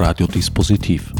Radiodispositiv. 0.00 1.12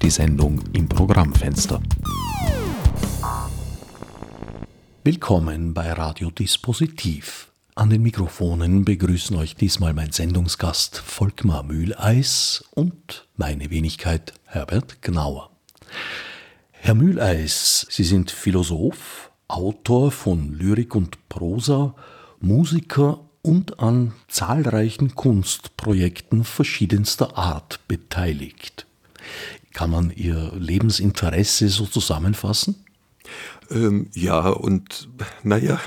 Die 0.00 0.08
Sendung 0.08 0.58
im 0.72 0.88
Programmfenster. 0.88 1.82
Willkommen 5.04 5.74
bei 5.74 5.92
Radiodispositiv. 5.92 7.52
An 7.74 7.90
den 7.90 8.00
Mikrofonen 8.02 8.86
begrüßen 8.86 9.36
euch 9.36 9.54
diesmal 9.54 9.92
mein 9.92 10.12
Sendungsgast 10.12 10.96
Volkmar 10.96 11.62
Mühleis 11.62 12.64
und 12.70 13.28
meine 13.36 13.68
Wenigkeit 13.68 14.32
Herbert 14.46 15.02
Gnauer. 15.02 15.50
Herr 16.70 16.94
Mühleis, 16.94 17.86
Sie 17.90 18.04
sind 18.04 18.30
Philosoph, 18.30 19.30
Autor 19.46 20.10
von 20.10 20.54
Lyrik 20.54 20.94
und 20.94 21.28
Prosa, 21.28 21.94
Musiker 22.40 23.27
und 23.48 23.80
an 23.80 24.12
zahlreichen 24.28 25.14
Kunstprojekten 25.14 26.44
verschiedenster 26.44 27.38
Art 27.38 27.80
beteiligt. 27.88 28.86
Kann 29.72 29.90
man 29.90 30.10
Ihr 30.10 30.52
Lebensinteresse 30.54 31.70
so 31.70 31.86
zusammenfassen? 31.86 32.84
Ähm, 33.70 34.10
ja, 34.12 34.50
und 34.50 35.08
naja, 35.42 35.80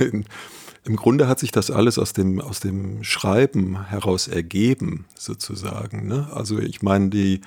im 0.83 0.95
Grunde 0.95 1.27
hat 1.27 1.37
sich 1.37 1.51
das 1.51 1.69
alles 1.69 1.99
aus 1.99 2.13
dem, 2.13 2.41
aus 2.41 2.61
dem 2.61 3.03
Schreiben 3.03 3.87
heraus 3.89 4.27
ergeben, 4.27 5.05
sozusagen. 5.15 6.07
Ne? 6.07 6.29
Also 6.33 6.57
ich 6.57 6.81
meine, 6.81 7.09
die 7.09 7.41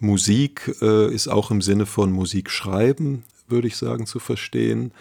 Musik 0.00 0.76
äh, 0.80 1.12
ist 1.12 1.28
auch 1.28 1.50
im 1.50 1.60
Sinne 1.60 1.84
von 1.84 2.10
Musik 2.10 2.48
schreiben, 2.50 3.24
würde 3.48 3.68
ich 3.68 3.76
sagen, 3.76 4.06
zu 4.06 4.18
verstehen. 4.18 4.92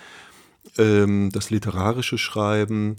Ähm, 0.78 1.30
das 1.32 1.52
literarische 1.52 2.18
Schreiben 2.18 2.98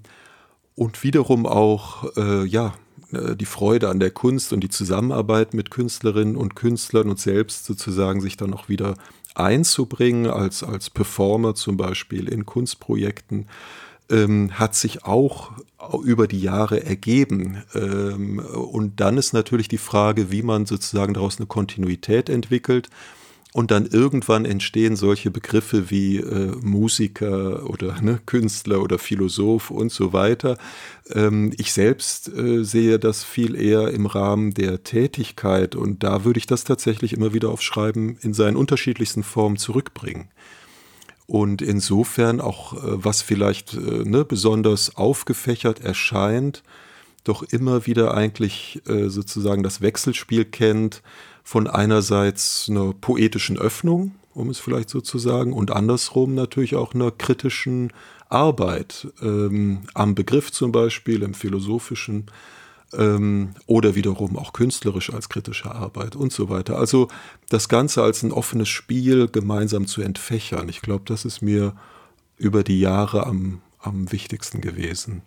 und 0.78 1.02
wiederum 1.02 1.44
auch, 1.44 2.16
äh, 2.16 2.44
ja, 2.44 2.74
äh, 3.12 3.34
die 3.34 3.46
Freude 3.46 3.88
an 3.88 3.98
der 3.98 4.12
Kunst 4.12 4.52
und 4.52 4.60
die 4.60 4.68
Zusammenarbeit 4.68 5.52
mit 5.52 5.72
Künstlerinnen 5.72 6.36
und 6.36 6.54
Künstlern 6.54 7.10
und 7.10 7.18
selbst 7.18 7.64
sozusagen 7.64 8.20
sich 8.20 8.36
dann 8.36 8.54
auch 8.54 8.68
wieder 8.68 8.94
einzubringen 9.34 10.28
als, 10.28 10.62
als 10.62 10.88
Performer 10.88 11.56
zum 11.56 11.76
Beispiel 11.76 12.28
in 12.28 12.46
Kunstprojekten, 12.46 13.48
ähm, 14.08 14.52
hat 14.52 14.76
sich 14.76 15.04
auch 15.04 15.50
über 16.04 16.28
die 16.28 16.40
Jahre 16.40 16.84
ergeben. 16.84 17.62
Ähm, 17.74 18.38
und 18.38 19.00
dann 19.00 19.18
ist 19.18 19.32
natürlich 19.32 19.66
die 19.66 19.78
Frage, 19.78 20.30
wie 20.30 20.42
man 20.42 20.64
sozusagen 20.64 21.12
daraus 21.12 21.38
eine 21.38 21.46
Kontinuität 21.46 22.28
entwickelt 22.28 22.88
und 23.58 23.72
dann 23.72 23.86
irgendwann 23.86 24.44
entstehen 24.44 24.94
solche 24.94 25.32
Begriffe 25.32 25.90
wie 25.90 26.18
äh, 26.18 26.52
Musiker 26.62 27.68
oder 27.68 28.00
ne, 28.00 28.20
Künstler 28.24 28.80
oder 28.80 29.00
Philosoph 29.00 29.72
und 29.72 29.90
so 29.90 30.12
weiter. 30.12 30.58
Ähm, 31.10 31.52
ich 31.56 31.72
selbst 31.72 32.28
äh, 32.28 32.62
sehe 32.62 33.00
das 33.00 33.24
viel 33.24 33.60
eher 33.60 33.88
im 33.88 34.06
Rahmen 34.06 34.54
der 34.54 34.84
Tätigkeit 34.84 35.74
und 35.74 36.04
da 36.04 36.24
würde 36.24 36.38
ich 36.38 36.46
das 36.46 36.62
tatsächlich 36.62 37.12
immer 37.12 37.34
wieder 37.34 37.48
auf 37.48 37.60
Schreiben 37.60 38.16
in 38.20 38.32
seinen 38.32 38.56
unterschiedlichsten 38.56 39.24
Formen 39.24 39.56
zurückbringen. 39.56 40.28
Und 41.26 41.60
insofern 41.60 42.40
auch, 42.40 42.74
äh, 42.74 43.04
was 43.04 43.22
vielleicht 43.22 43.74
äh, 43.74 44.04
ne, 44.04 44.24
besonders 44.24 44.94
aufgefächert 44.94 45.80
erscheint, 45.80 46.62
doch 47.24 47.42
immer 47.42 47.86
wieder 47.86 48.14
eigentlich 48.14 48.82
äh, 48.86 49.08
sozusagen 49.08 49.64
das 49.64 49.80
Wechselspiel 49.80 50.44
kennt 50.44 51.02
von 51.48 51.66
einerseits 51.66 52.66
einer 52.68 52.92
poetischen 52.92 53.56
Öffnung, 53.56 54.14
um 54.34 54.50
es 54.50 54.58
vielleicht 54.58 54.90
so 54.90 55.00
zu 55.00 55.18
sagen, 55.18 55.54
und 55.54 55.70
andersrum 55.70 56.34
natürlich 56.34 56.76
auch 56.76 56.92
einer 56.92 57.10
kritischen 57.10 57.90
Arbeit 58.28 59.08
ähm, 59.22 59.80
am 59.94 60.14
Begriff 60.14 60.52
zum 60.52 60.72
Beispiel, 60.72 61.22
im 61.22 61.32
philosophischen 61.32 62.26
ähm, 62.92 63.54
oder 63.64 63.94
wiederum 63.94 64.36
auch 64.36 64.52
künstlerisch 64.52 65.10
als 65.10 65.30
kritische 65.30 65.74
Arbeit 65.74 66.16
und 66.16 66.34
so 66.34 66.50
weiter. 66.50 66.76
Also 66.76 67.08
das 67.48 67.70
Ganze 67.70 68.02
als 68.02 68.22
ein 68.22 68.30
offenes 68.30 68.68
Spiel 68.68 69.26
gemeinsam 69.26 69.86
zu 69.86 70.02
entfächern. 70.02 70.68
Ich 70.68 70.82
glaube, 70.82 71.04
das 71.06 71.24
ist 71.24 71.40
mir 71.40 71.74
über 72.36 72.62
die 72.62 72.78
Jahre 72.78 73.26
am, 73.26 73.62
am 73.78 74.12
wichtigsten 74.12 74.60
gewesen. 74.60 75.22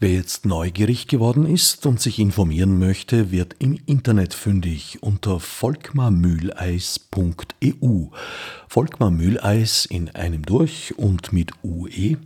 Wer 0.00 0.10
jetzt 0.10 0.46
neugierig 0.46 1.06
geworden 1.06 1.46
ist 1.46 1.86
und 1.86 2.00
sich 2.00 2.18
informieren 2.18 2.76
möchte, 2.78 3.30
wird 3.30 3.54
im 3.58 3.78
Internet 3.86 4.34
fündig 4.34 5.02
unter 5.02 5.40
volkmarmühleis.eu. 5.40 8.06
Volkmar 8.68 9.10
Mühleis 9.10 9.86
in 9.86 10.10
einem 10.10 10.44
durch 10.44 10.98
und 10.98 11.32
mit 11.32 11.52
ue.eu. 11.62 12.18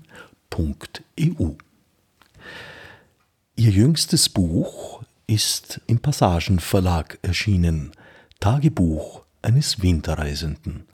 Ihr 3.57 3.71
jüngstes 3.71 4.29
Buch 4.29 5.03
ist 5.27 5.81
im 5.87 5.99
Passagenverlag 5.99 7.19
erschienen. 7.23 7.93
Tagebuch 8.41 9.23
eines 9.43 9.83
Winterreisenden. 9.83 10.85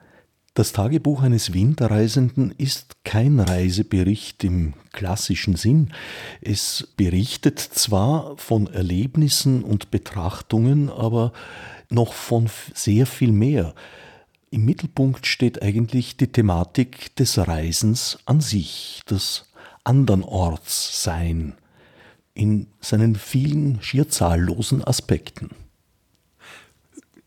Das 0.55 0.71
Tagebuch 0.71 1.23
eines 1.23 1.53
Winterreisenden 1.53 2.53
ist 2.57 2.95
kein 3.03 3.41
Reisebericht 3.41 4.45
im 4.45 4.75
klassischen 4.93 5.57
Sinn. 5.57 5.93
Es 6.41 6.93
berichtet 6.97 7.59
zwar 7.59 8.37
von 8.37 8.69
Erlebnissen 8.69 9.65
und 9.65 9.91
Betrachtungen, 9.91 10.91
aber 10.91 11.33
noch 11.91 12.13
von 12.13 12.49
sehr 12.73 13.07
viel 13.07 13.33
mehr. 13.33 13.75
Im 14.51 14.65
Mittelpunkt 14.65 15.27
steht 15.27 15.61
eigentlich 15.61 16.17
die 16.17 16.29
Thematik 16.29 17.17
des 17.17 17.37
Reisens 17.37 18.21
an 18.25 18.41
sich, 18.41 19.03
das 19.07 19.51
Andernortssein 19.83 21.55
in 22.35 22.69
seinen 22.81 23.17
vielen 23.17 23.83
schier 23.83 24.09
zahllosen 24.09 24.85
Aspekten. 24.85 25.51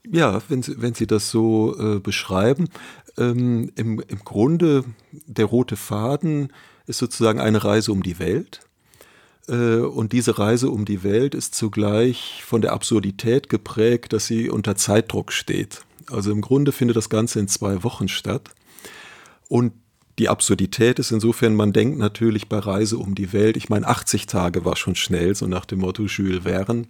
Ja, 0.09 0.41
wenn 0.47 0.63
Sie, 0.63 0.81
wenn 0.81 0.93
Sie 0.93 1.07
das 1.07 1.29
so 1.29 1.77
äh, 1.77 1.99
beschreiben, 1.99 2.69
ähm, 3.17 3.71
im, 3.75 3.99
im 4.07 4.19
Grunde 4.23 4.83
der 5.11 5.45
rote 5.45 5.75
Faden 5.75 6.53
ist 6.85 6.99
sozusagen 6.99 7.39
eine 7.39 7.63
Reise 7.63 7.91
um 7.91 8.03
die 8.03 8.19
Welt. 8.19 8.61
Äh, 9.47 9.77
und 9.77 10.13
diese 10.13 10.39
Reise 10.39 10.69
um 10.69 10.85
die 10.85 11.03
Welt 11.03 11.35
ist 11.35 11.55
zugleich 11.55 12.43
von 12.45 12.61
der 12.61 12.73
Absurdität 12.73 13.49
geprägt, 13.49 14.13
dass 14.13 14.27
sie 14.27 14.49
unter 14.49 14.75
Zeitdruck 14.75 15.31
steht. 15.31 15.81
Also 16.09 16.31
im 16.31 16.41
Grunde 16.41 16.71
findet 16.71 16.97
das 16.97 17.09
Ganze 17.09 17.39
in 17.39 17.47
zwei 17.47 17.83
Wochen 17.83 18.07
statt. 18.07 18.49
Und 19.49 19.73
die 20.19 20.29
Absurdität 20.29 20.97
ist 20.97 21.11
insofern, 21.11 21.55
man 21.55 21.73
denkt 21.73 21.99
natürlich 21.99 22.49
bei 22.49 22.57
Reise 22.57 22.97
um 22.97 23.13
die 23.13 23.33
Welt, 23.33 23.55
ich 23.55 23.69
meine 23.69 23.87
80 23.87 24.25
Tage 24.25 24.65
war 24.65 24.75
schon 24.75 24.95
schnell, 24.95 25.35
so 25.35 25.45
nach 25.45 25.65
dem 25.65 25.79
Motto 25.79 26.03
Jules 26.05 26.43
Verne. 26.43 26.85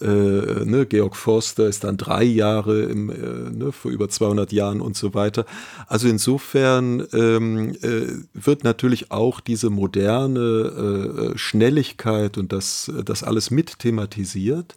Äh, 0.00 0.64
ne, 0.64 0.86
Georg 0.88 1.14
Forster 1.14 1.66
ist 1.66 1.84
dann 1.84 1.98
drei 1.98 2.24
Jahre 2.24 2.84
im, 2.84 3.10
äh, 3.10 3.50
ne, 3.50 3.70
vor 3.70 3.90
über 3.90 4.08
200 4.08 4.50
Jahren 4.50 4.80
und 4.80 4.96
so 4.96 5.12
weiter. 5.12 5.44
Also 5.88 6.08
insofern 6.08 7.06
ähm, 7.12 7.76
äh, 7.82 8.06
wird 8.32 8.64
natürlich 8.64 9.10
auch 9.10 9.40
diese 9.40 9.68
moderne 9.68 11.34
äh, 11.34 11.38
Schnelligkeit 11.38 12.38
und 12.38 12.50
das, 12.50 12.90
das 13.04 13.22
alles 13.22 13.50
mit 13.50 13.78
thematisiert. 13.78 14.74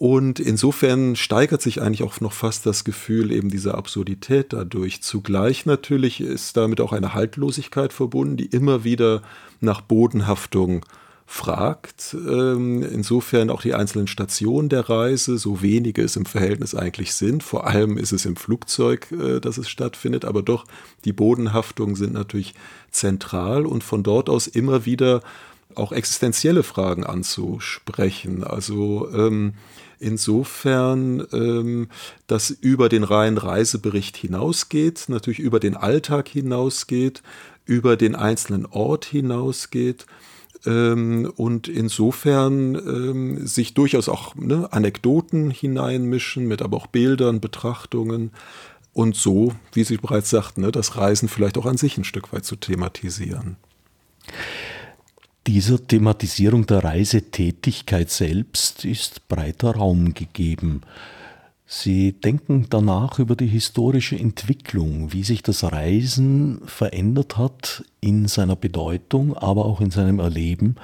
Und 0.00 0.40
insofern 0.40 1.14
steigert 1.14 1.60
sich 1.60 1.82
eigentlich 1.82 2.02
auch 2.02 2.22
noch 2.22 2.32
fast 2.32 2.64
das 2.64 2.84
Gefühl 2.84 3.30
eben 3.30 3.50
dieser 3.50 3.74
Absurdität 3.74 4.54
dadurch. 4.54 5.02
Zugleich 5.02 5.66
natürlich 5.66 6.22
ist 6.22 6.56
damit 6.56 6.80
auch 6.80 6.94
eine 6.94 7.12
Haltlosigkeit 7.12 7.92
verbunden, 7.92 8.38
die 8.38 8.46
immer 8.46 8.82
wieder 8.82 9.20
nach 9.60 9.82
Bodenhaftung 9.82 10.86
fragt. 11.26 12.16
Ähm, 12.26 12.82
insofern 12.82 13.50
auch 13.50 13.60
die 13.60 13.74
einzelnen 13.74 14.06
Stationen 14.06 14.70
der 14.70 14.88
Reise, 14.88 15.36
so 15.36 15.60
wenige 15.60 16.00
es 16.00 16.16
im 16.16 16.24
Verhältnis 16.24 16.74
eigentlich 16.74 17.12
sind. 17.12 17.42
Vor 17.42 17.66
allem 17.66 17.98
ist 17.98 18.12
es 18.12 18.24
im 18.24 18.36
Flugzeug, 18.36 19.12
äh, 19.12 19.38
dass 19.38 19.58
es 19.58 19.68
stattfindet, 19.68 20.24
aber 20.24 20.40
doch 20.40 20.64
die 21.04 21.12
Bodenhaftungen 21.12 21.94
sind 21.94 22.14
natürlich 22.14 22.54
zentral 22.90 23.66
und 23.66 23.84
von 23.84 24.02
dort 24.02 24.30
aus 24.30 24.46
immer 24.46 24.86
wieder 24.86 25.20
auch 25.74 25.92
existenzielle 25.92 26.62
Fragen 26.62 27.04
anzusprechen. 27.04 28.44
Also 28.44 29.10
ähm, 29.12 29.52
insofern, 30.00 31.26
ähm, 31.32 31.88
dass 32.26 32.50
über 32.50 32.88
den 32.88 33.04
reinen 33.04 33.38
Reisebericht 33.38 34.16
hinausgeht, 34.16 35.04
natürlich 35.08 35.38
über 35.38 35.60
den 35.60 35.76
Alltag 35.76 36.28
hinausgeht, 36.28 37.22
über 37.64 37.96
den 37.96 38.16
einzelnen 38.16 38.66
Ort 38.66 39.04
hinausgeht 39.04 40.06
ähm, 40.66 41.32
und 41.36 41.68
insofern 41.68 42.74
ähm, 42.74 43.46
sich 43.46 43.74
durchaus 43.74 44.08
auch 44.08 44.34
ne, 44.34 44.72
Anekdoten 44.72 45.50
hineinmischen, 45.50 46.48
mit 46.48 46.62
aber 46.62 46.76
auch 46.76 46.86
Bildern, 46.86 47.40
Betrachtungen 47.40 48.32
und 48.92 49.14
so, 49.14 49.54
wie 49.72 49.84
Sie 49.84 49.98
bereits 49.98 50.30
sagten, 50.30 50.62
ne, 50.62 50.72
das 50.72 50.96
Reisen 50.96 51.28
vielleicht 51.28 51.58
auch 51.58 51.66
an 51.66 51.76
sich 51.76 51.96
ein 51.96 52.04
Stück 52.04 52.32
weit 52.32 52.44
zu 52.44 52.56
thematisieren 52.56 53.56
dieser 55.46 55.84
Thematisierung 55.84 56.66
der 56.66 56.84
Reisetätigkeit 56.84 58.10
selbst 58.10 58.84
ist 58.84 59.28
breiter 59.28 59.72
Raum 59.76 60.14
gegeben. 60.14 60.82
Sie 61.66 62.12
denken 62.12 62.66
danach 62.68 63.18
über 63.20 63.36
die 63.36 63.46
historische 63.46 64.18
Entwicklung, 64.18 65.12
wie 65.12 65.22
sich 65.22 65.42
das 65.42 65.62
Reisen 65.62 66.62
verändert 66.66 67.36
hat 67.36 67.84
in 68.00 68.26
seiner 68.26 68.56
Bedeutung, 68.56 69.36
aber 69.36 69.66
auch 69.66 69.80
in 69.80 69.90
seinem 69.90 70.18
Erleben 70.18 70.76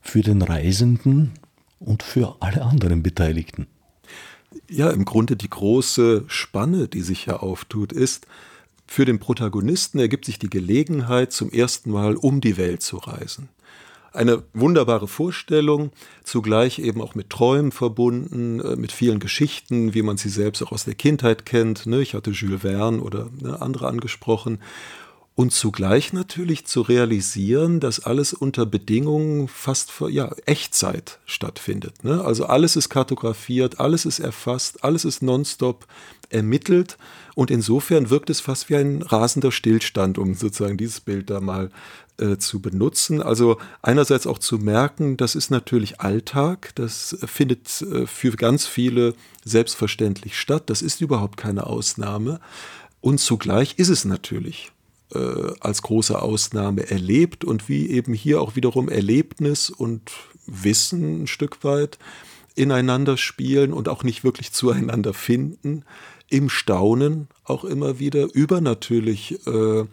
für 0.00 0.22
den 0.22 0.42
Reisenden 0.42 1.32
und 1.78 2.02
für 2.02 2.36
alle 2.40 2.62
anderen 2.62 3.02
Beteiligten. 3.02 3.66
Ja, 4.68 4.90
im 4.90 5.04
Grunde 5.04 5.36
die 5.36 5.50
große 5.50 6.24
Spanne, 6.26 6.88
die 6.88 7.02
sich 7.02 7.26
ja 7.26 7.36
auftut, 7.36 7.92
ist, 7.92 8.26
für 8.86 9.04
den 9.04 9.18
Protagonisten 9.18 9.98
ergibt 9.98 10.24
sich 10.24 10.38
die 10.38 10.50
Gelegenheit, 10.50 11.32
zum 11.32 11.50
ersten 11.50 11.90
Mal 11.90 12.16
um 12.16 12.40
die 12.40 12.56
Welt 12.56 12.82
zu 12.82 12.98
reisen. 12.98 13.48
Eine 14.12 14.42
wunderbare 14.52 15.08
Vorstellung, 15.08 15.90
zugleich 16.22 16.78
eben 16.78 17.00
auch 17.00 17.14
mit 17.14 17.30
Träumen 17.30 17.72
verbunden, 17.72 18.60
äh, 18.60 18.76
mit 18.76 18.92
vielen 18.92 19.20
Geschichten, 19.20 19.94
wie 19.94 20.02
man 20.02 20.18
sie 20.18 20.28
selbst 20.28 20.62
auch 20.62 20.72
aus 20.72 20.84
der 20.84 20.94
Kindheit 20.94 21.46
kennt. 21.46 21.86
Ne? 21.86 22.02
Ich 22.02 22.12
hatte 22.12 22.32
Jules 22.32 22.60
Verne 22.60 23.00
oder 23.00 23.30
ne, 23.40 23.62
andere 23.62 23.88
angesprochen 23.88 24.58
und 25.34 25.52
zugleich 25.52 26.12
natürlich 26.12 26.66
zu 26.66 26.82
realisieren, 26.82 27.80
dass 27.80 28.00
alles 28.00 28.34
unter 28.34 28.66
Bedingungen 28.66 29.48
fast 29.48 29.90
ja, 30.10 30.30
Echtzeit 30.44 31.20
stattfindet. 31.24 32.04
Ne? 32.04 32.22
Also 32.22 32.44
alles 32.44 32.76
ist 32.76 32.90
kartografiert, 32.90 33.80
alles 33.80 34.04
ist 34.04 34.18
erfasst, 34.18 34.84
alles 34.84 35.06
ist 35.06 35.22
nonstop 35.22 35.86
ermittelt. 36.32 36.96
Und 37.34 37.50
insofern 37.50 38.10
wirkt 38.10 38.30
es 38.30 38.40
fast 38.40 38.68
wie 38.68 38.76
ein 38.76 39.02
rasender 39.02 39.52
Stillstand, 39.52 40.18
um 40.18 40.34
sozusagen 40.34 40.76
dieses 40.76 41.00
Bild 41.00 41.30
da 41.30 41.40
mal 41.40 41.70
äh, 42.18 42.36
zu 42.36 42.60
benutzen. 42.60 43.22
Also 43.22 43.58
einerseits 43.80 44.26
auch 44.26 44.38
zu 44.38 44.58
merken, 44.58 45.16
das 45.16 45.34
ist 45.34 45.50
natürlich 45.50 46.00
Alltag, 46.00 46.72
das 46.74 47.16
findet 47.24 47.82
äh, 47.82 48.06
für 48.06 48.32
ganz 48.32 48.66
viele 48.66 49.14
selbstverständlich 49.44 50.38
statt, 50.38 50.64
das 50.66 50.82
ist 50.82 51.00
überhaupt 51.00 51.36
keine 51.36 51.66
Ausnahme. 51.66 52.40
Und 53.00 53.18
zugleich 53.18 53.78
ist 53.78 53.88
es 53.88 54.04
natürlich 54.04 54.72
äh, 55.14 55.52
als 55.60 55.82
große 55.82 56.20
Ausnahme 56.20 56.88
erlebt 56.90 57.44
und 57.44 57.68
wie 57.68 57.90
eben 57.90 58.14
hier 58.14 58.40
auch 58.40 58.56
wiederum 58.56 58.88
Erlebnis 58.88 59.70
und 59.70 60.12
Wissen 60.46 61.22
ein 61.22 61.26
Stück 61.26 61.64
weit 61.64 61.98
ineinander 62.54 63.16
spielen 63.16 63.72
und 63.72 63.88
auch 63.88 64.04
nicht 64.04 64.24
wirklich 64.24 64.52
zueinander 64.52 65.14
finden, 65.14 65.84
im 66.32 66.48
Staunen 66.48 67.28
auch 67.44 67.64
immer 67.64 67.98
wieder, 67.98 68.26
übernatürlich 68.32 69.46
äh, 69.46 69.84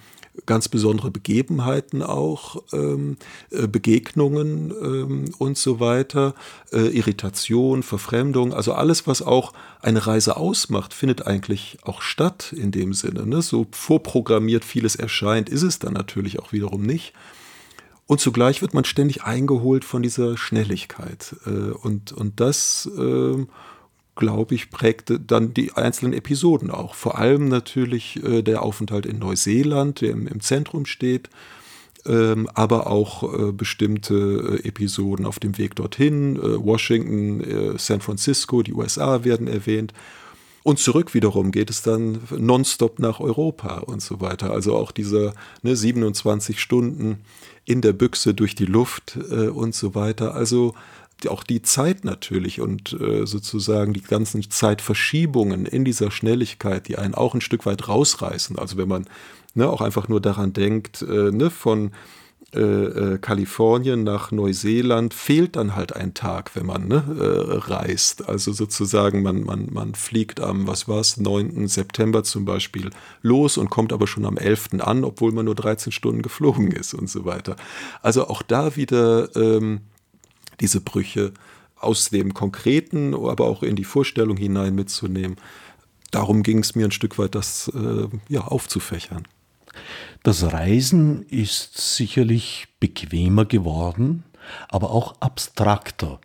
ganz 0.46 0.70
besondere 0.70 1.12
Begebenheiten 1.12 2.02
auch, 2.02 2.64
ähm, 2.72 3.18
äh, 3.52 3.68
Begegnungen 3.68 4.72
ähm, 4.72 5.26
und 5.38 5.58
so 5.58 5.82
weiter, 5.82 6.34
äh, 6.72 6.96
Irritation, 6.98 7.84
Verfremdung, 7.84 8.54
also 8.54 8.74
alles, 8.74 9.06
was 9.06 9.22
auch 9.22 9.52
eine 9.82 10.08
Reise 10.08 10.38
ausmacht, 10.38 10.94
findet 10.94 11.28
eigentlich 11.28 11.78
auch 11.84 12.02
statt 12.02 12.54
in 12.56 12.72
dem 12.72 12.94
Sinne. 12.94 13.26
Ne? 13.26 13.42
So 13.42 13.68
vorprogrammiert 13.72 14.64
vieles 14.64 14.96
erscheint, 14.96 15.50
ist 15.50 15.64
es 15.64 15.80
dann 15.80 15.94
natürlich 15.94 16.40
auch 16.40 16.54
wiederum 16.54 16.84
nicht. 16.84 17.14
Und 18.08 18.22
zugleich 18.22 18.62
wird 18.62 18.74
man 18.74 18.86
ständig 18.86 19.24
eingeholt 19.24 19.84
von 19.84 20.02
dieser 20.02 20.38
Schnelligkeit. 20.38 21.36
Äh, 21.46 21.72
und, 21.72 22.14
und 22.14 22.40
das 22.40 22.90
äh, 22.98 23.46
glaube 24.20 24.54
ich, 24.54 24.70
prägte 24.70 25.20
dann 25.20 25.54
die 25.54 25.72
einzelnen 25.72 26.14
Episoden 26.14 26.70
auch. 26.70 26.94
Vor 26.94 27.18
allem 27.18 27.48
natürlich 27.48 28.22
äh, 28.24 28.44
der 28.44 28.62
Aufenthalt 28.62 29.06
in 29.06 29.18
Neuseeland, 29.18 30.02
der 30.02 30.12
im, 30.12 30.28
im 30.28 30.42
Zentrum 30.42 30.86
steht, 30.86 31.30
ähm, 32.06 32.48
aber 32.54 32.88
auch 32.88 33.24
äh, 33.24 33.52
bestimmte 33.52 34.60
äh, 34.64 34.68
Episoden 34.68 35.26
auf 35.26 35.40
dem 35.40 35.58
Weg 35.58 35.76
dorthin. 35.76 36.36
Äh, 36.36 36.64
Washington, 36.64 37.42
äh, 37.42 37.78
San 37.80 38.02
Francisco, 38.02 38.62
die 38.62 38.74
USA 38.74 39.24
werden 39.24 39.48
erwähnt. 39.48 39.94
Und 40.64 40.80
zurück 40.80 41.14
wiederum 41.14 41.52
geht 41.52 41.70
es 41.70 41.82
dann 41.82 42.20
nonstop 42.38 43.00
nach 43.00 43.22
Europa 43.22 43.80
und 43.80 44.02
so 44.02 44.20
weiter. 44.20 44.52
Also 44.52 44.76
auch 44.76 44.92
diese 44.92 45.34
ne, 45.64 45.76
27 45.76 46.60
Stunden 46.60 47.24
in 47.66 47.82
der 47.82 47.94
Büchse 47.94 48.34
durch 48.34 48.56
die 48.56 48.66
Luft 48.66 49.18
äh, 49.32 49.48
und 49.48 49.74
so 49.74 49.96
weiter. 49.96 50.36
Also 50.36 50.76
auch 51.28 51.44
die 51.44 51.62
Zeit 51.62 52.06
natürlich 52.06 52.62
und 52.62 52.94
äh, 52.94 53.26
sozusagen 53.26 53.94
die 53.94 54.02
ganzen 54.02 54.50
Zeitverschiebungen 54.50 55.66
in 55.66 55.84
dieser 55.84 56.12
Schnelligkeit, 56.12 56.88
die 56.88 56.98
einen 56.98 57.16
auch 57.16 57.34
ein 57.34 57.42
Stück 57.42 57.66
weit 57.66 57.88
rausreißen. 57.88 58.58
Also 58.58 58.78
wenn 58.78 58.88
man 58.88 59.06
ne, 59.54 59.70
auch 59.70 59.82
einfach 59.82 60.08
nur 60.08 60.22
daran 60.22 60.54
denkt, 60.54 61.02
äh, 61.02 61.32
ne, 61.32 61.50
von 61.50 61.92
äh, 62.54 62.60
äh 62.62 63.18
Kalifornien 63.20 64.04
nach 64.04 64.32
Neuseeland 64.32 65.14
fehlt 65.14 65.56
dann 65.56 65.76
halt 65.76 65.96
ein 65.96 66.14
Tag, 66.14 66.56
wenn 66.56 66.66
man 66.66 66.88
ne, 66.88 67.04
äh, 67.20 67.58
reist. 67.58 68.28
Also 68.28 68.54
sozusagen, 68.54 69.22
man, 69.22 69.44
man, 69.44 69.68
man 69.72 69.94
fliegt 69.96 70.40
am, 70.40 70.68
was 70.68 70.88
war 70.88 71.00
es, 71.00 71.18
9. 71.18 71.68
September 71.68 72.24
zum 72.24 72.46
Beispiel 72.46 72.90
los 73.22 73.58
und 73.58 73.70
kommt 73.70 73.94
aber 73.94 74.08
schon 74.08 74.26
am 74.26 74.38
11. 74.38 74.80
an, 74.80 75.04
obwohl 75.04 75.32
man 75.32 75.46
nur 75.46 75.56
13 75.56 75.92
Stunden 75.92 76.22
geflogen 76.22 76.72
ist 76.72 76.94
und 76.94 77.10
so 77.10 77.26
weiter. 77.26 77.56
Also 78.02 78.28
auch 78.28 78.42
da 78.42 78.76
wieder 78.76 79.36
ähm, 79.36 79.82
diese 80.60 80.82
Brüche 80.82 81.34
aus 81.76 82.10
dem 82.10 82.34
Konkreten, 82.34 83.14
aber 83.14 83.46
auch 83.46 83.64
in 83.64 83.76
die 83.76 83.84
Vorstellung 83.84 84.38
hinein 84.38 84.76
mitzunehmen. 84.76 85.38
Darum 86.12 86.44
ging 86.44 86.60
es 86.60 86.76
mir 86.76 86.86
ein 86.86 86.92
Stück 86.92 87.18
weit, 87.18 87.36
das 87.36 87.72
äh, 87.74 88.08
ja, 88.28 88.42
aufzufächern. 88.42 89.28
Das 90.24 90.52
Reisen 90.52 91.26
ist 91.28 91.96
sicherlich 91.96 92.68
bequemer 92.80 93.46
geworden, 93.46 94.24
aber 94.68 94.92
auch 94.92 95.16
abstrakter. 95.22 96.20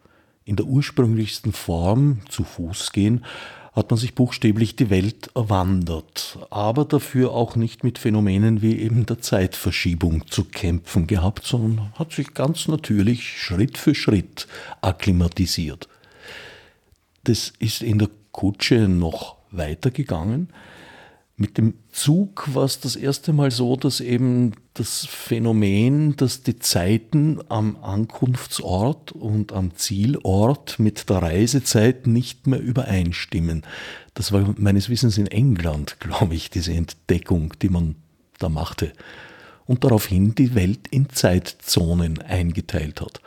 In 0.44 0.56
der 0.56 0.66
ursprünglichsten 0.66 1.52
Form 1.52 2.20
zu 2.28 2.44
Fuß 2.44 2.92
gehen 2.92 3.24
hat 3.74 3.90
man 3.90 3.98
sich 3.98 4.14
buchstäblich 4.14 4.76
die 4.76 4.88
Welt 4.88 5.30
erwandert, 5.34 6.38
aber 6.50 6.84
dafür 6.84 7.32
auch 7.32 7.56
nicht 7.56 7.82
mit 7.82 7.98
Phänomenen 7.98 8.62
wie 8.62 8.78
eben 8.78 9.04
der 9.04 9.20
Zeitverschiebung 9.20 10.28
zu 10.28 10.44
kämpfen 10.44 11.06
gehabt, 11.08 11.44
sondern 11.44 11.92
hat 11.94 12.12
sich 12.12 12.34
ganz 12.34 12.68
natürlich 12.68 13.26
Schritt 13.26 13.76
für 13.76 13.94
Schritt 13.94 14.46
akklimatisiert. 14.80 15.88
Das 17.24 17.52
ist 17.58 17.82
in 17.82 17.98
der 17.98 18.10
Kutsche 18.30 18.88
noch 18.88 19.36
weitergegangen. 19.50 20.50
Mit 21.36 21.58
dem 21.58 21.74
Zug 21.94 22.54
war 22.54 22.64
es 22.64 22.80
das 22.80 22.96
erste 22.96 23.32
Mal 23.32 23.52
so, 23.52 23.76
dass 23.76 24.00
eben 24.00 24.54
das 24.74 25.06
Phänomen, 25.06 26.16
dass 26.16 26.42
die 26.42 26.58
Zeiten 26.58 27.38
am 27.48 27.76
Ankunftsort 27.76 29.12
und 29.12 29.52
am 29.52 29.76
Zielort 29.76 30.80
mit 30.80 31.08
der 31.08 31.22
Reisezeit 31.22 32.08
nicht 32.08 32.48
mehr 32.48 32.58
übereinstimmen. 32.58 33.62
Das 34.14 34.32
war 34.32 34.56
meines 34.58 34.88
Wissens 34.88 35.18
in 35.18 35.28
England, 35.28 35.94
glaube 36.00 36.34
ich, 36.34 36.50
diese 36.50 36.72
Entdeckung, 36.72 37.52
die 37.62 37.68
man 37.68 37.94
da 38.40 38.48
machte. 38.48 38.92
Und 39.64 39.84
daraufhin 39.84 40.34
die 40.34 40.56
Welt 40.56 40.88
in 40.88 41.10
Zeitzonen 41.10 42.20
eingeteilt 42.20 43.02
hat. 43.02 43.20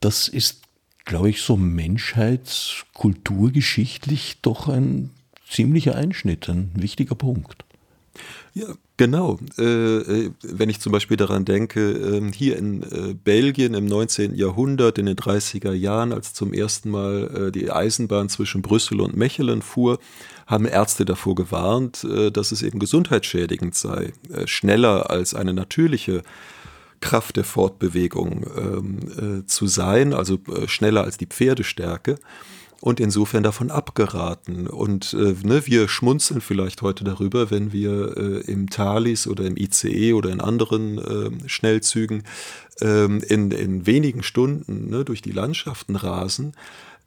Das 0.00 0.26
ist, 0.26 0.62
glaube 1.04 1.30
ich, 1.30 1.42
so 1.42 1.56
menschheitskulturgeschichtlich 1.56 4.38
doch 4.42 4.66
ein 4.66 5.10
ziemlicher 5.52 5.94
Einschnitt, 5.94 6.48
ein 6.48 6.70
wichtiger 6.74 7.14
Punkt. 7.14 7.64
Ja, 8.54 8.66
genau. 8.98 9.38
Äh, 9.58 9.62
äh, 9.64 10.30
wenn 10.42 10.68
ich 10.68 10.80
zum 10.80 10.92
Beispiel 10.92 11.16
daran 11.16 11.46
denke, 11.46 11.80
äh, 11.80 12.32
hier 12.32 12.58
in 12.58 12.82
äh, 12.82 13.14
Belgien 13.14 13.72
im 13.72 13.86
19. 13.86 14.34
Jahrhundert, 14.34 14.98
in 14.98 15.06
den 15.06 15.16
30er 15.16 15.72
Jahren, 15.72 16.12
als 16.12 16.34
zum 16.34 16.52
ersten 16.52 16.90
Mal 16.90 17.48
äh, 17.48 17.52
die 17.52 17.70
Eisenbahn 17.70 18.28
zwischen 18.28 18.60
Brüssel 18.60 19.00
und 19.00 19.16
Mechelen 19.16 19.62
fuhr, 19.62 19.98
haben 20.46 20.66
Ärzte 20.66 21.06
davor 21.06 21.34
gewarnt, 21.34 22.04
äh, 22.04 22.30
dass 22.30 22.52
es 22.52 22.62
eben 22.62 22.78
gesundheitsschädigend 22.78 23.74
sei, 23.74 24.12
schneller 24.44 25.08
als 25.10 25.34
eine 25.34 25.54
natürliche 25.54 26.22
Kraft 27.00 27.36
der 27.36 27.44
Fortbewegung 27.44 28.46
ähm, 28.56 29.48
zu 29.48 29.66
sein, 29.66 30.12
also 30.12 30.38
schneller 30.66 31.02
als 31.02 31.16
die 31.16 31.26
Pferdestärke 31.26 32.16
und 32.82 32.98
insofern 32.98 33.44
davon 33.44 33.70
abgeraten. 33.70 34.66
Und 34.66 35.14
äh, 35.14 35.36
ne, 35.46 35.66
wir 35.66 35.86
schmunzeln 35.86 36.40
vielleicht 36.40 36.82
heute 36.82 37.04
darüber, 37.04 37.52
wenn 37.52 37.72
wir 37.72 38.16
äh, 38.16 38.50
im 38.50 38.68
Thalys 38.70 39.28
oder 39.28 39.44
im 39.44 39.56
ICE 39.56 40.14
oder 40.14 40.30
in 40.30 40.40
anderen 40.40 40.98
äh, 40.98 41.48
Schnellzügen 41.48 42.24
ähm, 42.80 43.22
in, 43.28 43.52
in 43.52 43.86
wenigen 43.86 44.24
Stunden 44.24 44.90
ne, 44.90 45.04
durch 45.04 45.22
die 45.22 45.30
Landschaften 45.30 45.94
rasen. 45.94 46.54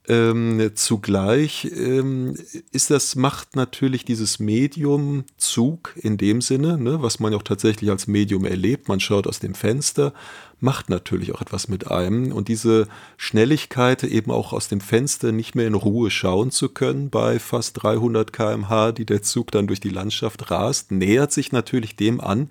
Ähm, 0.08 0.70
zugleich 0.76 1.68
ähm, 1.74 2.36
ist 2.70 2.90
das, 2.90 3.16
macht 3.16 3.56
natürlich 3.56 4.04
dieses 4.04 4.38
Medium 4.38 5.24
Zug 5.36 5.94
in 5.96 6.16
dem 6.16 6.40
Sinne, 6.40 6.78
ne, 6.78 7.02
was 7.02 7.18
man 7.18 7.32
ja 7.32 7.38
auch 7.38 7.42
tatsächlich 7.42 7.90
als 7.90 8.06
Medium 8.06 8.44
erlebt. 8.44 8.86
Man 8.88 9.00
schaut 9.00 9.26
aus 9.26 9.40
dem 9.40 9.56
Fenster, 9.56 10.12
macht 10.60 10.90
natürlich 10.90 11.34
auch 11.34 11.40
etwas 11.40 11.66
mit 11.66 11.90
einem. 11.90 12.30
Und 12.30 12.46
diese 12.46 12.86
Schnelligkeit, 13.16 14.04
eben 14.04 14.30
auch 14.30 14.52
aus 14.52 14.68
dem 14.68 14.80
Fenster 14.80 15.32
nicht 15.32 15.56
mehr 15.56 15.66
in 15.66 15.74
Ruhe 15.74 16.10
schauen 16.12 16.52
zu 16.52 16.68
können, 16.68 17.10
bei 17.10 17.40
fast 17.40 17.82
300 17.82 18.32
km/h, 18.32 18.92
die 18.92 19.06
der 19.06 19.22
Zug 19.22 19.50
dann 19.50 19.66
durch 19.66 19.80
die 19.80 19.90
Landschaft 19.90 20.52
rast, 20.52 20.92
nähert 20.92 21.32
sich 21.32 21.50
natürlich 21.50 21.96
dem 21.96 22.20
an. 22.20 22.50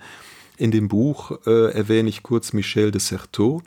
In 0.58 0.72
dem 0.72 0.88
Buch 0.88 1.32
äh, 1.46 1.72
erwähne 1.72 2.10
ich 2.10 2.24
kurz 2.24 2.54
Michel 2.54 2.92
de 2.92 3.02
Certeau, 3.02 3.62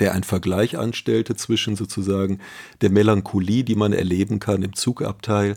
der 0.00 0.12
einen 0.12 0.24
Vergleich 0.24 0.78
anstellte 0.78 1.36
zwischen 1.36 1.76
sozusagen 1.76 2.40
der 2.80 2.90
Melancholie, 2.90 3.64
die 3.64 3.74
man 3.74 3.92
erleben 3.92 4.40
kann 4.40 4.62
im 4.62 4.74
Zugabteil 4.74 5.54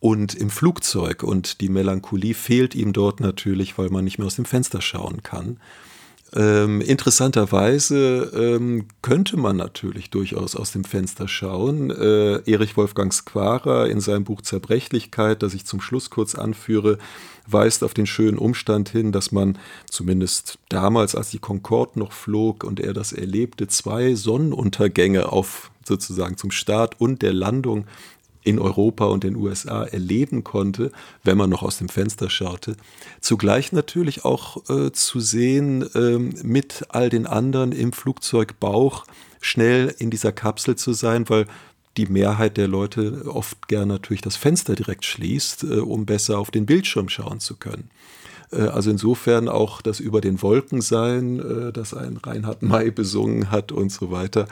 und 0.00 0.34
im 0.34 0.50
Flugzeug. 0.50 1.22
Und 1.22 1.60
die 1.60 1.68
Melancholie 1.68 2.34
fehlt 2.34 2.74
ihm 2.74 2.92
dort 2.92 3.20
natürlich, 3.20 3.78
weil 3.78 3.90
man 3.90 4.04
nicht 4.04 4.18
mehr 4.18 4.26
aus 4.26 4.36
dem 4.36 4.44
Fenster 4.44 4.80
schauen 4.80 5.22
kann. 5.22 5.58
Ähm, 6.32 6.80
interessanterweise 6.80 8.30
ähm, 8.34 8.86
könnte 9.02 9.36
man 9.36 9.56
natürlich 9.56 10.10
durchaus 10.10 10.54
aus 10.54 10.70
dem 10.70 10.84
Fenster 10.84 11.26
schauen. 11.26 11.90
Äh, 11.90 12.48
Erich 12.50 12.76
Wolfgang 12.76 13.12
Squara 13.12 13.86
in 13.86 14.00
seinem 14.00 14.24
Buch 14.24 14.42
Zerbrechlichkeit, 14.42 15.42
das 15.42 15.54
ich 15.54 15.66
zum 15.66 15.80
Schluss 15.80 16.08
kurz 16.08 16.36
anführe, 16.36 16.98
weist 17.46 17.82
auf 17.82 17.94
den 17.94 18.06
schönen 18.06 18.38
Umstand 18.38 18.88
hin, 18.90 19.10
dass 19.10 19.32
man 19.32 19.58
zumindest 19.88 20.58
damals, 20.68 21.16
als 21.16 21.30
die 21.30 21.40
Concorde 21.40 21.98
noch 21.98 22.12
flog 22.12 22.62
und 22.62 22.78
er 22.78 22.92
das 22.92 23.12
erlebte, 23.12 23.66
zwei 23.66 24.14
Sonnenuntergänge 24.14 25.32
auf 25.32 25.72
sozusagen 25.84 26.36
zum 26.36 26.52
Start 26.52 27.00
und 27.00 27.22
der 27.22 27.32
Landung 27.32 27.86
in 28.42 28.58
Europa 28.58 29.04
und 29.06 29.24
den 29.24 29.36
USA 29.36 29.84
erleben 29.84 30.44
konnte, 30.44 30.92
wenn 31.24 31.36
man 31.36 31.50
noch 31.50 31.62
aus 31.62 31.78
dem 31.78 31.88
Fenster 31.88 32.30
schaute. 32.30 32.76
Zugleich 33.20 33.72
natürlich 33.72 34.24
auch 34.24 34.68
äh, 34.70 34.92
zu 34.92 35.20
sehen, 35.20 35.82
äh, 35.94 36.18
mit 36.18 36.84
all 36.88 37.10
den 37.10 37.26
anderen 37.26 37.72
im 37.72 37.92
Flugzeugbauch 37.92 39.04
schnell 39.40 39.94
in 39.98 40.10
dieser 40.10 40.32
Kapsel 40.32 40.76
zu 40.76 40.92
sein, 40.92 41.28
weil 41.28 41.46
die 41.96 42.06
Mehrheit 42.06 42.56
der 42.56 42.68
Leute 42.68 43.24
oft 43.26 43.68
gern 43.68 43.88
natürlich 43.88 44.22
das 44.22 44.36
Fenster 44.36 44.74
direkt 44.74 45.04
schließt, 45.04 45.64
äh, 45.64 45.80
um 45.80 46.06
besser 46.06 46.38
auf 46.38 46.50
den 46.50 46.66
Bildschirm 46.66 47.08
schauen 47.08 47.40
zu 47.40 47.56
können. 47.56 47.90
Äh, 48.52 48.62
also 48.62 48.90
insofern 48.90 49.48
auch 49.48 49.82
das 49.82 50.00
über 50.00 50.20
den 50.20 50.42
Wolken 50.42 50.80
sein, 50.80 51.38
äh, 51.38 51.72
das 51.72 51.94
ein 51.94 52.16
Reinhard 52.16 52.62
May 52.62 52.90
besungen 52.90 53.50
hat 53.50 53.72
und 53.72 53.90
so 53.92 54.10
weiter, 54.10 54.46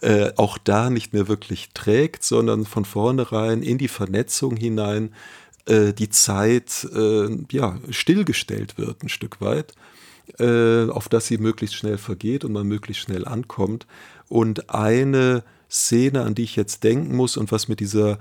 äh, 0.00 0.32
auch 0.36 0.58
da 0.58 0.90
nicht 0.90 1.12
mehr 1.12 1.28
wirklich 1.28 1.70
trägt, 1.74 2.24
sondern 2.24 2.64
von 2.64 2.84
vornherein 2.84 3.62
in 3.62 3.78
die 3.78 3.88
Vernetzung 3.88 4.56
hinein 4.56 5.12
die 5.66 6.10
Zeit 6.10 6.86
ja, 7.50 7.78
stillgestellt 7.88 8.76
wird 8.76 9.02
ein 9.02 9.08
Stück 9.08 9.40
weit, 9.40 9.72
auf 10.38 11.08
dass 11.08 11.26
sie 11.26 11.38
möglichst 11.38 11.76
schnell 11.76 11.96
vergeht 11.96 12.44
und 12.44 12.52
man 12.52 12.66
möglichst 12.66 13.02
schnell 13.02 13.26
ankommt. 13.26 13.86
Und 14.28 14.68
eine 14.68 15.42
Szene, 15.70 16.20
an 16.20 16.34
die 16.34 16.42
ich 16.42 16.54
jetzt 16.54 16.84
denken 16.84 17.16
muss 17.16 17.38
und 17.38 17.50
was 17.50 17.66
mit 17.66 17.80
dieser 17.80 18.18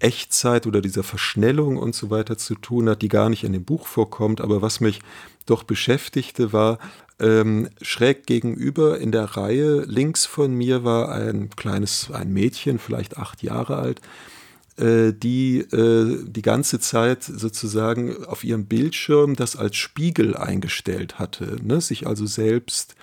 Echtzeit 0.00 0.66
oder 0.66 0.80
dieser 0.80 1.02
Verschnellung 1.02 1.76
und 1.76 1.94
so 1.94 2.10
weiter 2.10 2.36
zu 2.36 2.54
tun 2.54 2.88
hat, 2.88 3.02
die 3.02 3.08
gar 3.08 3.28
nicht 3.28 3.44
in 3.44 3.52
dem 3.52 3.64
Buch 3.64 3.86
vorkommt. 3.86 4.40
Aber 4.40 4.62
was 4.62 4.80
mich 4.80 5.00
doch 5.46 5.62
beschäftigte, 5.62 6.52
war 6.52 6.78
ähm, 7.20 7.68
schräg 7.82 8.26
gegenüber 8.26 8.98
in 8.98 9.12
der 9.12 9.24
Reihe 9.24 9.82
links 9.82 10.26
von 10.26 10.54
mir 10.54 10.84
war 10.84 11.12
ein 11.12 11.50
kleines, 11.50 12.10
ein 12.10 12.32
Mädchen, 12.32 12.78
vielleicht 12.78 13.18
acht 13.18 13.42
Jahre 13.42 13.76
alt, 13.76 14.00
äh, 14.78 15.12
die 15.12 15.58
äh, 15.58 16.24
die 16.24 16.42
ganze 16.42 16.80
Zeit 16.80 17.22
sozusagen 17.22 18.24
auf 18.24 18.42
ihrem 18.42 18.64
Bildschirm 18.64 19.36
das 19.36 19.56
als 19.56 19.76
Spiegel 19.76 20.36
eingestellt 20.36 21.18
hatte, 21.18 21.56
ne? 21.62 21.80
sich 21.80 22.06
also 22.06 22.24
selbst 22.24 22.94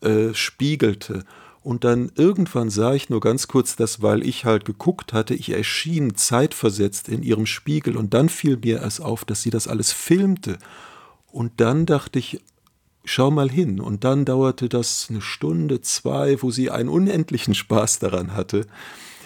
äh, 0.00 0.32
spiegelte. 0.34 1.24
Und 1.64 1.82
dann 1.82 2.12
irgendwann 2.14 2.68
sah 2.68 2.92
ich 2.92 3.08
nur 3.08 3.20
ganz 3.20 3.48
kurz 3.48 3.74
das, 3.74 4.02
weil 4.02 4.22
ich 4.22 4.44
halt 4.44 4.66
geguckt 4.66 5.14
hatte, 5.14 5.34
ich 5.34 5.48
erschien 5.48 6.14
zeitversetzt 6.14 7.08
in 7.08 7.22
ihrem 7.22 7.46
Spiegel 7.46 7.96
und 7.96 8.12
dann 8.12 8.28
fiel 8.28 8.58
mir 8.58 8.82
erst 8.82 9.00
auf, 9.00 9.24
dass 9.24 9.40
sie 9.40 9.48
das 9.48 9.66
alles 9.66 9.90
filmte. 9.90 10.58
Und 11.32 11.52
dann 11.62 11.86
dachte 11.86 12.18
ich, 12.18 12.42
schau 13.06 13.30
mal 13.30 13.50
hin. 13.50 13.80
Und 13.80 14.04
dann 14.04 14.26
dauerte 14.26 14.68
das 14.68 15.06
eine 15.08 15.22
Stunde, 15.22 15.80
zwei, 15.80 16.42
wo 16.42 16.50
sie 16.50 16.70
einen 16.70 16.90
unendlichen 16.90 17.54
Spaß 17.54 17.98
daran 17.98 18.34
hatte 18.34 18.66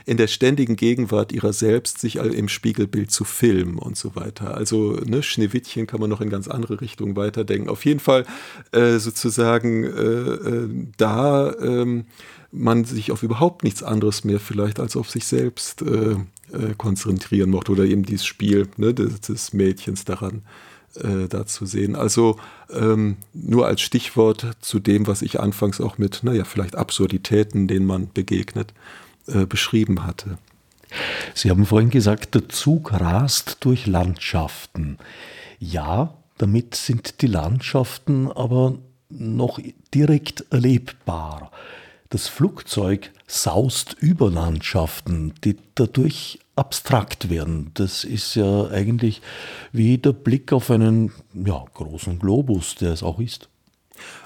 in 0.08 0.16
der 0.16 0.26
ständigen 0.26 0.76
Gegenwart 0.76 1.32
ihrer 1.32 1.52
selbst 1.52 2.00
sich 2.00 2.16
im 2.16 2.48
Spiegelbild 2.48 3.10
zu 3.10 3.24
filmen 3.24 3.78
und 3.78 3.96
so 3.96 4.16
weiter. 4.16 4.54
Also 4.54 4.92
ne, 5.04 5.22
Schneewittchen 5.22 5.86
kann 5.86 6.00
man 6.00 6.08
noch 6.08 6.22
in 6.22 6.30
ganz 6.30 6.48
andere 6.48 6.80
Richtungen 6.80 7.14
weiterdenken. 7.14 7.68
Auf 7.68 7.84
jeden 7.84 8.00
Fall 8.00 8.24
äh, 8.72 8.96
sozusagen 8.96 9.84
äh, 9.84 9.88
äh, 9.88 10.68
da 10.96 11.54
ähm, 11.60 12.06
man 12.50 12.86
sich 12.86 13.12
auf 13.12 13.22
überhaupt 13.22 13.64
nichts 13.64 13.82
anderes 13.82 14.24
mehr 14.24 14.40
vielleicht 14.40 14.80
als 14.80 14.96
auf 14.96 15.10
sich 15.10 15.26
selbst 15.26 15.82
äh, 15.82 16.12
äh, 16.12 16.74
konzentrieren 16.78 17.50
mochte 17.50 17.72
oder 17.72 17.84
eben 17.84 18.04
dieses 18.04 18.24
Spiel 18.24 18.66
ne, 18.78 18.94
des, 18.94 19.20
des 19.20 19.52
Mädchens 19.52 20.06
daran 20.06 20.40
äh, 20.94 21.28
da 21.28 21.44
zu 21.44 21.66
sehen. 21.66 21.96
Also 21.96 22.38
ähm, 22.70 23.18
nur 23.34 23.66
als 23.66 23.82
Stichwort 23.82 24.46
zu 24.60 24.80
dem, 24.80 25.06
was 25.06 25.20
ich 25.20 25.38
anfangs 25.38 25.82
auch 25.82 25.98
mit, 25.98 26.20
naja, 26.22 26.44
vielleicht 26.44 26.76
Absurditäten, 26.76 27.68
denen 27.68 27.84
man 27.84 28.08
begegnet, 28.14 28.72
äh, 29.28 29.46
beschrieben 29.46 30.04
hatte. 30.06 30.38
Sie 31.34 31.50
haben 31.50 31.66
vorhin 31.66 31.90
gesagt, 31.90 32.34
der 32.34 32.48
Zug 32.48 32.92
rast 32.92 33.58
durch 33.60 33.86
Landschaften. 33.86 34.98
Ja, 35.58 36.14
damit 36.38 36.74
sind 36.74 37.20
die 37.20 37.26
Landschaften 37.26 38.30
aber 38.30 38.78
noch 39.10 39.58
direkt 39.94 40.44
erlebbar. 40.50 41.50
Das 42.10 42.28
Flugzeug 42.28 43.10
saust 43.26 43.96
über 44.00 44.30
Landschaften, 44.30 45.34
die 45.44 45.56
dadurch 45.74 46.38
abstrakt 46.56 47.28
werden. 47.28 47.70
Das 47.74 48.04
ist 48.04 48.34
ja 48.34 48.68
eigentlich 48.68 49.20
wie 49.72 49.98
der 49.98 50.12
Blick 50.12 50.52
auf 50.52 50.70
einen 50.70 51.12
ja, 51.34 51.64
großen 51.74 52.18
Globus, 52.18 52.76
der 52.76 52.92
es 52.92 53.02
auch 53.02 53.20
ist. 53.20 53.48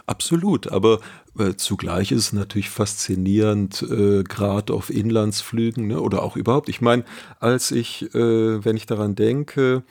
Absolut, 0.06 0.70
aber 0.70 1.00
äh, 1.38 1.54
zugleich 1.54 2.12
ist 2.12 2.26
es 2.26 2.32
natürlich 2.32 2.70
faszinierend, 2.70 3.82
äh, 3.82 4.22
gerade 4.24 4.72
auf 4.72 4.90
Inlandsflügen 4.90 5.86
ne, 5.86 6.00
oder 6.00 6.22
auch 6.22 6.36
überhaupt. 6.36 6.68
Ich 6.68 6.80
meine, 6.80 7.04
als 7.40 7.70
ich, 7.70 8.14
äh, 8.14 8.64
wenn 8.64 8.76
ich 8.76 8.86
daran 8.86 9.14
denke, 9.14 9.82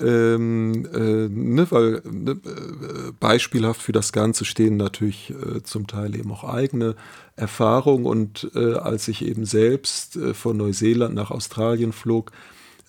ähm, 0.00 0.86
äh, 0.94 1.28
ne, 1.28 1.66
weil 1.70 2.02
ne, 2.10 2.32
äh, 2.32 3.12
beispielhaft 3.18 3.82
für 3.82 3.92
das 3.92 4.12
Ganze 4.12 4.44
stehen 4.44 4.76
natürlich 4.76 5.30
äh, 5.30 5.62
zum 5.62 5.86
Teil 5.86 6.14
eben 6.14 6.30
auch 6.30 6.44
eigene 6.44 6.94
Erfahrungen 7.34 8.06
und 8.06 8.50
äh, 8.54 8.74
als 8.74 9.08
ich 9.08 9.24
eben 9.24 9.44
selbst 9.44 10.16
äh, 10.16 10.34
von 10.34 10.56
Neuseeland 10.56 11.14
nach 11.14 11.30
Australien 11.30 11.92
flog, 11.92 12.30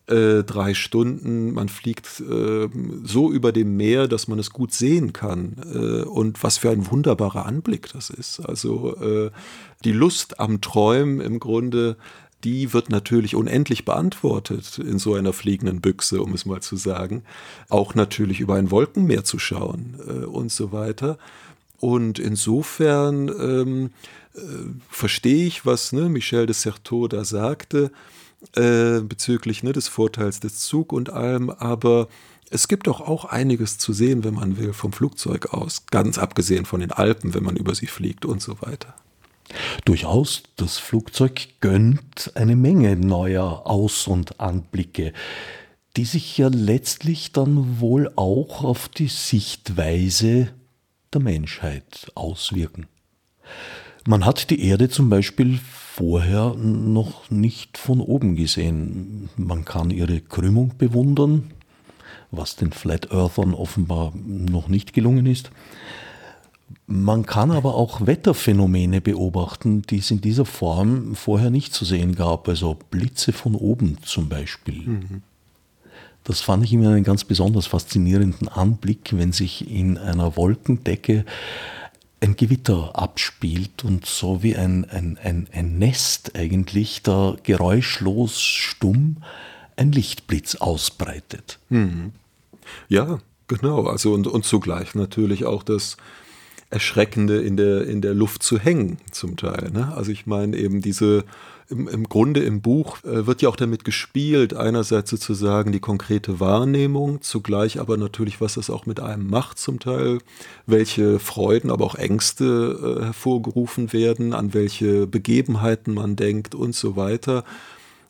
äh, 0.09 0.43
drei 0.43 0.73
Stunden. 0.73 1.53
Man 1.53 1.69
fliegt 1.69 2.19
äh, 2.21 2.67
so 3.03 3.31
über 3.31 3.51
dem 3.51 3.77
Meer, 3.77 4.07
dass 4.07 4.27
man 4.27 4.39
es 4.39 4.49
gut 4.49 4.73
sehen 4.73 5.13
kann. 5.13 5.55
Äh, 5.73 6.03
und 6.03 6.43
was 6.43 6.57
für 6.57 6.71
ein 6.71 6.89
wunderbarer 6.89 7.45
Anblick 7.45 7.91
das 7.93 8.09
ist. 8.09 8.39
Also 8.39 8.95
äh, 8.97 9.31
die 9.83 9.91
Lust 9.91 10.39
am 10.39 10.61
Träumen 10.61 11.21
im 11.21 11.39
Grunde, 11.39 11.95
die 12.43 12.73
wird 12.73 12.89
natürlich 12.89 13.35
unendlich 13.35 13.85
beantwortet 13.85 14.79
in 14.79 14.97
so 14.97 15.13
einer 15.13 15.33
fliegenden 15.33 15.81
Büchse, 15.81 16.21
um 16.21 16.33
es 16.33 16.45
mal 16.45 16.61
zu 16.61 16.75
sagen. 16.75 17.23
Auch 17.69 17.95
natürlich 17.95 18.39
über 18.39 18.55
ein 18.55 18.71
Wolkenmeer 18.71 19.23
zu 19.23 19.37
schauen 19.37 19.99
äh, 20.07 20.25
und 20.25 20.51
so 20.51 20.71
weiter. 20.71 21.17
Und 21.79 22.17
insofern 22.19 23.29
ähm, 23.29 23.89
äh, 24.35 24.39
verstehe 24.89 25.45
ich, 25.45 25.65
was 25.65 25.91
ne, 25.91 26.09
Michel 26.09 26.45
de 26.45 26.55
Certeau 26.55 27.07
da 27.07 27.23
sagte 27.23 27.91
äh, 28.55 29.01
bezüglich 29.01 29.63
ne, 29.63 29.73
des 29.73 29.87
Vorteils 29.87 30.39
des 30.39 30.59
Zug 30.59 30.93
und 30.93 31.09
allem, 31.09 31.49
aber 31.49 32.07
es 32.49 32.67
gibt 32.67 32.87
doch 32.87 33.01
auch 33.01 33.25
einiges 33.25 33.77
zu 33.77 33.93
sehen, 33.93 34.23
wenn 34.23 34.33
man 34.33 34.57
will, 34.57 34.73
vom 34.73 34.91
Flugzeug 34.91 35.53
aus, 35.53 35.85
ganz 35.87 36.17
abgesehen 36.17 36.65
von 36.65 36.79
den 36.79 36.91
Alpen, 36.91 37.33
wenn 37.33 37.43
man 37.43 37.55
über 37.55 37.75
sie 37.75 37.87
fliegt 37.87 38.25
und 38.25 38.41
so 38.41 38.61
weiter. 38.61 38.95
Durchaus, 39.85 40.43
das 40.55 40.77
Flugzeug 40.77 41.47
gönnt 41.59 42.31
eine 42.35 42.55
Menge 42.55 42.95
neuer 42.95 43.65
Aus- 43.65 44.07
und 44.07 44.39
Anblicke, 44.39 45.13
die 45.97 46.05
sich 46.05 46.37
ja 46.37 46.49
letztlich 46.49 47.31
dann 47.31 47.79
wohl 47.79 48.11
auch 48.15 48.63
auf 48.63 48.89
die 48.89 49.07
Sichtweise 49.07 50.49
der 51.13 51.21
Menschheit 51.21 52.11
auswirken. 52.15 52.87
Man 54.05 54.25
hat 54.25 54.49
die 54.49 54.63
Erde 54.63 54.89
zum 54.89 55.09
Beispiel 55.09 55.59
vorher 55.99 56.55
noch 56.55 57.29
nicht 57.29 57.77
von 57.77 57.99
oben 57.99 58.37
gesehen. 58.37 59.29
Man 59.35 59.65
kann 59.65 59.91
ihre 59.91 60.21
Krümmung 60.21 60.71
bewundern, 60.77 61.51
was 62.31 62.55
den 62.55 62.71
Flat 62.71 63.11
Earthern 63.11 63.53
offenbar 63.53 64.13
noch 64.15 64.69
nicht 64.69 64.93
gelungen 64.93 65.25
ist. 65.25 65.51
Man 66.87 67.25
kann 67.25 67.51
aber 67.51 67.75
auch 67.75 68.07
Wetterphänomene 68.07 69.01
beobachten, 69.01 69.81
die 69.81 69.97
es 69.97 70.09
in 70.09 70.21
dieser 70.21 70.45
Form 70.45 71.15
vorher 71.15 71.49
nicht 71.49 71.73
zu 71.73 71.83
sehen 71.83 72.15
gab, 72.15 72.47
also 72.47 72.77
Blitze 72.89 73.33
von 73.33 73.53
oben 73.53 73.97
zum 74.01 74.29
Beispiel. 74.29 74.87
Mhm. 74.87 75.21
Das 76.23 76.39
fand 76.39 76.63
ich 76.63 76.71
immer 76.71 76.91
einen 76.91 77.03
ganz 77.03 77.25
besonders 77.25 77.67
faszinierenden 77.67 78.47
Anblick, 78.47 79.17
wenn 79.17 79.33
sich 79.33 79.69
in 79.69 79.97
einer 79.97 80.37
Wolkendecke 80.37 81.25
ein 82.21 82.35
Gewitter 82.35 82.91
abspielt 82.95 83.83
und 83.83 84.05
so 84.05 84.43
wie 84.43 84.55
ein, 84.55 84.85
ein, 84.89 85.17
ein, 85.23 85.47
ein 85.53 85.77
Nest 85.77 86.35
eigentlich 86.35 87.01
da 87.03 87.35
geräuschlos 87.43 88.41
stumm 88.41 89.17
ein 89.77 89.91
Lichtblitz 89.91 90.55
ausbreitet. 90.55 91.59
Mhm. 91.69 92.11
Ja, 92.89 93.19
genau. 93.47 93.85
Also 93.85 94.13
und, 94.13 94.27
und 94.27 94.45
zugleich 94.45 94.93
natürlich 94.93 95.45
auch 95.45 95.63
das 95.63 95.97
Erschreckende 96.69 97.41
in 97.41 97.57
der, 97.57 97.87
in 97.87 98.01
der 98.01 98.13
Luft 98.13 98.43
zu 98.43 98.59
hängen, 98.59 98.97
zum 99.11 99.37
Teil. 99.37 99.71
Ne? 99.71 99.93
Also 99.95 100.11
ich 100.11 100.27
meine 100.27 100.55
eben 100.57 100.81
diese, 100.81 101.23
im, 101.69 101.87
im 101.87 102.09
Grunde 102.09 102.41
im 102.41 102.61
Buch 102.61 103.03
äh, 103.03 103.27
wird 103.27 103.41
ja 103.41 103.49
auch 103.49 103.55
damit 103.55 103.83
gespielt, 103.83 104.53
einerseits 104.53 105.09
sozusagen 105.09 105.71
die 105.71 105.79
konkrete 105.79 106.39
Wahrnehmung, 106.39 107.21
zugleich 107.21 107.79
aber 107.79 107.97
natürlich, 107.97 108.41
was 108.41 108.55
das 108.55 108.69
auch 108.69 108.85
mit 108.85 108.99
einem 108.99 109.27
macht 109.27 109.59
zum 109.59 109.79
Teil, 109.79 110.19
welche 110.65 111.19
Freuden, 111.19 111.69
aber 111.69 111.85
auch 111.85 111.95
Ängste 111.95 112.99
äh, 112.99 113.05
hervorgerufen 113.05 113.93
werden, 113.93 114.33
an 114.33 114.53
welche 114.53 115.07
Begebenheiten 115.07 115.93
man 115.93 116.15
denkt 116.15 116.55
und 116.55 116.75
so 116.75 116.95
weiter. 116.95 117.43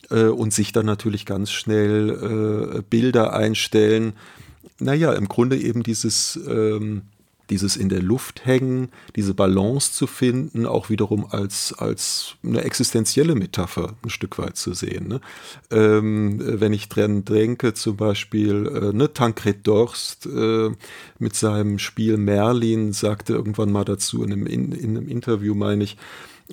Äh, 0.10 0.26
und 0.26 0.54
sich 0.54 0.72
dann 0.72 0.86
natürlich 0.86 1.26
ganz 1.26 1.52
schnell 1.52 2.78
äh, 2.78 2.82
Bilder 2.90 3.34
einstellen. 3.34 4.14
Naja, 4.80 5.14
im 5.14 5.28
Grunde 5.28 5.58
eben 5.58 5.84
dieses... 5.84 6.40
Ähm, 6.48 7.04
dieses 7.50 7.76
in 7.76 7.90
der 7.90 8.02
Luft 8.02 8.46
hängen, 8.46 8.90
diese 9.16 9.34
Balance 9.34 9.94
zu 9.94 10.08
finden, 10.08 10.66
auch 10.66 10.90
wiederum 10.90 11.26
als, 11.30 11.74
als 11.78 12.36
eine 12.44 12.64
existenzielle 12.64 13.36
Metapher 13.36 13.96
ein 14.04 14.10
Stück 14.10 14.38
weit 14.38 14.58
zu 14.58 14.74
sehen. 14.74 15.08
Ne? 15.08 15.22
Ähm, 15.72 16.40
wenn 16.42 16.74
ich 16.74 16.90
dran 16.90 17.26
denke, 17.26 17.74
zum 17.74 17.98
Beispiel 17.98 18.68
äh, 18.68 18.96
ne, 18.96 19.12
Tancred 19.14 19.66
Dorst 19.68 20.26
äh, 20.26 20.70
mit 21.18 21.36
seinem 21.36 21.80
Spiel 21.80 22.18
Merlin 22.18 22.94
sagte 22.94 23.34
irgendwann 23.34 23.72
mal 23.72 23.86
dazu 23.86 24.24
in 24.24 24.32
einem, 24.32 24.48
in, 24.48 24.72
in 24.72 24.98
einem 24.98 25.08
Interview, 25.08 25.56
meine 25.56 25.84
ich, 25.84 25.98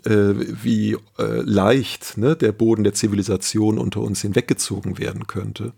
äh, 0.04 0.34
wie 0.62 0.96
äh, 1.18 1.40
leicht 1.42 2.18
ne, 2.18 2.36
der 2.36 2.52
Boden 2.52 2.84
der 2.84 2.94
Zivilisation 2.94 3.78
unter 3.78 4.00
uns 4.00 4.20
hinweggezogen 4.22 4.98
werden 4.98 5.26
könnte. 5.26 5.72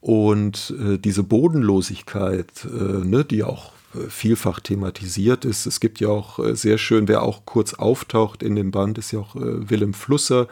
Und 0.00 0.74
äh, 0.78 0.98
diese 0.98 1.22
Bodenlosigkeit, 1.22 2.66
äh, 2.66 3.04
ne, 3.06 3.24
die 3.24 3.42
auch 3.42 3.73
vielfach 4.08 4.60
thematisiert 4.60 5.44
ist. 5.44 5.66
Es 5.66 5.80
gibt 5.80 6.00
ja 6.00 6.08
auch 6.08 6.38
äh, 6.38 6.56
sehr 6.56 6.78
schön, 6.78 7.08
wer 7.08 7.22
auch 7.22 7.44
kurz 7.44 7.74
auftaucht 7.74 8.42
in 8.42 8.56
dem 8.56 8.70
Band, 8.70 8.98
ist 8.98 9.12
ja 9.12 9.20
auch 9.20 9.36
äh, 9.36 9.70
Willem 9.70 9.94
Flusser, 9.94 10.48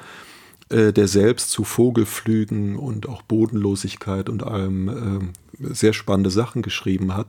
äh, 0.68 0.92
der 0.92 1.08
selbst 1.08 1.50
zu 1.50 1.64
Vogelflügen 1.64 2.76
und 2.76 3.08
auch 3.08 3.22
Bodenlosigkeit 3.22 4.28
und 4.28 4.42
allem 4.42 5.32
sehr 5.58 5.92
spannende 5.92 6.30
Sachen 6.30 6.62
geschrieben 6.62 7.14
hat. 7.14 7.28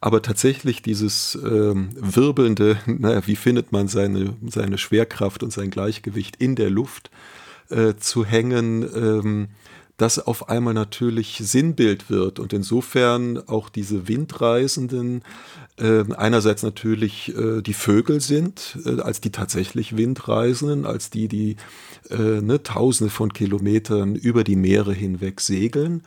Aber 0.00 0.22
tatsächlich 0.22 0.82
dieses 0.82 1.36
ähm, 1.42 1.90
wirbelnde, 1.94 2.78
naja, 2.86 3.26
wie 3.26 3.36
findet 3.36 3.72
man 3.72 3.88
seine, 3.88 4.34
seine 4.48 4.78
Schwerkraft 4.78 5.42
und 5.42 5.52
sein 5.52 5.70
Gleichgewicht 5.70 6.36
in 6.36 6.54
der 6.54 6.70
Luft 6.70 7.10
äh, 7.70 7.94
zu 7.96 8.24
hängen, 8.24 8.82
ähm, 8.94 9.48
das 9.96 10.18
auf 10.18 10.48
einmal 10.48 10.74
natürlich 10.74 11.40
Sinnbild 11.42 12.10
wird. 12.10 12.38
Und 12.38 12.52
insofern 12.52 13.38
auch 13.48 13.68
diese 13.68 14.08
Windreisenden 14.08 15.22
äh, 15.78 16.04
einerseits 16.14 16.62
natürlich 16.62 17.34
äh, 17.36 17.62
die 17.62 17.74
Vögel 17.74 18.20
sind, 18.20 18.78
äh, 18.84 19.00
als 19.00 19.20
die 19.20 19.30
tatsächlich 19.30 19.96
Windreisenden, 19.96 20.84
als 20.84 21.10
die, 21.10 21.28
die 21.28 21.56
äh, 22.10 22.40
ne, 22.40 22.62
Tausende 22.62 23.10
von 23.10 23.32
Kilometern 23.32 24.14
über 24.14 24.44
die 24.44 24.56
Meere 24.56 24.92
hinweg 24.92 25.40
segeln. 25.40 26.02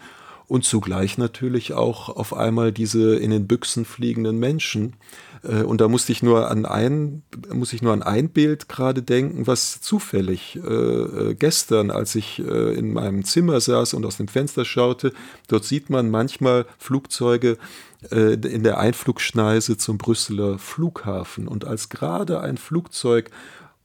Und 0.47 0.65
zugleich 0.65 1.19
natürlich 1.19 1.73
auch 1.73 2.09
auf 2.09 2.35
einmal 2.35 2.71
diese 2.71 3.15
in 3.15 3.29
den 3.29 3.45
Büchsen 3.45 3.85
fliegenden 3.85 4.39
Menschen, 4.39 4.95
äh, 5.43 5.63
und 5.63 5.81
da 5.81 5.87
musste 5.87 6.11
ich 6.11 6.23
nur 6.23 6.49
an 6.49 6.65
ein, 6.65 7.23
muss 7.53 7.73
ich 7.73 7.81
nur 7.81 7.93
an 7.93 8.03
ein 8.03 8.29
Bild 8.29 8.69
gerade 8.69 9.01
denken, 9.01 9.47
was 9.47 9.81
zufällig 9.81 10.57
äh, 10.57 10.69
äh, 10.69 11.35
gestern, 11.35 11.91
als 11.91 12.15
ich 12.15 12.39
äh, 12.39 12.73
in 12.73 12.93
meinem 12.93 13.23
Zimmer 13.23 13.59
saß 13.59 13.93
und 13.93 14.05
aus 14.05 14.17
dem 14.17 14.27
Fenster 14.27 14.65
schaute, 14.65 15.13
dort 15.47 15.65
sieht 15.65 15.89
man 15.89 16.09
manchmal 16.09 16.65
Flugzeuge 16.77 17.57
äh, 18.11 18.33
in 18.33 18.63
der 18.63 18.79
Einflugschneise 18.79 19.77
zum 19.77 19.97
Brüsseler 19.97 20.57
Flughafen. 20.57 21.47
Und 21.47 21.65
als 21.65 21.89
gerade 21.89 22.41
ein 22.41 22.57
Flugzeug 22.57 23.29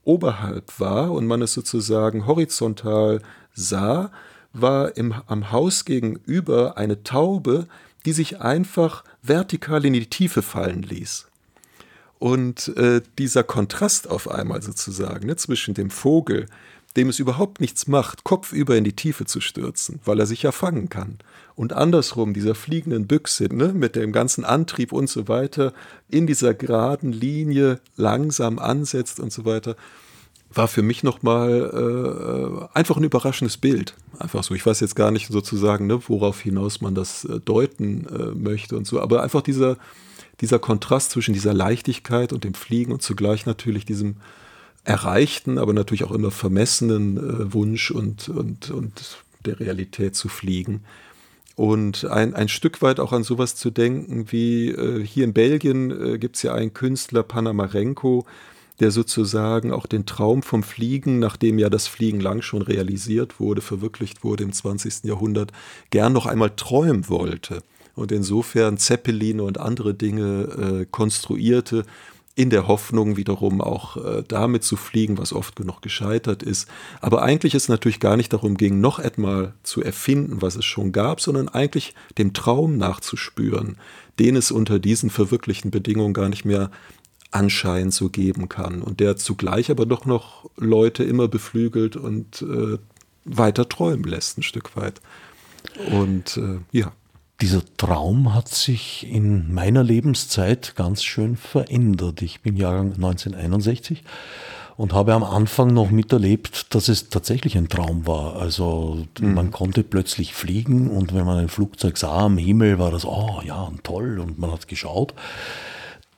oberhalb 0.05 0.79
war 0.79 1.13
und 1.13 1.27
man 1.27 1.43
es 1.43 1.55
sozusagen 1.55 2.27
horizontal 2.27 3.23
sah, 3.55 4.11
war 4.53 4.97
im, 4.97 5.15
am 5.27 5.51
Haus 5.51 5.85
gegenüber 5.85 6.77
eine 6.77 7.03
Taube, 7.03 7.67
die 8.05 8.13
sich 8.13 8.41
einfach 8.41 9.03
vertikal 9.23 9.85
in 9.85 9.95
die 9.95 10.11
Tiefe 10.11 10.43
fallen 10.43 10.83
ließ. 10.83 11.27
Und 12.19 12.69
äh, 12.77 13.03
dieser 13.19 13.43
Kontrast 13.43 14.09
auf 14.09 14.31
einmal 14.31 14.63
sozusagen 14.63 15.27
ne, 15.27 15.37
zwischen 15.37 15.75
dem 15.75 15.91
Vogel, 15.91 16.47
dem 16.97 17.09
es 17.09 17.19
überhaupt 17.19 17.61
nichts 17.61 17.87
macht, 17.87 18.25
kopfüber 18.25 18.77
in 18.77 18.85
die 18.85 18.95
Tiefe 18.95 19.25
zu 19.25 19.41
stürzen, 19.41 20.01
weil 20.05 20.21
er 20.21 20.27
sich 20.27 20.43
ja 20.43 20.53
fangen 20.53 20.89
kann. 20.89 21.19
Und 21.57 21.73
andersrum, 21.73 22.35
dieser 22.35 22.55
fliegenden 22.55 23.07
Büchse 23.07 23.45
ne, 23.53 23.73
mit 23.73 23.97
dem 23.97 24.13
ganzen 24.13 24.45
Antrieb 24.45 24.93
und 24.93 25.09
so 25.09 25.29
weiter, 25.29 25.73
in 26.09 26.27
dieser 26.27 26.55
geraden 26.55 27.13
Linie 27.13 27.81
langsam 27.97 28.59
ansetzt 28.59 29.21
und 29.21 29.33
so 29.33 29.45
weiter, 29.45 29.77
war 30.53 30.69
für 30.69 30.83
mich 30.83 31.03
nochmal 31.03 32.69
äh, 32.73 32.77
einfach 32.77 32.97
ein 32.97 33.05
überraschendes 33.05 33.57
Bild. 33.57 33.95
Einfach 34.19 34.45
so. 34.45 34.55
Ich 34.55 34.65
weiß 34.65 34.81
jetzt 34.81 34.95
gar 34.95 35.11
nicht 35.11 35.29
sozusagen, 35.29 35.87
ne, 35.87 36.01
worauf 36.09 36.41
hinaus 36.41 36.81
man 36.81 36.95
das 36.95 37.25
äh, 37.25 37.41
deuten 37.41 38.07
äh, 38.07 38.35
möchte 38.37 38.77
und 38.77 38.87
so, 38.87 39.01
aber 39.01 39.23
einfach 39.23 39.43
dieser 39.43 39.77
dieser 40.41 40.59
Kontrast 40.59 41.11
zwischen 41.11 41.35
dieser 41.35 41.55
Leichtigkeit 41.55 42.33
und 42.33 42.45
dem 42.45 42.55
Fliegen 42.55 42.93
und 42.93 43.03
zugleich 43.03 43.47
natürlich 43.47 43.85
diesem 43.85 44.17
erreichten, 44.85 45.59
aber 45.59 45.73
natürlich 45.73 46.05
auch 46.05 46.13
immer 46.13 46.31
vermessenen 46.31 47.17
äh, 47.17 47.53
Wunsch 47.53 47.91
und, 47.91 48.29
und, 48.29 48.71
und 48.71 49.25
der 49.45 49.59
Realität 49.59 50.15
zu 50.15 50.29
fliegen. 50.29 50.85
Und 51.57 52.05
ein, 52.07 52.35
ein 52.35 52.49
Stück 52.49 52.83
weit 52.83 53.01
auch 53.01 53.13
an 53.13 53.23
sowas 53.23 53.55
zu 53.55 53.71
denken, 53.71 54.31
wie 54.33 54.71
äh, 54.71 55.05
hier 55.05 55.25
in 55.25 55.33
Belgien 55.33 55.91
äh, 55.91 56.19
gibt 56.19 56.37
es 56.37 56.43
ja 56.43 56.53
einen 56.53 56.75
Künstler, 56.75 57.23
Panamarenko, 57.23 58.27
der 58.81 58.91
sozusagen 58.91 59.73
auch 59.73 59.87
den 59.87 60.05
Traum 60.05 60.43
vom 60.43 60.65
Fliegen, 60.65 61.21
nachdem 61.21 61.61
ja 61.61 61.71
das 61.71 61.87
Fliegen 61.87 62.21
lang 62.21 62.43
schon 62.43 62.61
realisiert 62.61 63.39
wurde, 63.39 63.61
verwirklicht 63.61 64.25
wurde 64.25 64.43
im 64.43 64.53
20. 64.53 65.05
Jahrhundert, 65.05 65.53
gern 65.91 66.13
noch 66.13 66.27
einmal 66.27 66.51
träumen 66.57 67.09
wollte 67.09 67.63
und 67.95 68.13
insofern 68.13 68.79
Zeppeline 68.79 69.43
und 69.43 69.59
andere 69.59 69.95
Dinge 69.95 70.83
äh, 70.83 70.87
konstruierte, 70.91 71.85
in 72.37 72.51
der 72.51 72.67
Hoffnung 72.67 73.17
wiederum 73.17 73.61
auch 73.61 73.97
äh, 73.97 74.25
damit 74.27 74.65
zu 74.65 74.77
fliegen, 74.77 75.19
was 75.19 75.33
oft 75.33 75.55
genug 75.55 75.83
gescheitert 75.83 76.43
ist. 76.43 76.69
Aber 77.01 77.23
eigentlich 77.23 77.55
es 77.55 77.69
natürlich 77.69 78.01
gar 78.01 78.17
nicht 78.17 78.33
darum 78.33 78.57
ging, 78.57 78.81
noch 78.81 78.99
etmal 78.99 79.55
zu 79.63 79.83
erfinden, 79.83 80.43
was 80.43 80.57
es 80.57 80.65
schon 80.65 80.91
gab, 80.91 81.21
sondern 81.21 81.49
eigentlich 81.49 81.95
dem 82.19 82.33
Traum 82.33 82.77
nachzuspüren, 82.77 83.77
den 84.19 84.35
es 84.35 84.51
unter 84.51 84.81
diesen 84.81 85.11
verwirklichten 85.11 85.71
Bedingungen 85.71 86.13
gar 86.13 86.29
nicht 86.29 86.45
mehr 86.45 86.71
anscheinend 87.31 87.95
so 87.95 88.09
geben 88.11 88.49
kann 88.49 88.81
und 88.81 89.01
der 89.01 89.17
zugleich 89.17 89.71
aber 89.71 89.87
doch 89.87 90.05
noch 90.05 90.49
Leute 90.57 91.03
immer 91.03 91.27
beflügelt 91.27 91.97
und 91.97 92.43
äh, 92.43 92.79
weiter 93.25 93.69
träumen 93.69 94.05
lässt 94.05 94.39
ein 94.39 94.43
Stück 94.43 94.77
weit. 94.77 95.01
Und 95.91 96.37
äh, 96.37 96.59
ja. 96.73 96.93
Dieser 97.41 97.63
Traum 97.77 98.33
hat 98.33 98.49
sich 98.49 99.07
in 99.11 99.53
meiner 99.53 99.83
Lebenszeit 99.83 100.75
ganz 100.77 101.03
schön 101.03 101.37
verändert. 101.37 102.23
Ich 102.23 102.43
bin 102.43 102.57
Jahrgang 102.57 102.95
1961 102.95 104.05
und 104.77 104.93
habe 104.93 105.15
am 105.15 105.25
Anfang 105.25 105.73
noch 105.73 105.91
miterlebt, 105.91 106.75
dass 106.75 106.89
es 106.89 107.09
tatsächlich 107.09 107.57
ein 107.57 107.69
Traum 107.69 108.07
war. 108.07 108.37
Also 108.37 109.07
mhm. 109.21 109.35
man 109.35 109.51
konnte 109.51 109.83
plötzlich 109.83 110.35
fliegen 110.35 110.91
und 110.91 111.15
wenn 111.15 111.27
man 111.27 111.39
ein 111.39 111.49
Flugzeug 111.49 111.97
sah 111.97 112.25
am 112.25 112.39
Himmel, 112.39 112.79
war 112.79 112.91
das, 112.91 113.05
oh 113.05 113.41
ja, 113.45 113.71
toll 113.83 114.19
und 114.19 114.39
man 114.39 114.53
hat 114.53 114.69
geschaut. 114.69 115.15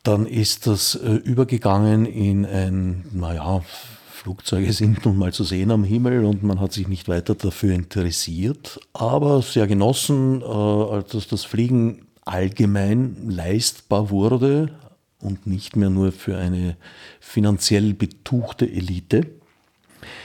Dann 0.03 0.27
ist 0.27 0.67
das 0.67 0.95
äh, 0.95 1.15
übergegangen 1.15 2.07
in 2.07 2.47
ein, 2.47 3.05
naja, 3.13 3.63
Flugzeuge 4.27 4.73
sind 4.73 5.05
nun 5.05 5.19
mal 5.19 5.33
zu 5.33 5.45
sehen 5.45 5.71
am 5.71 5.85
Himmel 5.85 6.25
und 6.25 6.43
man 6.43 6.59
hat 6.59 6.73
sich 6.73 6.89
nicht 6.89 7.07
weiter 7.07 7.37
dafür 7.37 7.73
interessiert, 7.73 8.81
aber 8.93 9.41
sehr 9.41 9.69
genossen, 9.69 10.43
äh, 10.43 11.05
dass 11.13 11.29
das 11.29 11.45
Fliegen 11.45 12.07
allgemein 12.25 13.31
leistbar 13.31 14.11
wurde 14.11 14.73
und 15.21 15.47
nicht 15.47 15.77
mehr 15.77 15.91
nur 15.91 16.11
für 16.11 16.37
eine 16.37 16.77
finanziell 17.21 17.95
betuchte 17.95 18.69
Elite. 18.69 19.29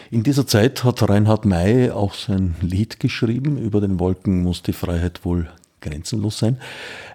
In 0.09 0.23
dieser 0.23 0.47
Zeit 0.47 0.83
hat 0.83 1.07
Reinhard 1.07 1.45
May 1.45 1.91
auch 1.91 2.15
sein 2.15 2.55
Lied 2.59 2.99
geschrieben, 2.99 3.59
über 3.59 3.81
den 3.81 3.99
Wolken 3.99 4.41
muss 4.41 4.63
die 4.63 4.73
Freiheit 4.73 5.25
wohl 5.25 5.47
grenzenlos 5.79 6.39
sein. 6.39 6.57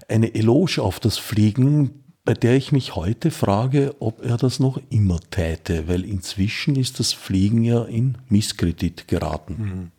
Eine 0.07 0.37
Eloge 0.37 0.81
auf 0.83 1.01
das 1.01 1.19
Fliegen, 1.19 2.05
bei 2.27 2.35
der 2.35 2.57
ich 2.57 2.73
mich 2.73 2.97
heute 2.97 3.31
frage, 3.31 3.95
ob 4.01 4.23
er 4.23 4.37
das 4.37 4.59
noch 4.59 4.81
immer 4.91 5.21
täte, 5.31 5.87
weil 5.87 6.05
inzwischen 6.05 6.75
ist 6.75 6.99
das 6.99 7.13
Fliegen 7.13 7.63
ja 7.63 7.85
in 7.85 8.19
Misskredit 8.29 9.07
geraten. 9.07 9.57
Mhm. 9.59 9.91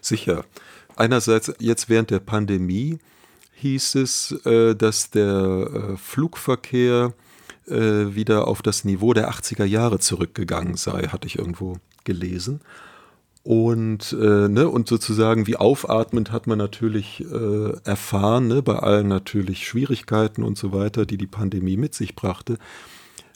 Sicher. 0.00 0.44
Einerseits 0.96 1.52
jetzt 1.60 1.90
während 1.90 2.10
der 2.10 2.20
Pandemie 2.20 2.98
hieß 3.56 3.96
es, 3.96 4.32
äh, 4.46 4.74
dass 4.74 5.10
der 5.10 5.92
äh, 5.92 5.96
Flugverkehr 5.98 7.12
äh, 7.66 8.14
wieder 8.14 8.48
auf 8.48 8.62
das 8.62 8.84
Niveau 8.84 9.12
der 9.12 9.30
80er 9.30 9.64
Jahre 9.64 9.98
zurückgegangen 9.98 10.76
sei, 10.76 11.02
hatte 11.08 11.26
ich 11.26 11.38
irgendwo 11.38 11.76
gelesen. 12.04 12.60
Und, 13.48 14.12
äh, 14.12 14.46
ne, 14.46 14.68
und 14.68 14.88
sozusagen 14.88 15.46
wie 15.46 15.56
aufatmend 15.56 16.32
hat 16.32 16.46
man 16.46 16.58
natürlich 16.58 17.24
äh, 17.32 17.72
erfahren, 17.82 18.46
ne, 18.46 18.60
bei 18.60 18.78
allen 18.78 19.08
natürlich 19.08 19.66
Schwierigkeiten 19.66 20.42
und 20.42 20.58
so 20.58 20.74
weiter, 20.74 21.06
die 21.06 21.16
die 21.16 21.26
Pandemie 21.26 21.78
mit 21.78 21.94
sich 21.94 22.14
brachte. 22.14 22.58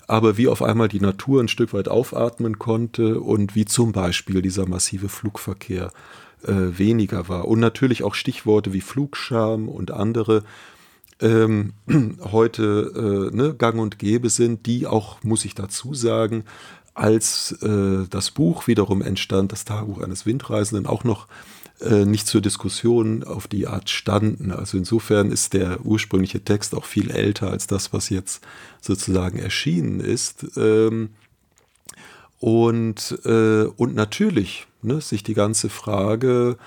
aber 0.09 0.37
wie 0.37 0.49
auf 0.49 0.61
einmal 0.63 0.89
die 0.89 1.01
Natur 1.01 1.41
ein 1.41 1.49
Stück 1.49 1.73
weit 1.73 1.89
aufatmen 1.89 2.59
konnte 2.59 3.21
und 3.21 3.55
wie 3.55 3.65
zum 3.65 3.93
Beispiel 3.93 4.43
dieser 4.43 4.69
massive 4.69 5.09
Flugverkehr 5.09 5.93
äh, 6.43 6.53
weniger 6.53 7.31
war. 7.31 7.49
Und 7.49 7.61
natürlich 7.61 8.03
auch 8.03 8.15
Stichworte 8.15 8.75
wie 8.75 8.83
Flugscham 8.83 9.67
und 9.67 9.93
andere 9.93 10.43
ähm, 11.23 11.73
heute 12.33 13.31
äh, 13.33 13.35
ne, 13.35 13.55
gang 13.55 13.81
und 13.81 13.99
gäbe 13.99 14.29
sind, 14.29 14.67
die 14.67 14.87
auch, 14.87 15.23
muss 15.23 15.47
ich 15.47 15.55
dazu 15.55 15.95
sagen, 15.95 16.45
als 16.95 17.53
äh, 17.63 18.07
das 18.09 18.31
Buch 18.31 18.67
wiederum 18.67 19.03
entstand, 19.03 19.53
das 19.53 19.65
Tagebuch 19.65 20.03
eines 20.03 20.27
Windreisenden, 20.27 20.87
auch 20.87 21.05
noch 21.05 21.27
äh, 21.81 22.05
nicht 22.05 22.27
zur 22.27 22.41
Diskussion 22.41 23.25
auf 23.25 23.49
die 23.49 23.67
Art 23.67 23.89
standen. 23.89 24.53
Also 24.53 24.77
insofern 24.77 25.31
ist 25.31 25.55
der 25.55 25.85
ursprüngliche 25.85 26.45
Text 26.45 26.75
auch 26.75 26.85
viel 26.85 27.11
älter 27.11 27.51
als 27.51 27.67
das, 27.67 27.93
was 27.93 28.11
jetzt 28.11 28.45
sozusagen 28.81 29.39
erschienen 29.39 30.01
ist. 30.01 30.47
Ähm, 30.57 31.11
und, 32.39 33.19
äh, 33.25 33.65
und 33.65 33.95
natürlich 33.95 34.67
ne, 34.83 35.01
sich 35.01 35.23
die 35.23 35.35
ganze 35.35 35.71
Frage 35.71 36.59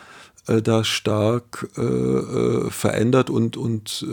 äh, 0.47 0.61
da 0.61 0.83
stark 0.83 1.69
äh, 1.77 1.81
äh 1.81 2.69
verändert 2.71 3.29
und, 3.29 3.57
und 3.57 4.05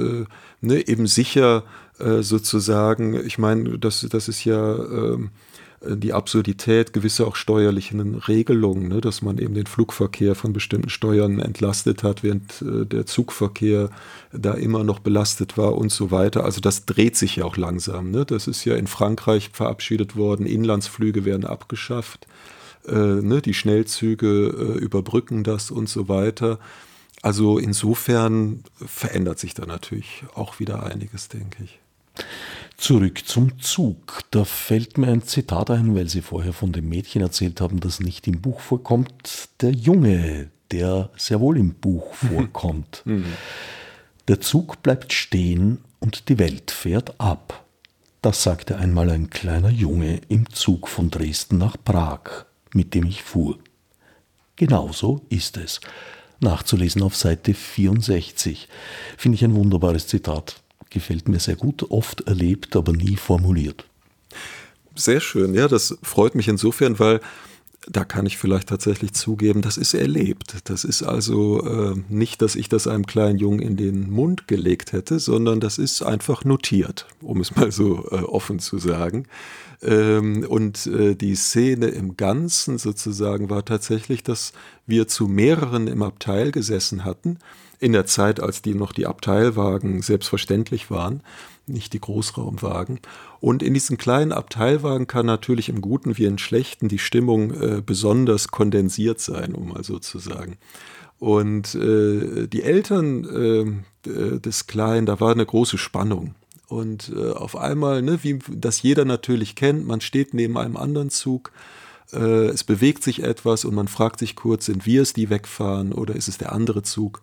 ne, 0.61 0.89
eben 0.89 1.07
sicher 1.07 1.65
sozusagen, 1.99 3.15
ich 3.25 3.39
meine, 3.39 3.79
das, 3.79 4.05
das 4.11 4.27
ist 4.27 4.45
ja 4.45 4.75
ähm, 4.75 5.31
die 5.85 6.13
Absurdität 6.13 6.93
gewisser 6.93 7.27
auch 7.27 7.37
steuerlichen 7.37 8.15
Regelungen, 8.15 8.89
ne, 8.89 9.01
dass 9.01 9.23
man 9.23 9.39
eben 9.39 9.55
den 9.55 9.67
Flugverkehr 9.67 10.35
von 10.35 10.53
bestimmten 10.53 10.91
Steuern 10.91 11.41
entlastet 11.41 12.03
hat, 12.03 12.23
während 12.23 12.63
äh, 12.63 12.87
der 12.87 13.07
Zugverkehr 13.07 13.91
da 14.33 14.55
immer 14.55 14.85
noch 14.85 15.01
belastet 15.01 15.59
war 15.59 15.77
und 15.77 15.91
so 15.91 16.11
weiter. 16.11 16.45
Also 16.45 16.61
das 16.61 16.87
dreht 16.87 17.17
sich 17.17 17.37
ja 17.37 17.45
auch 17.45 17.57
langsam. 17.57 18.11
Ne? 18.11 18.25
Das 18.25 18.47
ist 18.47 18.65
ja 18.65 18.77
in 18.77 18.87
Frankreich 18.87 19.51
verabschiedet 19.53 20.17
worden, 20.17 20.47
Inlandsflüge 20.47 21.25
werden 21.25 21.45
abgeschafft, 21.45 22.27
äh, 22.87 22.95
ne? 22.95 23.43
die 23.43 23.55
Schnellzüge 23.55 24.77
äh, 24.77 24.79
überbrücken 24.79 25.43
das 25.43 25.71
und 25.71 25.89
so 25.89 26.09
weiter. 26.09 26.59
Also 27.23 27.59
insofern 27.59 28.65
verändert 28.75 29.39
sich 29.39 29.55
da 29.55 29.65
natürlich 29.67 30.25
auch 30.35 30.59
wieder 30.59 30.83
einiges, 30.85 31.29
denke 31.29 31.65
ich. 31.65 31.79
Zurück 32.83 33.29
zum 33.29 33.61
Zug. 33.61 34.23
Da 34.33 34.45
fällt 34.45 34.99
mir 34.99 35.07
ein 35.07 35.23
Zitat 35.23 35.71
ein, 35.71 35.95
weil 35.95 36.09
Sie 36.09 36.21
vorher 36.21 36.53
von 36.53 36.73
dem 36.73 36.89
Mädchen 36.89 37.23
erzählt 37.23 37.61
haben, 37.61 37.79
das 37.79 38.01
nicht 38.01 38.27
im 38.27 38.41
Buch 38.41 38.59
vorkommt. 38.59 39.51
Der 39.61 39.71
Junge, 39.71 40.51
der 40.73 41.09
sehr 41.17 41.39
wohl 41.39 41.59
im 41.59 41.75
Buch 41.75 42.13
vorkommt. 42.13 43.03
Mhm. 43.05 43.35
Der 44.27 44.41
Zug 44.41 44.83
bleibt 44.83 45.13
stehen 45.13 45.79
und 46.01 46.29
die 46.29 46.41
Welt 46.41 46.73
fährt 46.73 47.21
ab. 47.21 47.65
Das 48.21 48.43
sagte 48.43 48.77
einmal 48.77 49.11
ein 49.11 49.31
kleiner 49.31 49.71
Junge 49.71 50.21
im 50.29 50.51
Zug 50.51 50.89
von 50.89 51.09
Dresden 51.09 51.59
nach 51.59 51.77
Prag, 51.85 52.47
mit 52.75 52.95
dem 52.95 53.07
ich 53.07 53.23
fuhr. 53.23 53.61
Genauso 54.57 55.25
ist 55.29 55.57
es. 55.57 55.81
Nachzulesen 56.41 57.03
auf 57.03 57.15
Seite 57.15 57.55
64. 57.55 58.69
Finde 59.17 59.37
ich 59.37 59.45
ein 59.45 59.55
wunderbares 59.55 60.09
Zitat 60.09 60.57
gefällt 60.93 61.29
mir 61.29 61.41
sehr 61.41 61.57
gut, 61.57 61.91
oft 61.91 62.23
erlebt, 62.23 62.77
aber 62.77 62.93
nie 62.93 63.17
formuliert. 63.17 63.87
Sehr 64.95 65.21
schön, 65.21 65.55
ja, 65.55 65.69
das 65.69 65.99
freut 66.03 66.35
mich 66.35 66.49
insofern, 66.49 66.99
weil 66.99 67.21
da 67.91 68.05
kann 68.05 68.27
ich 68.27 68.39
vielleicht 68.39 68.69
tatsächlich 68.69 69.13
zugeben, 69.13 69.61
das 69.61 69.77
ist 69.77 69.95
erlebt. 69.95 70.57
Das 70.65 70.85
ist 70.85 71.03
also 71.03 71.67
äh, 71.67 71.95
nicht, 72.09 72.41
dass 72.41 72.55
ich 72.55 72.69
das 72.69 72.87
einem 72.87 73.07
kleinen 73.07 73.39
Jungen 73.39 73.59
in 73.59 73.77
den 73.77 74.11
Mund 74.11 74.47
gelegt 74.47 74.93
hätte, 74.93 75.19
sondern 75.19 75.59
das 75.59 75.79
ist 75.79 76.03
einfach 76.03 76.45
notiert, 76.45 77.07
um 77.21 77.41
es 77.41 77.57
mal 77.57 77.73
so 77.73 78.07
äh, 78.11 78.23
offen 78.23 78.61
zu 78.61 78.79
sagen. 78.79 79.27
Ähm, 79.83 80.47
und 80.49 80.87
äh, 80.87 81.17
die 81.17 81.35
Szene 81.35 81.89
im 81.89 82.17
Ganzen 82.17 82.79
sozusagen 82.79 83.51
war 83.51 83.65
tatsächlich, 83.65 84.23
dass 84.23 84.53
wir 84.87 85.09
zu 85.09 85.27
mehreren 85.27 85.89
im 85.89 86.03
Abteil 86.03 86.53
gesessen 86.53 87.05
hatten 87.05 87.39
in 87.83 87.93
der 87.93 88.07
Zeit, 88.07 88.39
als 88.39 88.63
die 88.63 88.75
noch 88.75 88.93
die 88.93 89.07
Abteilwagen 89.07 90.03
selbstverständlich 90.03 90.89
waren, 90.89 91.21
nicht 91.67 91.93
die 91.93 92.01
Großraumwagen. 92.01 93.01
Und 93.41 93.61
in 93.61 93.75
diesen 93.75 93.99
kleinen 93.99 94.31
Abteilwagen 94.31 95.09
kann 95.09 95.27
natürlich 95.27 95.69
im 95.69 95.81
Guten 95.81 96.17
wie 96.17 96.27
im 96.27 96.39
Schlechten 96.39 96.87
die 96.87 97.01
Stimmung 97.01 97.51
äh, 97.51 97.83
besonders 97.85 98.49
kondensiert 98.49 99.19
sein, 99.19 99.53
um 99.57 99.71
mal 99.71 99.83
so 99.83 99.99
zu 99.99 100.21
sagen. 100.21 100.59
Und 101.19 101.75
äh, 101.75 102.47
die 102.47 102.63
Eltern 102.63 103.75
äh, 104.07 104.39
des 104.39 104.69
Kleinen, 104.69 105.05
da 105.05 105.19
war 105.19 105.33
eine 105.33 105.47
große 105.47 105.77
Spannung. 105.77 106.37
Und 106.69 107.13
äh, 107.17 107.31
auf 107.31 107.57
einmal, 107.57 108.01
ne, 108.01 108.21
wie 108.23 108.39
das 108.49 108.81
jeder 108.81 109.05
natürlich 109.05 109.57
kennt, 109.57 109.89
man 109.89 110.01
steht 110.01 110.35
neben 110.35 110.57
einem 110.57 110.77
anderen 110.77 111.11
Zug, 111.11 111.51
äh, 112.13 112.47
es 112.47 112.63
bewegt 112.63 113.03
sich 113.03 113.25
etwas 113.25 113.65
und 113.65 113.75
man 113.75 113.89
fragt 113.89 114.21
sich 114.21 114.37
kurz, 114.37 114.67
sind 114.67 114.87
wir 114.87 115.03
es, 115.03 115.15
die 115.15 115.31
wegfahren 115.31 115.93
oder 115.93 116.15
ist 116.15 116.29
es 116.29 116.39
der 116.39 116.53
andere 116.53 116.85
Zug? 116.85 117.23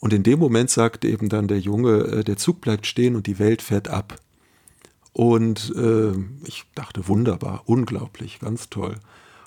Und 0.00 0.12
in 0.12 0.22
dem 0.22 0.38
Moment 0.38 0.70
sagt 0.70 1.04
eben 1.04 1.28
dann 1.28 1.48
der 1.48 1.58
Junge, 1.58 1.98
äh, 2.04 2.24
der 2.24 2.36
Zug 2.36 2.60
bleibt 2.60 2.86
stehen 2.86 3.16
und 3.16 3.26
die 3.26 3.38
Welt 3.38 3.62
fährt 3.62 3.88
ab. 3.88 4.20
Und 5.12 5.74
äh, 5.76 6.12
ich 6.46 6.64
dachte, 6.74 7.08
wunderbar, 7.08 7.62
unglaublich, 7.66 8.38
ganz 8.38 8.70
toll. 8.70 8.94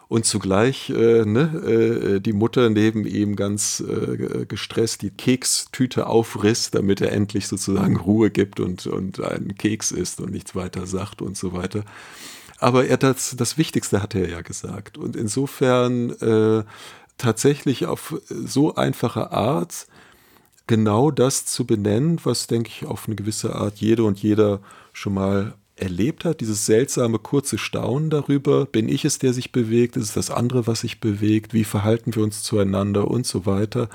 Und 0.09 0.25
zugleich 0.25 0.89
äh, 0.89 1.23
ne, 1.23 2.17
äh, 2.17 2.19
die 2.19 2.33
Mutter 2.33 2.69
neben 2.69 3.05
ihm 3.05 3.37
ganz 3.37 3.79
äh, 3.79 4.45
gestresst 4.45 5.03
die 5.03 5.11
Kekstüte 5.11 6.07
aufriss, 6.07 6.69
damit 6.69 6.99
er 6.99 7.13
endlich 7.13 7.47
sozusagen 7.47 7.95
Ruhe 7.95 8.29
gibt 8.29 8.59
und, 8.59 8.87
und 8.87 9.21
einen 9.21 9.55
Keks 9.55 9.91
isst 9.91 10.19
und 10.19 10.31
nichts 10.31 10.53
weiter 10.53 10.85
sagt 10.85 11.21
und 11.21 11.37
so 11.37 11.53
weiter. 11.53 11.85
Aber 12.57 12.85
er 12.87 12.97
das, 12.97 13.37
das 13.37 13.57
Wichtigste 13.57 14.03
hat 14.03 14.13
er 14.13 14.27
ja 14.27 14.41
gesagt. 14.41 14.97
Und 14.97 15.15
insofern 15.15 16.09
äh, 16.19 16.65
tatsächlich 17.17 17.85
auf 17.85 18.21
so 18.27 18.75
einfache 18.75 19.31
Art 19.31 19.87
genau 20.71 21.11
das 21.11 21.45
zu 21.45 21.65
benennen, 21.65 22.21
was, 22.23 22.47
denke 22.47 22.69
ich, 22.69 22.85
auf 22.85 23.05
eine 23.05 23.17
gewisse 23.17 23.55
Art 23.55 23.79
jede 23.79 24.05
und 24.05 24.23
jeder 24.23 24.61
schon 24.93 25.13
mal 25.13 25.53
erlebt 25.75 26.23
hat, 26.23 26.39
dieses 26.39 26.65
seltsame 26.65 27.19
kurze 27.19 27.57
Staunen 27.57 28.09
darüber, 28.09 28.65
bin 28.65 28.87
ich 28.87 29.03
es, 29.03 29.19
der 29.19 29.33
sich 29.33 29.51
bewegt, 29.51 29.97
ist 29.97 30.05
es 30.05 30.13
das 30.13 30.31
andere, 30.31 30.67
was 30.67 30.79
sich 30.79 31.01
bewegt, 31.01 31.53
wie 31.53 31.65
verhalten 31.65 32.15
wir 32.15 32.23
uns 32.23 32.41
zueinander 32.41 33.11
und 33.11 33.27
so 33.27 33.45
weiter. 33.45 33.89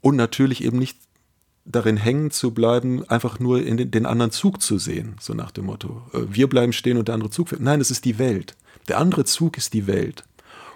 Und 0.00 0.16
natürlich 0.16 0.64
eben 0.64 0.80
nicht 0.80 0.98
darin 1.64 1.96
hängen 1.96 2.32
zu 2.32 2.50
bleiben, 2.50 3.08
einfach 3.08 3.38
nur 3.38 3.62
in 3.62 3.76
den, 3.76 3.92
den 3.92 4.06
anderen 4.06 4.32
Zug 4.32 4.62
zu 4.62 4.78
sehen, 4.78 5.14
so 5.20 5.34
nach 5.34 5.52
dem 5.52 5.66
Motto, 5.66 6.02
äh, 6.12 6.22
wir 6.28 6.48
bleiben 6.48 6.72
stehen 6.72 6.98
und 6.98 7.06
der 7.06 7.14
andere 7.14 7.30
Zug 7.30 7.50
fährt. 7.50 7.60
Nein, 7.60 7.80
es 7.80 7.92
ist 7.92 8.04
die 8.04 8.18
Welt. 8.18 8.56
Der 8.88 8.98
andere 8.98 9.24
Zug 9.24 9.56
ist 9.56 9.72
die 9.72 9.86
Welt. 9.86 10.24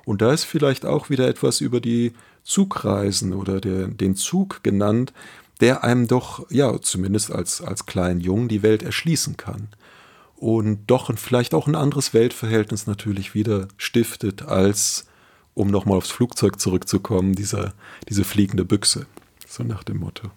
Und 0.04 0.22
da 0.22 0.32
ist 0.32 0.44
vielleicht 0.44 0.86
auch 0.86 1.10
wieder 1.10 1.26
etwas 1.26 1.60
über 1.60 1.80
die 1.80 2.12
Zugreisen 2.42 3.32
oder 3.32 3.60
der, 3.60 3.88
den 3.88 4.16
Zug 4.16 4.62
genannt, 4.62 5.12
der 5.60 5.84
einem 5.84 6.06
doch, 6.06 6.50
ja, 6.50 6.80
zumindest 6.80 7.30
als, 7.30 7.60
als 7.60 7.86
kleinen 7.86 8.20
Jungen 8.20 8.48
die 8.48 8.62
Welt 8.62 8.82
erschließen 8.82 9.36
kann. 9.36 9.68
Und 10.36 10.86
doch 10.86 11.14
vielleicht 11.18 11.52
auch 11.52 11.66
ein 11.66 11.74
anderes 11.74 12.14
Weltverhältnis 12.14 12.86
natürlich 12.86 13.34
wieder 13.34 13.68
stiftet, 13.76 14.42
als, 14.42 15.06
um 15.52 15.68
nochmal 15.68 15.98
aufs 15.98 16.10
Flugzeug 16.10 16.58
zurückzukommen, 16.58 17.34
dieser, 17.34 17.74
diese 18.08 18.24
fliegende 18.24 18.64
Büchse. 18.64 19.06
So 19.46 19.62
nach 19.62 19.84
dem 19.84 19.98
Motto. 19.98 20.30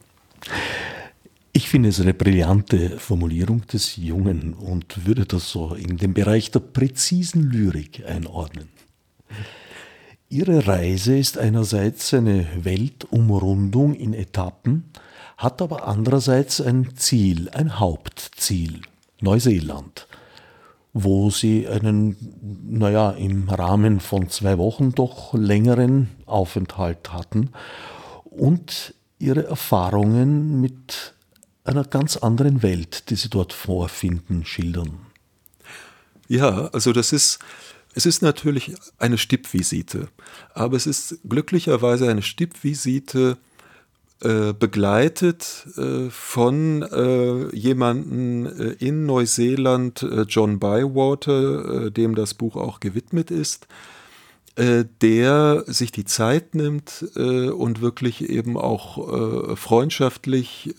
Ich 1.53 1.69
finde 1.69 1.89
es 1.89 2.01
eine 2.01 2.13
brillante 2.13 2.97
Formulierung 2.97 3.65
des 3.67 3.95
Jungen 3.95 4.55
und 4.55 5.05
würde 5.05 5.25
das 5.25 5.49
so 5.49 5.75
in 5.75 5.97
den 5.97 6.13
Bereich 6.13 6.51
der 6.51 6.59
präzisen 6.59 7.49
Lyrik 7.49 8.03
einordnen. 8.05 8.69
Ihre 10.33 10.65
Reise 10.65 11.15
ist 11.15 11.37
einerseits 11.37 12.11
eine 12.11 12.47
Weltumrundung 12.55 13.93
in 13.93 14.15
Etappen, 14.15 14.85
hat 15.37 15.61
aber 15.61 15.87
andererseits 15.87 16.59
ein 16.59 16.95
Ziel, 16.95 17.51
ein 17.51 17.79
Hauptziel, 17.79 18.81
Neuseeland, 19.21 20.07
wo 20.91 21.29
sie 21.29 21.67
einen, 21.67 22.17
naja, 22.67 23.11
im 23.11 23.47
Rahmen 23.47 23.99
von 23.99 24.27
zwei 24.29 24.57
Wochen 24.57 24.93
doch 24.93 25.35
längeren 25.35 26.09
Aufenthalt 26.25 27.13
hatten 27.13 27.51
und 28.23 28.95
ihre 29.19 29.45
Erfahrungen 29.45 30.59
mit 30.59 31.13
einer 31.63 31.83
ganz 31.83 32.17
anderen 32.17 32.63
Welt, 32.63 33.11
die 33.11 33.15
sie 33.17 33.29
dort 33.29 33.53
vorfinden, 33.53 34.45
schildern. 34.45 34.97
Ja, 36.27 36.69
also 36.73 36.91
das 36.91 37.13
ist 37.13 37.37
es 37.93 38.05
ist 38.05 38.21
natürlich 38.21 38.73
eine 38.97 39.17
Stippvisite, 39.17 40.07
aber 40.53 40.77
es 40.77 40.87
ist 40.87 41.19
glücklicherweise 41.27 42.09
eine 42.09 42.21
Stippvisite 42.21 43.37
äh, 44.23 44.53
begleitet 44.53 45.67
äh, 45.75 46.09
von 46.09 46.81
äh, 46.81 47.53
jemanden 47.53 48.45
äh, 48.45 48.75
in 48.79 49.05
Neuseeland, 49.05 50.01
äh, 50.01 50.21
John 50.21 50.59
Bywater, 50.59 51.87
äh, 51.87 51.91
dem 51.91 52.15
das 52.15 52.33
Buch 52.33 52.55
auch 52.55 52.79
gewidmet 52.79 53.31
ist, 53.31 53.67
der 54.55 55.63
sich 55.65 55.91
die 55.91 56.05
Zeit 56.05 56.53
nimmt 56.53 57.03
und 57.15 57.81
wirklich 57.81 58.29
eben 58.29 58.55
auch 58.55 59.57
freundschaftlich 59.57 60.75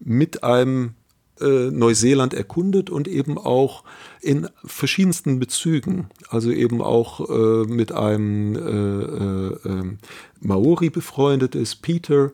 mit 0.00 0.44
einem 0.44 0.92
äh, 1.40 1.70
Neuseeland 1.70 2.34
erkundet 2.34 2.90
und 2.90 3.08
eben 3.08 3.38
auch 3.38 3.84
in 4.20 4.48
verschiedensten 4.64 5.38
Bezügen. 5.38 6.08
Also 6.28 6.50
eben 6.50 6.82
auch 6.82 7.28
äh, 7.28 7.64
mit 7.66 7.92
einem 7.92 8.56
äh, 8.56 8.60
äh, 8.60 9.58
ähm, 9.64 9.98
Maori 10.40 10.90
befreundet 10.90 11.54
ist, 11.54 11.82
Peter. 11.82 12.32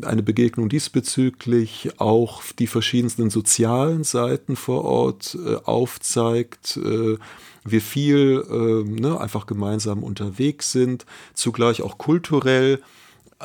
Eine 0.00 0.22
Begegnung 0.22 0.68
diesbezüglich 0.68 1.90
auch 1.98 2.42
die 2.58 2.68
verschiedensten 2.68 3.30
sozialen 3.30 4.04
Seiten 4.04 4.54
vor 4.54 4.84
Ort 4.84 5.36
äh, 5.44 5.56
aufzeigt, 5.56 6.76
äh, 6.76 7.16
wir 7.64 7.80
viel 7.80 8.44
ähm, 8.50 8.94
ne, 8.94 9.20
einfach 9.20 9.46
gemeinsam 9.46 10.02
unterwegs 10.02 10.72
sind, 10.72 11.04
zugleich 11.34 11.82
auch 11.82 11.98
kulturell 11.98 12.80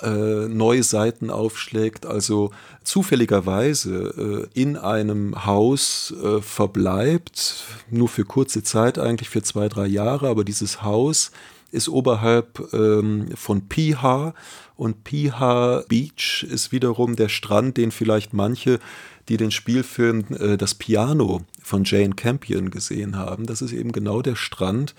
äh, 0.02 0.48
neue 0.48 0.84
Seiten 0.84 1.30
aufschlägt, 1.30 2.06
also 2.06 2.52
zufälligerweise 2.84 4.50
äh, 4.56 4.60
in 4.60 4.76
einem 4.76 5.46
Haus 5.46 6.14
äh, 6.24 6.42
verbleibt, 6.42 7.64
nur 7.92 8.10
für 8.10 8.26
kurze 8.26 8.64
Zeit 8.64 8.98
eigentlich, 8.98 9.30
für 9.30 9.44
zwei, 9.44 9.70
drei 9.70 9.86
Jahre, 9.86 10.30
aber 10.30 10.44
dieses 10.44 10.82
Haus 10.82 11.32
ist 11.72 11.90
oberhalb 11.90 12.74
ähm, 12.74 13.30
von 13.36 13.68
Piha 13.68 14.34
und 14.76 15.04
Piha 15.04 15.84
Beach 15.88 16.46
ist 16.50 16.72
wiederum 16.72 17.16
der 17.16 17.30
Strand, 17.30 17.78
den 17.78 17.92
vielleicht 17.92 18.34
manche, 18.34 18.80
die 19.30 19.38
den 19.38 19.52
Spielfilm 19.52 20.26
äh, 20.40 20.58
Das 20.58 20.76
Piano 20.76 21.42
von 21.62 21.84
Jane 21.86 22.16
Campion 22.16 22.72
gesehen 22.72 23.18
haben. 23.18 23.46
Das 23.46 23.62
ist 23.62 23.72
eben 23.72 23.92
genau 23.92 24.22
der 24.22 24.36
Strand, 24.36 24.96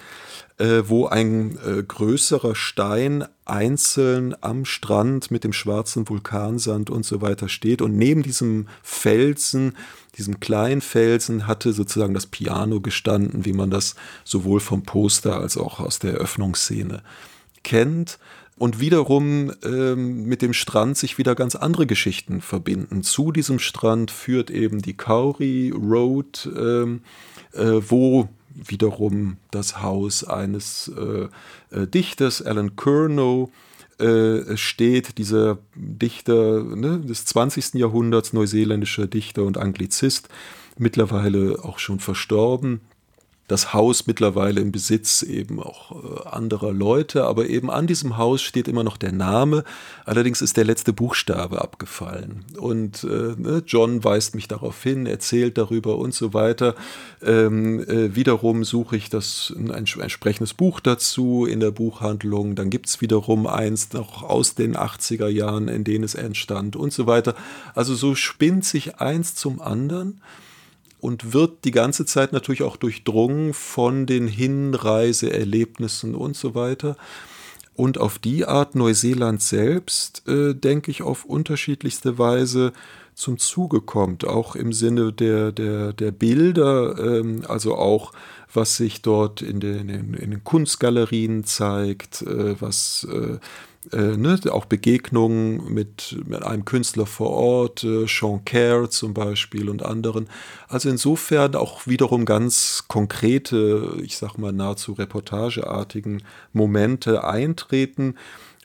äh, 0.59 0.83
wo 0.87 1.07
ein 1.07 1.59
äh, 1.59 1.83
größerer 1.83 2.55
Stein 2.55 3.25
einzeln 3.45 4.35
am 4.41 4.65
Strand 4.65 5.31
mit 5.31 5.45
dem 5.45 5.53
schwarzen 5.53 6.09
Vulkansand 6.09 6.91
und 6.91 7.05
so 7.05 7.21
weiter 7.21 7.49
steht. 7.49 7.83
Und 7.83 7.97
neben 7.97 8.23
diesem 8.23 8.69
Felsen, 8.83 9.77
diesem 10.17 10.41
kleinen 10.41 10.81
Felsen, 10.81 11.47
hatte 11.47 11.73
sozusagen 11.73 12.15
das 12.15 12.27
Piano 12.27 12.81
gestanden, 12.81 13.45
wie 13.45 13.53
man 13.53 13.71
das 13.71 13.95
sowohl 14.25 14.61
vom 14.61 14.83
Poster 14.83 15.39
als 15.39 15.57
auch 15.59 15.81
aus 15.81 15.99
der 15.99 16.15
Eröffnungsszene 16.15 17.03
kennt 17.65 18.19
und 18.57 18.81
wiederum 18.81 19.53
ähm, 19.65 20.25
mit 20.25 20.43
dem 20.43 20.53
Strand 20.53 20.97
sich 20.97 21.19
wieder 21.19 21.35
ganz 21.35 21.57
andere 21.57 21.87
Geschichten 21.87 22.41
verbinden. 22.41 23.03
Zu 23.03 23.33
diesem 23.33 23.59
Strand 23.59 24.11
führt 24.11 24.51
eben 24.51 24.81
die 24.81 24.95
Kauri 24.95 25.71
Road, 25.71 26.49
ähm, 26.57 27.03
äh, 27.53 27.81
wo 27.89 28.29
wiederum 28.55 29.39
das 29.51 29.83
Haus 29.83 30.23
eines 30.25 30.91
äh, 30.97 31.29
äh, 31.77 31.87
Dichters, 31.87 32.41
Alan 32.43 32.77
Curnow, 32.77 33.51
äh, 33.99 34.57
steht, 34.57 35.19
dieser 35.19 35.59
Dichter 35.75 36.63
ne, 36.63 37.01
des 37.01 37.25
20. 37.27 37.75
Jahrhunderts, 37.75 38.33
neuseeländischer 38.33 39.07
Dichter 39.07 39.43
und 39.43 39.59
Anglizist, 39.59 40.29
mittlerweile 40.79 41.59
auch 41.63 41.79
schon 41.79 42.01
verstorben, 42.01 42.81
das 43.47 43.75
Haus 43.75 44.07
mittlerweile 44.07 44.61
im 44.61 44.73
Besitz 44.73 45.23
eben 45.23 45.61
auch 45.61 45.93
äh, 45.93 46.29
anderer 46.29 46.73
Leute, 46.73 47.25
aber 47.25 47.47
eben 47.47 47.71
an 47.71 47.87
diesem 47.87 48.17
Haus 48.17 48.41
steht 48.41 48.69
immer 48.69 48.85
noch 48.85 48.97
der 48.97 49.13
Name. 49.13 49.65
Allerdings 50.07 50.41
ist 50.41 50.57
der 50.57 50.65
letzte 50.65 50.95
Buchstabe 50.95 51.61
abgefallen. 51.61 52.45
Und 52.59 53.05
äh, 53.05 53.35
ne, 53.37 53.63
John 53.67 54.03
weist 54.03 54.35
mich 54.35 54.49
darauf 54.49 54.83
hin, 54.83 55.05
erzählt 55.05 55.59
darüber 55.59 55.99
und 55.99 56.15
so 56.15 56.33
weiter. 56.33 56.75
Ähm, 57.23 57.81
äh, 57.87 58.15
wiederum 58.17 58.65
suche 58.65 58.97
ich 58.97 59.11
das 59.11 59.53
ein, 59.55 59.71
ein 59.71 59.85
entsprechendes 60.01 60.55
Buch 60.55 60.81
dazu 60.81 61.45
in 61.45 61.61
der 61.61 61.71
Buchhandlung. 61.71 62.55
Dann 62.55 62.71
gibt 62.71 62.89
es 62.89 63.03
wiederum 63.03 63.47
eins 63.47 63.93
noch 63.93 64.23
aus 64.23 64.55
den 64.55 64.75
80er 64.75 65.29
Jahren, 65.29 65.69
in 65.69 65.85
denen 65.85 66.05
es 66.05 66.15
entstand 66.15 66.77
und 66.77 66.95
so 66.95 67.07
weiter. 67.07 67.35
Also 67.75 67.95
so 67.95 68.15
spinnt 68.15 68.65
sich 68.65 68.97
eins 69.01 69.35
zum 69.35 69.61
anderen 69.61 70.23
und 71.05 71.35
wird 71.35 71.67
die 71.67 71.71
ganze 71.71 72.07
Zeit 72.07 72.33
natürlich 72.33 72.63
auch 72.63 72.79
durchdrungen 72.79 73.53
von 73.53 74.07
den 74.07 74.27
Hinreiseerlebnissen 74.27 76.15
und 76.15 76.35
so 76.35 76.55
weiter. 76.55 76.97
Und 77.75 77.99
auf 77.99 78.19
die 78.19 78.47
Art 78.47 78.75
Neuseeland 78.75 79.43
selbst, 79.43 80.27
äh, 80.27 80.55
denke 80.55 80.91
ich, 80.91 81.03
auf 81.03 81.27
unterschiedlichste 81.27 82.17
Weise 82.17 82.73
zum 83.15 83.39
Zuge 83.39 83.81
kommt, 83.81 84.27
auch 84.27 84.57
im 84.57 84.73
Sinne 84.73 85.13
der, 85.13 85.53
der, 85.53 85.93
der 85.93 86.11
Bilder, 86.11 86.99
ähm, 86.99 87.43
also 87.49 87.77
auch 87.77 88.13
was 88.53 88.77
sich 88.77 89.03
dort 89.03 89.43
in 89.43 89.61
den, 89.61 89.89
in, 89.89 90.15
in 90.15 90.31
den 90.31 90.45
Kunstgalerien 90.45 91.45
zeigt, 91.45 92.23
äh, 92.23 92.61
was 92.61 93.07
äh, 93.11 93.39
äh, 93.93 94.17
ne, 94.17 94.39
auch 94.51 94.65
Begegnungen 94.65 95.73
mit, 95.73 96.17
mit, 96.27 96.43
einem 96.43 96.65
Künstler 96.65 97.07
vor 97.07 97.31
Ort, 97.31 97.85
äh, 97.85 98.07
Sean 98.07 98.45
Kerr 98.45 98.89
zum 98.89 99.13
Beispiel 99.13 99.69
und 99.69 99.83
anderen. 99.85 100.29
Also 100.69 100.89
insofern 100.89 101.55
auch 101.55 101.87
wiederum 101.87 102.25
ganz 102.25 102.85
konkrete, 102.89 103.99
ich 104.03 104.17
sag 104.17 104.39
mal 104.39 104.53
nahezu 104.53 104.93
reportageartigen 104.93 106.23
Momente 106.53 107.25
eintreten. 107.25 108.15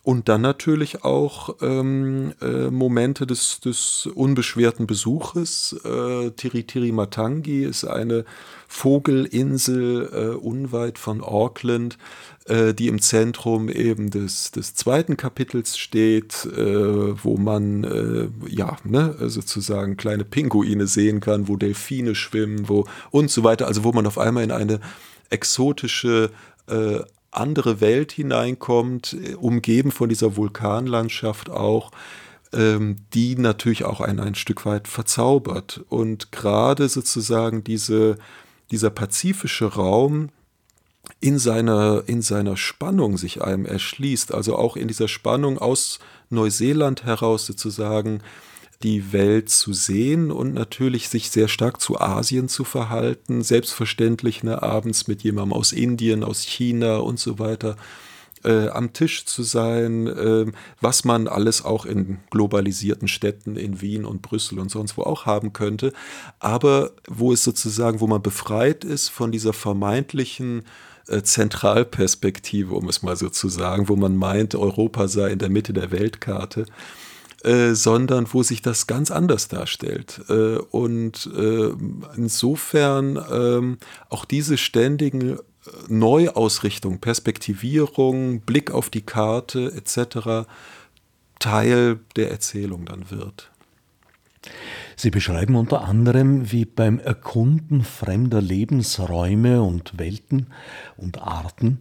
Und 0.10 0.28
dann 0.28 0.42
natürlich 0.42 1.04
auch 1.04 1.58
ähm, 1.62 2.34
äh, 2.42 2.72
Momente 2.72 3.28
des, 3.28 3.60
des 3.60 4.08
unbeschwerten 4.08 4.88
Besuches. 4.88 5.80
Äh, 5.86 6.32
Tiritiri 6.32 6.92
Matangi 6.92 7.64
ist 7.64 7.86
eine 7.86 8.26
Vogelinsel 8.68 10.10
äh, 10.12 10.36
unweit 10.36 10.98
von 10.98 11.22
Auckland, 11.22 12.00
äh, 12.46 12.74
die 12.74 12.88
im 12.88 13.00
Zentrum 13.00 13.70
eben 13.70 14.10
des, 14.10 14.50
des 14.50 14.74
zweiten 14.74 15.16
Kapitels 15.16 15.78
steht, 15.78 16.44
äh, 16.58 17.24
wo 17.24 17.38
man 17.38 17.84
äh, 17.84 18.30
ja 18.50 18.78
ne, 18.84 19.16
sozusagen 19.30 19.96
kleine 19.96 20.26
Pinguine 20.26 20.88
sehen 20.88 21.20
kann, 21.20 21.48
wo 21.48 21.56
Delfine 21.56 22.16
schwimmen, 22.16 22.68
wo 22.68 22.88
und 23.12 23.30
so 23.30 23.44
weiter. 23.44 23.68
Also 23.68 23.84
wo 23.84 23.92
man 23.92 24.08
auf 24.08 24.18
einmal 24.18 24.44
in 24.44 24.52
eine 24.52 24.80
exotische 25.30 26.32
äh, 26.66 27.02
andere 27.40 27.82
Welt 27.82 28.12
hineinkommt, 28.12 29.14
äh, 29.14 29.36
umgeben 29.36 29.92
von 29.92 30.10
dieser 30.10 30.36
Vulkanlandschaft 30.36 31.50
auch, 31.50 31.92
ähm, 32.54 32.98
die 33.14 33.36
natürlich 33.36 33.86
auch 33.86 34.02
ein, 34.02 34.20
ein 34.20 34.36
Stück 34.36 34.66
weit 34.66 34.88
verzaubert. 34.88 35.84
Und 35.90 36.32
gerade 36.32 36.90
sozusagen 36.90 37.64
diese, 37.64 38.18
dieser 38.72 38.90
pazifische 38.90 39.66
Raum, 39.74 40.30
in 41.22 41.40
seiner, 41.40 42.04
in 42.06 42.22
seiner 42.22 42.56
Spannung 42.56 43.18
sich 43.18 43.42
einem 43.42 43.66
erschließt, 43.66 44.34
also 44.34 44.56
auch 44.56 44.76
in 44.76 44.88
dieser 44.88 45.08
Spannung 45.08 45.58
aus 45.58 46.00
Neuseeland 46.30 47.04
heraus 47.04 47.46
sozusagen 47.46 48.22
die 48.84 49.12
Welt 49.12 49.50
zu 49.50 49.74
sehen 49.74 50.32
und 50.32 50.54
natürlich 50.54 51.10
sich 51.10 51.30
sehr 51.30 51.50
stark 51.50 51.82
zu 51.82 52.00
Asien 52.00 52.48
zu 52.48 52.64
verhalten, 52.64 53.42
selbstverständlich 53.42 54.44
ne, 54.44 54.64
abends 54.64 55.08
mit 55.08 55.22
jemandem 55.22 55.54
aus 55.54 55.74
Indien, 55.74 56.24
aus 56.24 56.44
China 56.44 56.98
und 56.98 57.20
so 57.20 57.40
weiter 57.40 57.76
äh, 58.44 58.70
am 58.70 58.94
Tisch 58.94 59.26
zu 59.26 59.44
sein, 59.44 60.08
äh, 60.08 60.46
was 60.80 61.04
man 61.04 61.28
alles 61.28 61.64
auch 61.66 61.86
in 61.86 62.20
globalisierten 62.30 63.08
Städten 63.08 63.58
in 63.58 63.82
Wien 63.82 64.06
und 64.06 64.22
Brüssel 64.22 64.60
und 64.60 64.72
sonst 64.72 64.98
wo 64.98 65.04
auch 65.04 65.26
haben 65.26 65.52
könnte, 65.52 65.92
aber 66.40 66.92
wo 67.08 67.34
es 67.34 67.44
sozusagen, 67.44 68.00
wo 68.00 68.08
man 68.08 68.22
befreit 68.22 68.86
ist 68.86 69.10
von 69.10 69.34
dieser 69.34 69.52
vermeintlichen 69.52 70.64
äh, 71.08 71.22
Zentralperspektive, 71.22 72.74
um 72.74 72.88
es 72.88 73.02
mal 73.02 73.18
so 73.18 73.30
zu 73.30 73.50
sagen, 73.50 73.90
wo 73.90 73.98
man 73.98 74.16
meint, 74.16 74.56
Europa 74.56 75.10
sei 75.10 75.32
in 75.32 75.40
der 75.40 75.50
Mitte 75.50 75.74
der 75.74 75.92
Weltkarte. 75.92 76.66
Äh, 77.44 77.74
sondern 77.74 78.28
wo 78.34 78.44
sich 78.44 78.62
das 78.62 78.86
ganz 78.86 79.12
anders 79.12 79.48
darstellt. 79.48 80.22
Äh, 80.28 80.58
und 80.58 81.30
äh, 81.34 81.70
insofern 82.18 83.18
ähm, 83.32 83.78
auch 84.10 84.26
diese 84.26 84.58
ständigen 84.58 85.38
äh, 85.38 85.38
Neuausrichtung, 85.88 87.00
Perspektivierung, 87.00 88.42
Blick 88.42 88.72
auf 88.72 88.90
die 88.90 89.04
Karte 89.04 89.72
etc. 89.74 90.50
Teil 91.40 92.02
der 92.18 92.30
Erzählung 92.30 92.84
dann 92.84 93.10
wird. 93.10 93.50
Sie 94.98 95.10
beschreiben 95.10 95.56
unter 95.56 95.86
anderem, 95.86 96.52
wie 96.52 96.66
beim 96.66 97.00
Erkunden 97.00 97.84
fremder 97.84 98.42
Lebensräume 98.42 99.62
und 99.62 99.98
Welten 99.98 100.48
und 100.98 101.22
Arten 101.22 101.80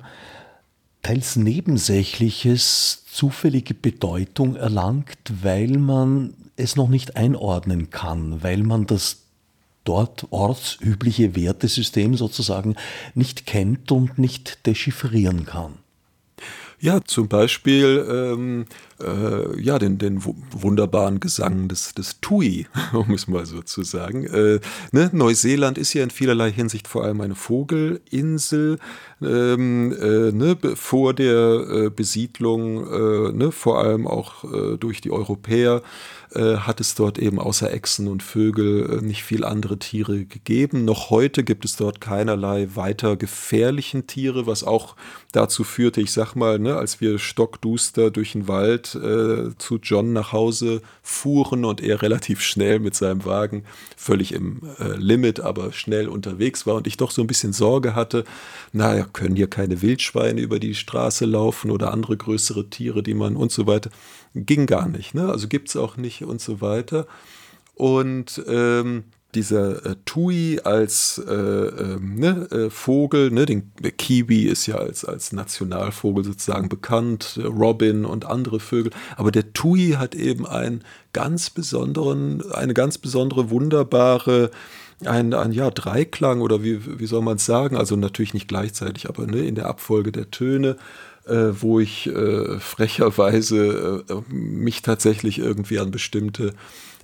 teils 1.03 1.37
Nebensächliches 1.37 3.05
zufällige 3.11 3.75
Bedeutung 3.75 4.57
erlangt, 4.57 5.19
weil 5.43 5.79
man 5.79 6.35
es 6.57 6.77
noch 6.77 6.89
nicht 6.89 7.17
einordnen 7.17 7.91
kann, 7.91 8.43
weil 8.43 8.63
man 8.63 8.87
das 8.87 9.23
dort 9.85 10.27
ortsübliche 10.31 11.35
Wertesystem 11.35 12.15
sozusagen 12.17 12.77
nicht 13.15 13.47
kennt 13.47 13.91
und 13.91 14.19
nicht 14.19 14.67
dechiffrieren 14.67 15.47
kann. 15.47 15.75
Ja, 16.81 17.01
zum 17.05 17.27
Beispiel 17.27 18.07
ähm, 18.09 18.67
äh, 19.01 19.61
ja, 19.61 19.81
den, 19.81 19.99
den 19.99 20.23
wunderbaren 20.25 21.19
Gesang 21.19 21.67
des, 21.67 21.93
des 21.93 22.21
Tui, 22.21 22.67
um 22.93 23.11
es 23.13 23.27
mal 23.27 23.47
so 23.47 23.63
zu 23.63 23.83
sagen. 23.83 24.25
Äh, 24.25 24.61
ne? 24.93 25.11
Neuseeland 25.13 25.77
ist 25.77 25.93
ja 25.95 26.05
in 26.05 26.11
vielerlei 26.11 26.53
Hinsicht 26.53 26.87
vor 26.87 27.05
allem 27.05 27.21
eine 27.21 27.35
Vogelinsel. 27.35 28.79
Ähm, 29.21 29.93
äh, 30.01 30.31
ne? 30.33 30.57
Vor 30.77 31.15
der 31.15 31.67
äh, 31.69 31.91
Besiedlung, 31.91 32.87
äh, 32.87 33.33
ne? 33.33 33.51
vor 33.51 33.81
allem 33.81 34.07
auch 34.07 34.45
äh, 34.45 34.77
durch 34.79 35.01
die 35.01 35.11
Europäer, 35.11 35.83
hat 36.35 36.81
es 36.81 36.95
dort 36.95 37.19
eben 37.19 37.39
außer 37.39 37.73
Echsen 37.73 38.09
und 38.09 38.23
Vögel 38.23 38.99
äh, 38.99 39.05
nicht 39.05 39.23
viel 39.23 39.45
andere 39.45 39.79
Tiere 39.79 40.25
gegeben. 40.25 40.85
Noch 40.85 41.11
heute 41.11 41.45
gibt 41.45 41.65
es 41.65 41.77
dort 41.77 42.01
keinerlei 42.01 42.69
weiter 42.75 43.17
gefährlichen 43.17 44.07
Tiere, 44.07 44.47
was 44.47 44.65
auch 44.65 44.97
dazu 45.33 45.65
führte, 45.65 46.01
ich 46.01 46.13
sag 46.13 46.35
mal, 46.35 46.59
ne, 46.59 46.77
als 46.77 47.01
wir 47.01 47.19
stockduster 47.19 48.11
durch 48.11 48.33
den 48.33 48.49
Wald 48.49 48.95
äh, 48.95 49.57
zu 49.59 49.79
John 49.83 50.13
nach 50.13 50.33
Hause 50.33 50.83
fuhren 51.03 51.65
und 51.65 51.83
er 51.83 52.03
relativ 52.03 52.41
schnell 52.41 52.79
mit 52.79 52.95
seinem 52.95 53.25
Wagen 53.25 53.65
völlig 53.97 54.33
im 54.33 54.63
äh, 54.79 54.97
Limit, 54.97 55.41
aber 55.41 55.73
schnell 55.73 56.09
unterwegs 56.09 56.67
war 56.67 56.77
und 56.77 56.87
ich 56.87 56.97
doch 56.97 57.11
so 57.11 57.23
ein 57.23 57.27
bisschen 57.27 57.53
Sorge 57.53 57.95
hatte, 57.95 58.25
naja, 58.73 59.07
können 59.13 59.37
hier 59.37 59.49
keine 59.49 59.83
Wildschweine 59.83 60.41
über 60.41 60.59
die 60.59 60.75
Straße 60.75 61.25
laufen 61.25 61.71
oder 61.71 61.93
andere 61.93 62.17
größere 62.17 62.71
Tiere, 62.71 63.03
die 63.03 63.15
man 63.15 63.37
und 63.37 63.53
so 63.53 63.67
weiter. 63.67 63.91
Ging 64.35 64.67
gar 64.67 64.89
nicht, 64.89 65.15
ne? 65.15 65.29
Also 65.29 65.49
gibt 65.49 65.69
es 65.69 65.77
auch 65.77 65.97
nicht 65.97 66.23
und 66.25 66.41
so 66.41 66.61
weiter. 66.61 67.07
Und 67.75 68.43
ähm, 68.49 69.05
dieser 69.35 69.85
äh, 69.85 69.97
Tui 70.05 70.61
als 70.65 71.23
äh, 71.27 71.33
äh, 71.33 71.99
ne, 72.01 72.49
äh, 72.51 72.71
Vogel, 72.71 73.31
ne, 73.31 73.45
den 73.45 73.71
Kiwi 73.99 74.45
ist 74.45 74.67
ja 74.67 74.77
als, 74.77 75.05
als 75.05 75.33
Nationalvogel 75.33 76.25
sozusagen 76.25 76.69
bekannt, 76.69 77.39
Robin 77.45 78.05
und 78.05 78.25
andere 78.25 78.59
Vögel, 78.59 78.93
aber 79.17 79.31
der 79.31 79.53
Tui 79.53 79.97
hat 79.99 80.15
eben 80.15 80.47
einen 80.47 80.83
ganz 81.13 81.51
besonderen, 81.51 82.51
eine 82.53 82.75
ganz 82.75 82.97
besondere, 82.97 83.51
wunderbare 83.51 84.51
ein, 85.05 85.33
ein 85.35 85.53
ja, 85.53 85.71
Dreiklang 85.71 86.41
oder 86.41 86.63
wie, 86.65 86.99
wie 86.99 87.07
soll 87.07 87.23
man 87.23 87.37
es 87.37 87.47
sagen, 87.47 87.77
also 87.77 87.97
natürlich 87.97 88.35
nicht 88.35 88.49
gleichzeitig, 88.49 89.09
aber 89.09 89.27
ne, 89.27 89.41
in 89.41 89.55
der 89.55 89.67
Abfolge 89.67 90.11
der 90.11 90.31
Töne, 90.31 90.77
äh, 91.29 91.61
wo 91.61 91.81
ich 91.81 92.07
äh, 92.07 92.59
frecherweise 92.59 94.05
äh, 94.09 94.33
mich 94.33 94.83
tatsächlich 94.83 95.39
irgendwie 95.39 95.79
an 95.79 95.91
bestimmte 95.91 96.55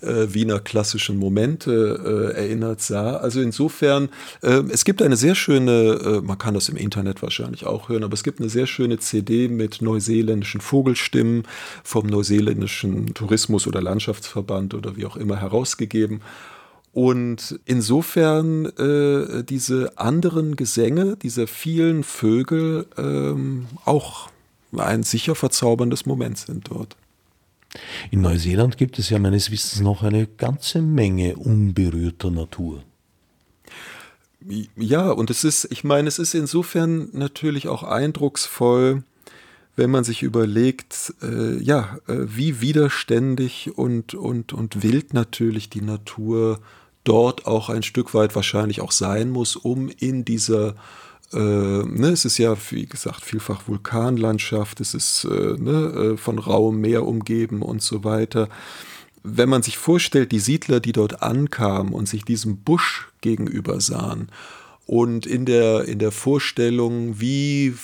äh, 0.05 0.35
Wiener 0.35 0.61
klassischen 0.61 1.17
Momente 1.17 2.33
äh, 2.35 2.37
erinnert 2.37 2.81
sah. 2.81 3.17
Also 3.17 3.41
insofern, 3.41 4.11
äh, 4.43 4.63
es 4.71 4.85
gibt 4.85 5.01
eine 5.03 5.17
sehr 5.17 5.35
schöne, 5.35 6.23
man 6.25 6.39
kann 6.39 6.55
das 6.55 6.69
im 6.69 6.77
Internet 6.77 7.23
wahrscheinlich 7.23 7.67
auch 7.67 7.89
hören, 7.89 8.05
aber 8.05 8.15
es 8.15 8.23
gibt 8.23 8.41
eine 8.41 8.49
sehr 8.49 8.67
schöne 8.67 8.99
CD 8.99 9.49
mit 9.49 9.81
neuseeländischen 9.83 10.61
Vogelstimmen 10.61 11.45
vom 11.83 12.07
neuseeländischen 12.07 13.15
Tourismus- 13.15 13.67
oder 13.67 13.81
Landschaftsverband 13.81 14.75
oder 14.75 14.97
wie 14.97 15.07
auch 15.07 15.17
immer 15.17 15.37
herausgegeben. 15.37 16.21
Und 16.95 17.59
insofern 17.65 18.67
äh, 18.67 19.43
diese 19.43 19.99
anderen 19.99 20.55
Gesänge 20.55 21.17
dieser 21.17 21.49
vielen 21.49 22.05
Vögel 22.05 22.87
ähm, 22.97 23.67
auch 23.85 24.31
ein 24.77 25.03
sicher 25.03 25.35
verzauberndes 25.35 26.07
Moment 26.07 26.39
sind 26.39 26.71
dort. 26.71 26.97
In 28.13 28.21
Neuseeland 28.21 28.77
gibt 28.77 29.01
es 29.01 29.11
ja 29.11 29.19
meines 29.19 29.51
Wissens 29.51 29.81
noch 29.81 30.05
eine 30.05 30.29
ganze 30.29 30.83
Menge 30.83 31.35
unberührter 31.35 32.31
Natur. 32.31 32.85
Ja, 34.77 35.11
und 35.11 35.31
es 35.31 35.43
ist, 35.43 35.67
ich 35.73 35.83
meine, 35.83 36.07
es 36.07 36.21
ist 36.21 36.35
insofern 36.35 37.09
natürlich 37.11 37.67
auch 37.67 37.83
eindrucksvoll, 37.83 39.03
wenn 39.75 39.91
man 39.91 40.05
sich 40.05 40.23
überlegt, 40.23 41.13
äh, 41.23 41.57
ja, 41.61 41.99
äh, 42.07 42.19
wie 42.19 42.61
widerständig 42.61 43.77
und, 43.77 44.15
und, 44.15 44.53
und 44.53 44.85
wild 44.85 45.13
natürlich 45.13 45.71
die 45.71 45.81
Natur 45.81 46.61
ist 46.61 46.84
dort 47.05 47.47
auch 47.47 47.69
ein 47.69 47.83
Stück 47.83 48.15
weit 48.15 48.35
wahrscheinlich 48.35 48.81
auch 48.81 48.93
sein 48.93 49.31
muss, 49.31 49.57
um 49.57 49.89
in 49.89 50.25
dieser 50.25 50.75
äh, 51.33 51.39
ne, 51.39 52.09
es 52.09 52.25
ist 52.25 52.39
ja, 52.39 52.57
wie 52.71 52.87
gesagt, 52.87 53.23
vielfach 53.23 53.67
Vulkanlandschaft, 53.67 54.81
es 54.81 54.95
ist 54.95 55.25
äh, 55.25 55.57
ne, 55.59 56.13
äh, 56.13 56.17
von 56.17 56.39
rauem 56.39 56.81
Meer 56.81 57.07
umgeben 57.07 57.63
und 57.63 57.83
so 57.83 58.05
weiter. 58.05 58.49
Wenn 59.23 59.49
man 59.49 59.63
sich 59.63 59.79
vorstellt, 59.79 60.33
die 60.33 60.39
Siedler, 60.39 60.81
die 60.81 60.93
dort 60.93 61.23
ankamen 61.23 61.93
und 61.93 62.09
sich 62.09 62.25
diesem 62.25 62.59
Busch 62.59 63.09
gegenüber 63.21 63.81
sahen 63.81 64.29
und 64.87 65.25
in 65.25 65.47
der, 65.47 65.87
in 65.87 65.99
der 65.99 66.13
Vorstellung, 66.13 67.19
wie 67.19 67.75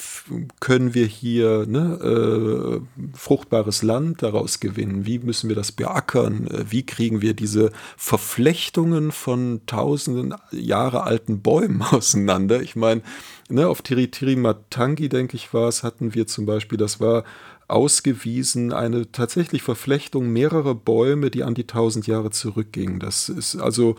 können 0.60 0.92
wir 0.92 1.06
hier 1.06 1.64
ne, 1.66 2.82
äh, 2.82 3.16
fruchtbares 3.16 3.82
Land 3.82 4.22
daraus 4.22 4.60
gewinnen, 4.60 5.06
wie 5.06 5.18
müssen 5.18 5.48
wir 5.48 5.56
das 5.56 5.72
beackern, 5.72 6.46
äh, 6.48 6.64
wie 6.68 6.84
kriegen 6.84 7.22
wir 7.22 7.32
diese 7.32 7.72
Verflechtungen 7.96 9.12
von 9.12 9.62
tausenden 9.64 10.34
Jahre 10.52 11.04
alten 11.04 11.40
Bäumen 11.40 11.80
auseinander. 11.90 12.60
Ich 12.60 12.76
meine, 12.76 13.00
ne, 13.48 13.66
auf 13.66 13.80
Tiritiri 13.80 14.36
Matangi, 14.36 15.08
denke 15.08 15.36
ich, 15.36 15.54
war 15.54 15.68
es, 15.68 15.82
hatten 15.82 16.14
wir 16.14 16.26
zum 16.26 16.44
Beispiel, 16.44 16.76
das 16.76 17.00
war 17.00 17.24
ausgewiesen, 17.66 18.74
eine 18.74 19.10
tatsächlich 19.10 19.62
Verflechtung 19.62 20.28
mehrerer 20.28 20.74
Bäume, 20.74 21.30
die 21.30 21.44
an 21.44 21.54
die 21.54 21.66
tausend 21.66 22.06
Jahre 22.06 22.30
zurückgingen. 22.30 22.98
Das 22.98 23.30
ist 23.30 23.56
also 23.56 23.96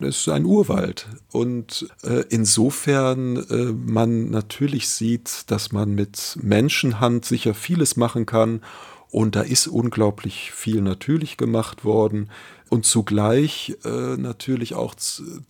es 0.00 0.18
ist 0.18 0.28
ein 0.28 0.44
Urwald. 0.44 1.06
Und 1.30 1.88
äh, 2.02 2.24
insofern 2.28 3.36
äh, 3.36 3.72
man 3.72 4.30
natürlich 4.30 4.88
sieht, 4.88 5.50
dass 5.50 5.72
man 5.72 5.94
mit 5.94 6.38
Menschenhand 6.40 7.24
sicher 7.24 7.54
vieles 7.54 7.96
machen 7.96 8.26
kann. 8.26 8.62
Und 9.10 9.36
da 9.36 9.42
ist 9.42 9.66
unglaublich 9.66 10.52
viel 10.52 10.80
natürlich 10.82 11.36
gemacht 11.36 11.84
worden. 11.84 12.30
Und 12.68 12.86
zugleich 12.86 13.76
äh, 13.84 14.16
natürlich 14.16 14.74
auch 14.74 14.94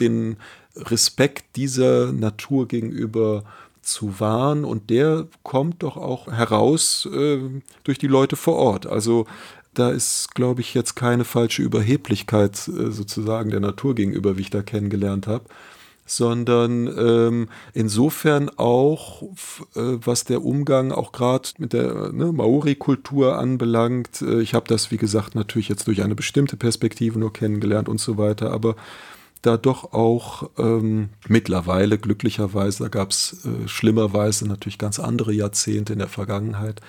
den 0.01 0.37
Respekt 0.75 1.57
dieser 1.57 2.13
Natur 2.13 2.67
gegenüber 2.69 3.45
zu 3.83 4.21
wahren. 4.21 4.65
Und 4.65 4.91
der 4.91 5.27
kommt 5.43 5.83
doch 5.83 5.97
auch 5.97 6.29
heraus 6.29 7.09
äh, 7.13 7.39
durch 7.85 7.99
die 7.99 8.07
Leute 8.07 8.37
vor 8.37 8.57
Ort. 8.57 8.87
Also 8.87 9.27
da 9.75 9.91
ist, 9.91 10.35
glaube 10.35 10.61
ich, 10.61 10.75
jetzt 10.75 10.97
keine 10.97 11.25
falsche 11.25 11.63
Überheblichkeit 11.63 12.69
äh, 12.69 12.91
sozusagen 12.91 13.51
der 13.51 13.61
Natur 13.61 13.95
gegenüber, 13.95 14.37
wie 14.37 14.43
ich 14.43 14.51
da 14.51 14.63
kennengelernt 14.63 15.27
habe, 15.27 15.45
sondern 16.07 16.89
ähm, 16.99 17.49
insofern 17.73 18.51
auch, 18.57 19.23
äh, 19.23 19.27
was 19.75 20.25
der 20.25 20.45
Umgang 20.45 20.91
auch 20.91 21.13
gerade 21.13 21.49
mit 21.59 21.73
der 21.73 22.13
ne, 22.13 22.33
Maori-Kultur 22.33 23.39
anbelangt. 23.39 24.21
Äh, 24.23 24.41
ich 24.41 24.55
habe 24.55 24.67
das, 24.67 24.91
wie 24.91 24.97
gesagt, 24.97 25.37
natürlich 25.37 25.69
jetzt 25.69 25.87
durch 25.87 26.03
eine 26.03 26.17
bestimmte 26.17 26.57
Perspektive 26.57 27.19
nur 27.19 27.33
kennengelernt 27.33 27.89
und 27.89 28.01
so 28.01 28.19
weiter, 28.19 28.51
aber 28.51 28.75
da 29.43 29.57
doch 29.57 29.93
auch 29.93 30.51
ähm, 30.59 31.11
mittlerweile, 31.29 31.97
glücklicherweise, 31.97 32.83
da 32.83 32.89
gab 32.89 33.13
es 33.13 33.45
äh, 33.45 33.69
schlimmerweise 33.69 34.47
natürlich 34.47 34.79
ganz 34.79 34.99
andere 34.99 35.33
Jahrzehnte 35.33 35.93
in 35.93 36.01
der 36.01 36.09
Vergangenheit, 36.09 36.83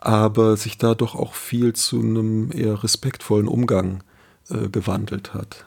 aber 0.00 0.56
sich 0.56 0.78
da 0.78 0.94
doch 0.94 1.14
auch 1.14 1.34
viel 1.34 1.72
zu 1.72 2.00
einem 2.00 2.50
eher 2.52 2.82
respektvollen 2.82 3.48
Umgang 3.48 4.02
äh, 4.50 4.68
gewandelt 4.68 5.34
hat. 5.34 5.64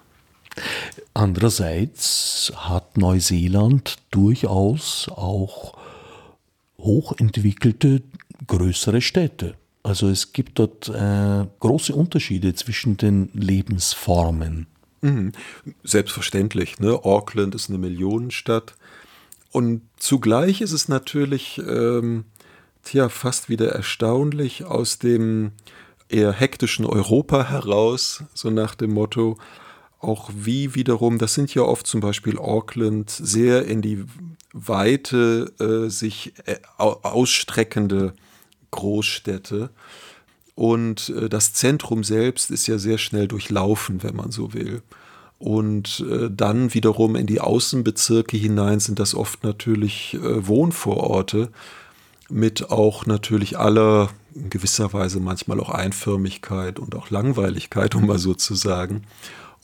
Andererseits 1.13 2.51
hat 2.55 2.97
Neuseeland 2.97 3.97
durchaus 4.11 5.07
auch 5.09 5.77
hochentwickelte 6.77 8.01
größere 8.47 9.01
Städte. 9.01 9.55
Also 9.83 10.09
es 10.09 10.33
gibt 10.33 10.59
dort 10.59 10.89
äh, 10.89 11.45
große 11.59 11.93
Unterschiede 11.93 12.53
zwischen 12.53 12.97
den 12.97 13.29
Lebensformen. 13.33 14.67
Mhm. 15.01 15.31
Selbstverständlich. 15.83 16.79
Ne? 16.79 17.03
Auckland 17.03 17.55
ist 17.55 17.69
eine 17.69 17.79
Millionenstadt. 17.79 18.75
Und 19.51 19.81
zugleich 19.97 20.61
ist 20.61 20.71
es 20.71 20.87
natürlich 20.87 21.59
ähm, 21.67 22.25
tja, 22.83 23.09
fast 23.09 23.49
wieder 23.49 23.69
erstaunlich 23.69 24.65
aus 24.65 24.99
dem 24.99 25.51
eher 26.09 26.33
hektischen 26.33 26.85
Europa 26.85 27.49
heraus, 27.49 28.23
so 28.33 28.49
nach 28.49 28.75
dem 28.75 28.93
Motto, 28.93 29.37
auch 29.99 30.31
wie 30.33 30.73
wiederum, 30.75 31.19
das 31.19 31.35
sind 31.35 31.53
ja 31.53 31.61
oft 31.61 31.85
zum 31.85 32.01
Beispiel 32.01 32.37
Auckland, 32.37 33.09
sehr 33.09 33.65
in 33.65 33.81
die 33.81 34.03
Weite 34.51 35.53
äh, 35.59 35.89
sich 35.89 36.33
äh, 36.45 36.57
ausstreckende 36.77 38.13
Großstädte. 38.71 39.69
Und 40.55 41.09
äh, 41.09 41.29
das 41.29 41.53
Zentrum 41.53 42.03
selbst 42.03 42.51
ist 42.51 42.67
ja 42.67 42.77
sehr 42.77 42.97
schnell 42.97 43.27
durchlaufen, 43.27 44.03
wenn 44.03 44.15
man 44.15 44.31
so 44.31 44.53
will. 44.53 44.81
Und 45.37 46.05
äh, 46.09 46.29
dann 46.31 46.73
wiederum 46.73 47.15
in 47.15 47.25
die 47.25 47.39
Außenbezirke 47.39 48.37
hinein 48.37 48.79
sind 48.79 48.99
das 48.99 49.15
oft 49.15 49.43
natürlich 49.43 50.15
äh, 50.15 50.47
Wohnvororte 50.47 51.49
mit 52.31 52.69
auch 52.69 53.05
natürlich 53.05 53.57
aller 53.57 54.09
in 54.33 54.49
gewisser 54.49 54.93
Weise 54.93 55.19
manchmal 55.19 55.59
auch 55.59 55.69
Einförmigkeit 55.69 56.79
und 56.79 56.95
auch 56.95 57.09
Langweiligkeit, 57.09 57.95
um 57.95 58.07
mal 58.07 58.19
so 58.19 58.33
zu 58.33 58.55
sagen, 58.55 59.03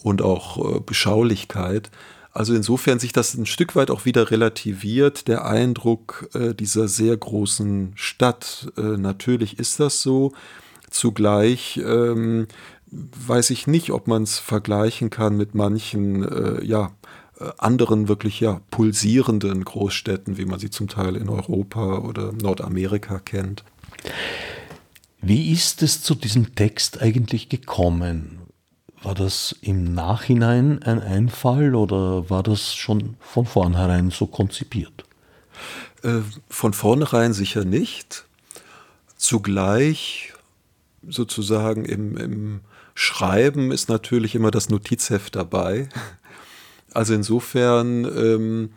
und 0.03 0.21
auch 0.21 0.75
äh, 0.75 0.79
Beschaulichkeit. 0.79 1.89
Also 2.31 2.53
insofern 2.53 2.99
sich 2.99 3.13
das 3.13 3.33
ein 3.33 3.47
Stück 3.47 3.75
weit 3.75 3.89
auch 3.89 4.05
wieder 4.05 4.29
relativiert, 4.29 5.27
der 5.27 5.45
Eindruck 5.45 6.29
äh, 6.33 6.53
dieser 6.53 6.87
sehr 6.87 7.17
großen 7.17 7.93
Stadt. 7.95 8.71
Äh, 8.77 8.97
natürlich 8.97 9.57
ist 9.57 9.79
das 9.79 10.01
so. 10.01 10.33
Zugleich 10.91 11.81
ähm, 11.83 12.47
weiß 12.91 13.49
ich 13.49 13.67
nicht, 13.67 13.91
ob 13.91 14.07
man 14.07 14.23
es 14.23 14.39
vergleichen 14.39 15.09
kann 15.09 15.35
mit 15.35 15.55
manchen, 15.55 16.23
äh, 16.23 16.63
ja, 16.63 16.91
anderen 17.57 18.07
wirklich 18.07 18.39
ja 18.39 18.61
pulsierenden 18.71 19.63
Großstädten, 19.63 20.37
wie 20.37 20.45
man 20.45 20.59
sie 20.59 20.69
zum 20.69 20.87
Teil 20.87 21.15
in 21.15 21.29
Europa 21.29 21.99
oder 21.99 22.31
Nordamerika 22.33 23.19
kennt. 23.19 23.63
Wie 25.21 25.51
ist 25.51 25.83
es 25.83 26.01
zu 26.01 26.15
diesem 26.15 26.55
Text 26.55 27.01
eigentlich 27.01 27.49
gekommen? 27.49 28.39
War 29.01 29.15
das 29.15 29.55
im 29.61 29.93
Nachhinein 29.93 30.81
ein 30.83 30.99
Einfall 30.99 31.75
oder 31.75 32.29
war 32.29 32.43
das 32.43 32.73
schon 32.73 33.15
von 33.19 33.45
vornherein 33.45 34.09
so 34.09 34.25
konzipiert? 34.25 35.05
Äh, 36.03 36.21
von 36.49 36.73
vornherein 36.73 37.33
sicher 37.33 37.65
nicht. 37.65 38.25
Zugleich 39.15 40.33
sozusagen 41.07 41.85
im, 41.85 42.17
im 42.17 42.61
Schreiben 42.95 43.71
ist 43.71 43.89
natürlich 43.89 44.35
immer 44.35 44.51
das 44.51 44.69
Notizheft 44.69 45.35
dabei. 45.35 45.89
Also 46.97 47.13
insofern 47.13 48.05
ähm, 48.05 48.69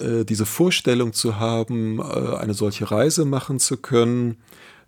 äh, 0.00 0.24
diese 0.24 0.46
Vorstellung 0.46 1.12
zu 1.12 1.38
haben, 1.38 2.00
äh, 2.00 2.34
eine 2.34 2.54
solche 2.54 2.90
Reise 2.90 3.24
machen 3.24 3.60
zu 3.60 3.76
können, 3.76 4.38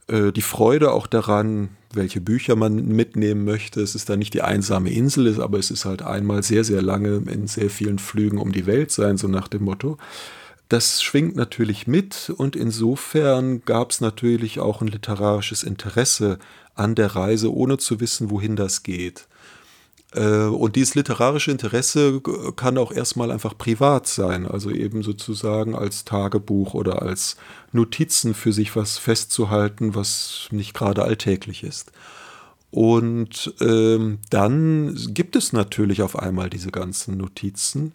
äh, 0.09 0.33
die 0.33 0.43
Freude 0.43 0.91
auch 0.91 1.07
daran, 1.07 1.69
welche 1.93 2.21
Bücher 2.21 2.57
man 2.57 2.89
mitnehmen 2.89 3.45
möchte. 3.45 3.81
Es 3.81 3.95
ist 3.95 4.11
da 4.11 4.17
nicht 4.17 4.35
die 4.35 4.43
einsame 4.43 4.91
Insel, 4.91 5.41
aber 5.41 5.61
es 5.61 5.71
ist 5.71 5.85
halt 5.85 6.03
einmal 6.03 6.43
sehr, 6.43 6.65
sehr 6.65 6.83
lange 6.83 7.23
in 7.31 7.47
sehr 7.47 7.71
vielen 7.71 8.01
Flügen 8.01 8.39
um 8.39 8.51
die 8.51 8.67
Welt 8.67 8.91
sein, 8.91 9.19
so 9.19 9.29
nach 9.29 9.47
dem 9.47 9.63
Motto. 9.63 9.97
Das 10.69 11.01
schwingt 11.01 11.37
natürlich 11.37 11.87
mit 11.87 12.33
und 12.37 12.57
insofern 12.57 13.65
gab 13.65 13.93
es 13.93 14.01
natürlich 14.01 14.59
auch 14.59 14.81
ein 14.81 14.89
literarisches 14.89 15.63
Interesse 15.63 16.41
an 16.75 16.97
der 16.97 17.15
Reise, 17.15 17.55
ohne 17.55 17.79
zu 17.79 18.01
wissen, 18.01 18.31
wohin 18.31 18.57
das 18.57 18.83
geht. 18.83 19.29
Äh, 20.15 20.47
und 20.47 20.77
dieses 20.77 20.95
literarische 20.95 21.51
Interesse 21.51 22.21
kann 22.57 22.79
auch 22.79 22.93
erstmal 22.93 23.31
einfach 23.31 23.57
privat 23.57 24.07
sein, 24.07 24.47
also 24.47 24.71
eben 24.71 25.03
sozusagen 25.03 25.75
als 25.75 26.05
Tagebuch 26.05 26.75
oder 26.75 27.03
als 27.03 27.37
Notizen 27.73 28.35
für 28.35 28.53
sich 28.53 28.77
was 28.77 28.99
festzuhalten, 28.99 29.95
was 29.95 30.49
nicht 30.51 30.75
gerade 30.75 31.03
alltäglich 31.03 31.65
ist. 31.65 31.93
Und 32.71 33.55
ähm, 33.61 34.19
dann 34.31 34.99
gibt 35.11 35.37
es 35.37 35.53
natürlich 35.53 36.03
auf 36.03 36.19
einmal 36.19 36.51
diese 36.51 36.71
ganzen 36.71 37.17
Notizen. 37.17 37.93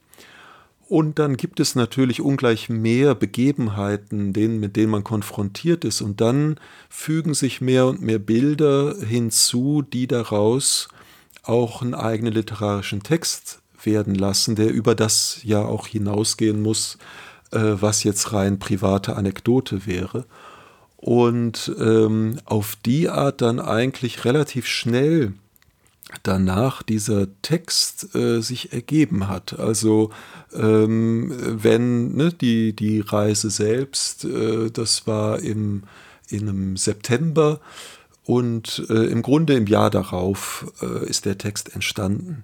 Und 0.87 1.19
dann 1.19 1.37
gibt 1.37 1.59
es 1.59 1.75
natürlich 1.75 2.21
ungleich 2.21 2.69
mehr 2.69 3.13
Begebenheiten, 3.13 4.33
denen, 4.33 4.59
mit 4.59 4.75
denen 4.75 4.89
man 4.89 5.03
konfrontiert 5.03 5.85
ist. 5.85 6.01
Und 6.01 6.19
dann 6.21 6.59
fügen 6.89 7.33
sich 7.33 7.61
mehr 7.61 7.87
und 7.87 8.01
mehr 8.01 8.19
Bilder 8.19 8.95
hinzu, 9.05 9.83
die 9.83 10.07
daraus 10.07 10.87
auch 11.43 11.81
einen 11.81 11.93
eigenen 11.93 12.33
literarischen 12.33 13.03
Text 13.03 13.59
werden 13.83 14.15
lassen, 14.15 14.55
der 14.55 14.71
über 14.71 14.95
das 14.95 15.39
ja 15.43 15.61
auch 15.63 15.87
hinausgehen 15.87 16.61
muss, 16.61 16.97
äh, 17.51 17.59
was 17.59 18.03
jetzt 18.03 18.33
rein 18.33 18.59
private 18.59 19.15
Anekdote 19.15 19.85
wäre. 19.85 20.25
Und 20.97 21.71
ähm, 21.79 22.39
auf 22.45 22.75
die 22.85 23.07
Art 23.07 23.41
dann 23.41 23.59
eigentlich 23.59 24.25
relativ 24.25 24.67
schnell 24.67 25.33
danach 26.23 26.83
dieser 26.83 27.27
Text 27.41 28.15
äh, 28.15 28.41
sich 28.41 28.73
ergeben 28.73 29.27
hat. 29.27 29.59
Also 29.59 30.11
ähm, 30.53 31.31
wenn 31.63 32.15
ne, 32.15 32.33
die, 32.33 32.75
die 32.75 32.99
Reise 32.99 33.49
selbst, 33.49 34.25
äh, 34.25 34.71
das 34.71 35.07
war 35.07 35.39
im, 35.39 35.83
in 36.27 36.49
einem 36.49 36.77
September, 36.77 37.59
und 38.29 38.85
äh, 38.91 39.05
im 39.05 39.23
Grunde 39.23 39.55
im 39.55 39.65
Jahr 39.65 39.89
darauf 39.89 40.71
äh, 40.83 41.09
ist 41.09 41.25
der 41.25 41.39
Text 41.39 41.73
entstanden. 41.73 42.43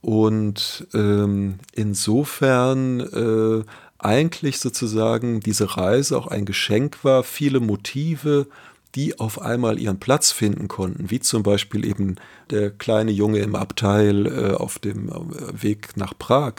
Und 0.00 0.88
ähm, 0.92 1.60
insofern 1.72 2.98
äh, 2.98 3.64
eigentlich 3.96 4.58
sozusagen 4.58 5.38
diese 5.38 5.76
Reise 5.76 6.18
auch 6.18 6.26
ein 6.26 6.46
Geschenk 6.46 7.04
war, 7.04 7.22
viele 7.22 7.60
Motive, 7.60 8.48
die 8.96 9.20
auf 9.20 9.40
einmal 9.40 9.78
ihren 9.78 10.00
Platz 10.00 10.32
finden 10.32 10.66
konnten, 10.66 11.12
wie 11.12 11.20
zum 11.20 11.44
Beispiel 11.44 11.86
eben 11.86 12.16
der 12.50 12.72
kleine 12.72 13.12
Junge 13.12 13.38
im 13.38 13.54
Abteil 13.54 14.26
äh, 14.26 14.54
auf 14.54 14.80
dem 14.80 15.10
äh, 15.10 15.62
Weg 15.62 15.96
nach 15.96 16.18
Prag, 16.18 16.54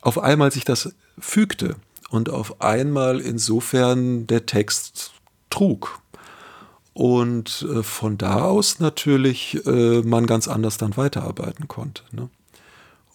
auf 0.00 0.16
einmal 0.20 0.52
sich 0.52 0.64
das 0.64 0.94
fügte 1.18 1.74
und 2.08 2.30
auf 2.30 2.60
einmal 2.62 3.18
insofern 3.18 4.28
der 4.28 4.46
Text 4.46 5.10
trug 5.50 6.00
und 6.92 7.66
äh, 7.70 7.82
von 7.82 8.18
da 8.18 8.42
aus 8.42 8.80
natürlich 8.80 9.64
äh, 9.66 10.02
man 10.02 10.26
ganz 10.26 10.48
anders 10.48 10.76
dann 10.76 10.96
weiterarbeiten 10.96 11.68
konnte. 11.68 12.02
Ne? 12.12 12.28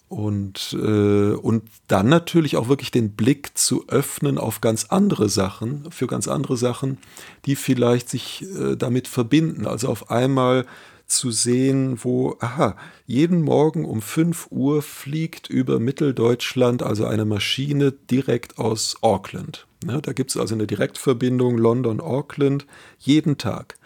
Und, 0.08 0.76
äh, 0.80 1.32
und 1.32 1.64
dann 1.88 2.08
natürlich 2.08 2.56
auch 2.56 2.68
wirklich 2.68 2.92
den 2.92 3.12
Blick 3.16 3.58
zu 3.58 3.88
öffnen 3.88 4.38
auf 4.38 4.60
ganz 4.60 4.84
andere 4.84 5.28
Sachen, 5.28 5.90
für 5.90 6.06
ganz 6.06 6.28
andere 6.28 6.56
Sachen, 6.56 6.98
die 7.44 7.56
vielleicht 7.56 8.08
sich 8.08 8.46
äh, 8.56 8.76
damit 8.76 9.08
verbinden. 9.08 9.66
Also 9.66 9.88
auf 9.88 10.10
einmal 10.10 10.64
zu 11.06 11.30
sehen, 11.30 11.98
wo, 12.02 12.36
aha, 12.40 12.76
jeden 13.06 13.42
Morgen 13.42 13.84
um 13.84 14.00
5 14.00 14.48
Uhr 14.50 14.82
fliegt 14.82 15.48
über 15.48 15.80
Mitteldeutschland 15.80 16.82
also 16.82 17.06
eine 17.06 17.24
Maschine 17.24 17.92
direkt 17.92 18.58
aus 18.58 18.96
Auckland. 19.02 19.66
Ne, 19.86 20.02
da 20.02 20.12
gibt 20.12 20.30
es 20.30 20.36
also 20.36 20.56
eine 20.56 20.66
Direktverbindung 20.66 21.58
London-Auckland 21.58 22.66
jeden 22.98 23.38
Tag. 23.38 23.76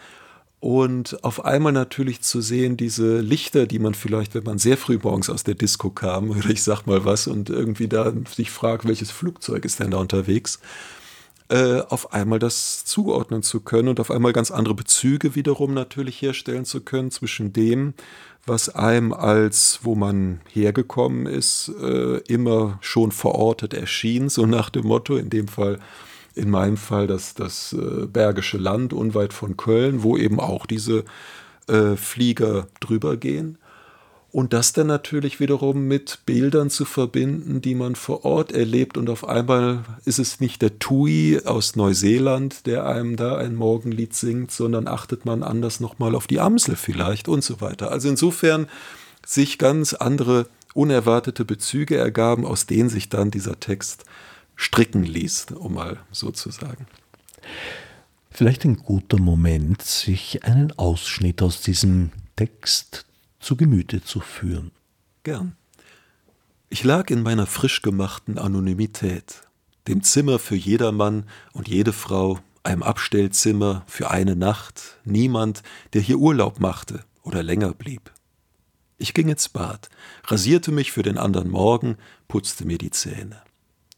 Und 0.58 1.22
auf 1.22 1.44
einmal 1.44 1.72
natürlich 1.72 2.22
zu 2.22 2.40
sehen, 2.40 2.78
diese 2.78 3.20
Lichter, 3.20 3.66
die 3.66 3.78
man 3.78 3.92
vielleicht, 3.92 4.34
wenn 4.34 4.44
man 4.44 4.58
sehr 4.58 4.78
früh 4.78 4.98
morgens 5.02 5.28
aus 5.28 5.44
der 5.44 5.54
Disco 5.54 5.90
kam, 5.90 6.30
oder 6.38 6.48
ich 6.48 6.62
sag 6.62 6.86
mal 6.86 7.04
was, 7.04 7.26
und 7.26 7.50
irgendwie 7.50 7.86
da 7.86 8.14
sich 8.34 8.50
fragt, 8.50 8.86
welches 8.86 9.10
Flugzeug 9.10 9.66
ist 9.66 9.78
denn 9.78 9.90
da 9.90 9.98
unterwegs, 9.98 10.58
äh, 11.50 11.80
auf 11.88 12.12
einmal 12.12 12.38
das 12.38 12.84
zuordnen 12.84 13.42
zu 13.42 13.60
können 13.60 13.88
und 13.88 13.98
auf 13.98 14.12
einmal 14.12 14.32
ganz 14.32 14.52
andere 14.52 14.74
Bezüge 14.74 15.34
wiederum 15.34 15.74
natürlich 15.74 16.22
herstellen 16.22 16.64
zu 16.64 16.80
können 16.80 17.10
zwischen 17.10 17.52
dem, 17.52 17.94
was 18.46 18.68
einem 18.68 19.12
als, 19.12 19.80
wo 19.82 19.96
man 19.96 20.40
hergekommen 20.48 21.26
ist, 21.26 21.72
äh, 21.82 22.18
immer 22.28 22.78
schon 22.80 23.10
verortet 23.10 23.74
erschien, 23.74 24.28
so 24.28 24.46
nach 24.46 24.70
dem 24.70 24.86
Motto, 24.86 25.16
in 25.16 25.28
dem 25.28 25.48
Fall, 25.48 25.80
in 26.36 26.50
meinem 26.50 26.76
Fall 26.76 27.08
das, 27.08 27.34
das 27.34 27.72
äh, 27.72 28.06
Bergische 28.06 28.58
Land 28.58 28.92
unweit 28.92 29.32
von 29.32 29.56
Köln, 29.56 30.04
wo 30.04 30.16
eben 30.16 30.38
auch 30.38 30.66
diese 30.66 31.04
äh, 31.66 31.96
Flieger 31.96 32.68
drüber 32.78 33.16
gehen. 33.16 33.58
Und 34.32 34.52
das 34.52 34.72
dann 34.72 34.86
natürlich 34.86 35.40
wiederum 35.40 35.88
mit 35.88 36.20
Bildern 36.24 36.70
zu 36.70 36.84
verbinden, 36.84 37.60
die 37.60 37.74
man 37.74 37.96
vor 37.96 38.24
Ort 38.24 38.52
erlebt. 38.52 38.96
Und 38.96 39.10
auf 39.10 39.26
einmal 39.26 39.82
ist 40.04 40.20
es 40.20 40.38
nicht 40.38 40.62
der 40.62 40.78
Tui 40.78 41.40
aus 41.44 41.74
Neuseeland, 41.74 42.66
der 42.66 42.86
einem 42.86 43.16
da 43.16 43.36
ein 43.36 43.56
Morgenlied 43.56 44.14
singt, 44.14 44.52
sondern 44.52 44.86
achtet 44.86 45.24
man 45.24 45.42
anders 45.42 45.80
nochmal 45.80 46.14
auf 46.14 46.28
die 46.28 46.38
Amsel 46.38 46.76
vielleicht 46.76 47.26
und 47.26 47.42
so 47.42 47.60
weiter. 47.60 47.90
Also 47.90 48.08
insofern 48.08 48.68
sich 49.26 49.58
ganz 49.58 49.94
andere 49.94 50.46
unerwartete 50.74 51.44
Bezüge 51.44 51.96
ergaben, 51.96 52.46
aus 52.46 52.66
denen 52.66 52.88
sich 52.88 53.08
dann 53.08 53.32
dieser 53.32 53.58
Text 53.58 54.04
stricken 54.54 55.02
ließ, 55.02 55.46
um 55.58 55.74
mal 55.74 55.98
so 56.12 56.30
zu 56.30 56.50
sagen. 56.50 56.86
Vielleicht 58.30 58.64
ein 58.64 58.76
guter 58.76 59.18
Moment, 59.18 59.82
sich 59.82 60.44
einen 60.44 60.70
Ausschnitt 60.78 61.42
aus 61.42 61.62
diesem 61.62 62.12
Text 62.36 63.06
zu 63.40 63.56
Gemüte 63.56 64.02
zu 64.04 64.20
führen. 64.20 64.70
Gern. 65.22 65.56
Ich 66.68 66.84
lag 66.84 67.10
in 67.10 67.22
meiner 67.22 67.46
frisch 67.46 67.82
gemachten 67.82 68.38
Anonymität, 68.38 69.42
dem 69.88 70.02
Zimmer 70.04 70.38
für 70.38 70.54
jedermann 70.54 71.24
und 71.52 71.66
jede 71.66 71.92
Frau, 71.92 72.38
einem 72.62 72.82
Abstellzimmer 72.82 73.82
für 73.86 74.10
eine 74.10 74.36
Nacht, 74.36 74.98
niemand, 75.04 75.62
der 75.94 76.02
hier 76.02 76.18
Urlaub 76.18 76.60
machte 76.60 77.04
oder 77.22 77.42
länger 77.42 77.72
blieb. 77.72 78.12
Ich 78.98 79.14
ging 79.14 79.28
ins 79.28 79.48
Bad, 79.48 79.88
rasierte 80.24 80.70
mich 80.70 80.92
für 80.92 81.02
den 81.02 81.16
anderen 81.16 81.48
Morgen, 81.48 81.96
putzte 82.28 82.66
mir 82.66 82.76
die 82.76 82.90
Zähne. 82.90 83.42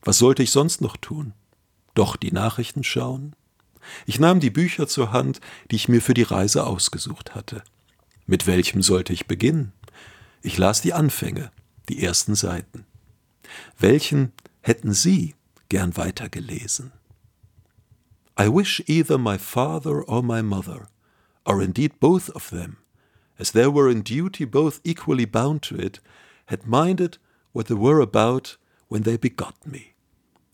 Was 0.03 0.19
sollte 0.19 0.43
ich 0.43 0.53
sonst 0.53 0.81
noch 0.81 0.97
tun? 0.97 1.35
Doch 1.95 2.17
die 2.17 2.33
Nachrichten 2.33 2.85
schauen? 2.85 3.35
Ich 4.07 4.21
nahm 4.21 4.39
die 4.39 4.51
Bücher 4.51 4.87
zur 4.87 5.13
Hand, 5.13 5.41
die 5.71 5.77
ich 5.77 5.89
mir 5.89 6.01
für 6.01 6.15
die 6.15 6.23
Reise 6.23 6.65
ausgesucht 6.65 7.35
hatte. 7.35 7.65
Mit 8.27 8.47
welchem 8.47 8.83
sollte 8.83 9.13
ich 9.13 9.27
beginnen? 9.27 9.73
Ich 10.43 10.59
las 10.59 10.81
die 10.81 10.93
Anfänge, 10.93 11.51
die 11.89 12.03
ersten 12.03 12.35
Seiten. 12.35 12.85
Welchen 13.79 14.33
hätten 14.61 14.93
Sie 14.93 15.35
gern 15.69 15.97
weitergelesen? 15.97 16.93
I 18.39 18.49
wish 18.49 18.83
either 18.87 19.19
my 19.19 19.39
father 19.39 20.03
or 20.09 20.23
my 20.23 20.43
mother, 20.43 20.89
or 21.45 21.61
indeed 21.61 22.01
both 22.01 22.31
of 22.31 22.51
them, 22.51 22.79
as 23.39 23.53
they 23.53 23.67
were 23.67 23.91
in 23.91 24.03
duty 24.03 24.45
both 24.45 24.81
equally 24.85 25.27
bound 25.27 25.63
to 25.63 25.77
it, 25.77 26.01
had 26.47 26.67
minded 26.67 27.19
what 27.53 27.67
they 27.67 27.75
were 27.75 28.01
about 28.01 28.57
when 28.89 29.03
they 29.03 29.17
begot 29.17 29.67
me, 29.67 29.95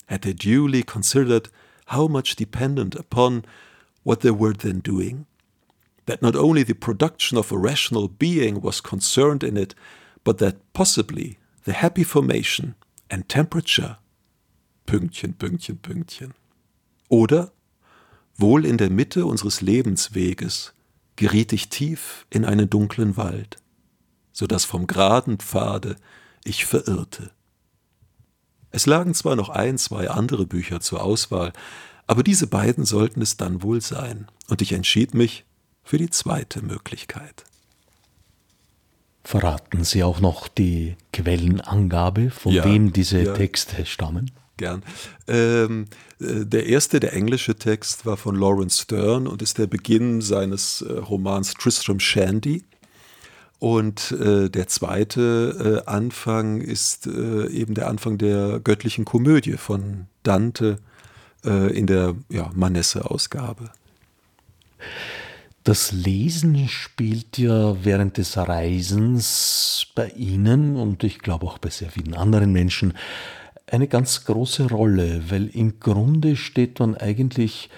had 0.07 0.21
they 0.21 0.33
duly 0.33 0.83
considered 0.83 1.49
how 1.87 2.07
much 2.07 2.35
dependent 2.35 2.95
upon 2.95 3.45
what 4.03 4.21
they 4.21 4.31
were 4.31 4.53
then 4.53 4.79
doing, 4.79 5.25
that 6.09 6.21
not 6.21 6.35
only 6.35 6.63
the 6.63 6.73
production 6.73 7.37
of 7.37 7.51
a 7.51 7.57
rational 7.57 8.07
being 8.07 8.61
was 8.61 8.81
concerned 8.81 9.43
in 9.43 9.55
it, 9.55 9.75
but 10.23 10.39
that 10.39 10.55
possibly 10.73 11.37
the 11.65 11.73
happy 11.73 12.03
formation 12.03 12.75
and 13.09 13.29
temperature 13.29 13.97
Pünktchen, 14.87 15.35
Pünktchen, 15.37 15.77
Pünktchen. 15.77 16.33
Oder 17.09 17.51
wohl 18.35 18.65
in 18.65 18.77
der 18.77 18.89
Mitte 18.89 19.27
unseres 19.27 19.61
Lebensweges 19.61 20.73
geriet 21.15 21.53
ich 21.53 21.69
tief 21.69 22.25
in 22.31 22.43
einen 22.43 22.69
dunklen 22.69 23.15
Wald, 23.15 23.57
so 24.31 24.47
dass 24.47 24.65
vom 24.65 24.87
geraden 24.87 25.37
Pfade 25.37 25.95
ich 26.43 26.65
verirrte. 26.65 27.31
Es 28.71 28.87
lagen 28.87 29.13
zwar 29.13 29.35
noch 29.35 29.49
ein, 29.49 29.77
zwei 29.77 30.09
andere 30.09 30.47
Bücher 30.47 30.79
zur 30.79 31.03
Auswahl, 31.03 31.53
aber 32.07 32.23
diese 32.23 32.47
beiden 32.47 32.85
sollten 32.85 33.21
es 33.21 33.37
dann 33.37 33.61
wohl 33.61 33.81
sein, 33.81 34.27
und 34.47 34.63
ich 34.63 34.71
entschied 34.71 35.13
mich 35.13 35.45
für 35.89 35.97
die 35.97 36.11
zweite 36.11 36.61
Möglichkeit. 36.61 37.45
Verraten 39.23 39.83
Sie 39.83 40.03
auch 40.03 40.19
noch 40.19 40.47
die 40.47 40.95
Quellenangabe, 41.13 42.29
von 42.29 42.51
ja, 42.51 42.63
wem 42.63 42.93
diese 42.93 43.23
ja. 43.23 43.33
Texte 43.33 43.87
stammen? 43.87 44.29
Gern. 44.57 44.83
Ähm, 45.27 45.87
äh, 46.19 46.45
der 46.45 46.67
erste, 46.67 46.99
der 46.99 47.13
englische 47.13 47.55
Text, 47.55 48.05
war 48.05 48.17
von 48.17 48.35
Lawrence 48.35 48.83
Stern 48.83 49.25
und 49.25 49.41
ist 49.41 49.57
der 49.57 49.65
Beginn 49.65 50.21
seines 50.21 50.83
äh, 50.83 50.93
Romans 50.93 51.55
Tristram 51.55 51.99
Shandy. 51.99 52.63
Und 53.57 54.11
äh, 54.11 54.47
der 54.47 54.67
zweite 54.67 55.81
äh, 55.87 55.89
Anfang 55.89 56.61
ist 56.61 57.07
äh, 57.07 57.47
eben 57.47 57.73
der 57.73 57.87
Anfang 57.87 58.19
der 58.19 58.59
göttlichen 58.59 59.05
Komödie 59.05 59.57
von 59.57 60.05
Dante 60.21 60.77
äh, 61.43 61.75
in 61.75 61.87
der 61.87 62.13
ja, 62.29 62.51
Manesse-Ausgabe. 62.53 63.71
Das 65.69 65.91
Lesen 65.91 66.67
spielt 66.67 67.37
ja 67.37 67.75
während 67.85 68.17
des 68.17 68.35
Reisens 68.37 69.85
bei 69.93 70.09
Ihnen 70.09 70.75
und 70.75 71.03
ich 71.03 71.19
glaube 71.19 71.45
auch 71.45 71.59
bei 71.59 71.69
sehr 71.69 71.91
vielen 71.91 72.15
anderen 72.15 72.51
Menschen 72.51 72.95
eine 73.67 73.87
ganz 73.87 74.25
große 74.25 74.67
Rolle, 74.71 75.29
weil 75.29 75.45
im 75.49 75.79
Grunde 75.79 76.37
steht 76.37 76.79
man 76.79 76.97
eigentlich 76.97 77.69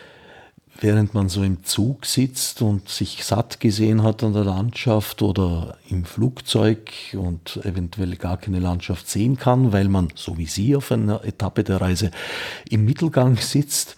während 0.79 1.13
man 1.13 1.27
so 1.29 1.43
im 1.43 1.63
Zug 1.63 2.05
sitzt 2.05 2.61
und 2.61 2.87
sich 2.87 3.23
satt 3.23 3.59
gesehen 3.59 4.03
hat 4.03 4.23
an 4.23 4.33
der 4.33 4.45
Landschaft 4.45 5.21
oder 5.21 5.77
im 5.89 6.05
Flugzeug 6.05 6.91
und 7.13 7.59
eventuell 7.65 8.15
gar 8.15 8.37
keine 8.37 8.59
Landschaft 8.59 9.09
sehen 9.09 9.37
kann, 9.37 9.73
weil 9.73 9.89
man, 9.89 10.07
so 10.15 10.37
wie 10.37 10.45
Sie 10.45 10.75
auf 10.75 10.91
einer 10.91 11.23
Etappe 11.23 11.63
der 11.63 11.81
Reise, 11.81 12.11
im 12.69 12.85
Mittelgang 12.85 13.35
sitzt, 13.35 13.95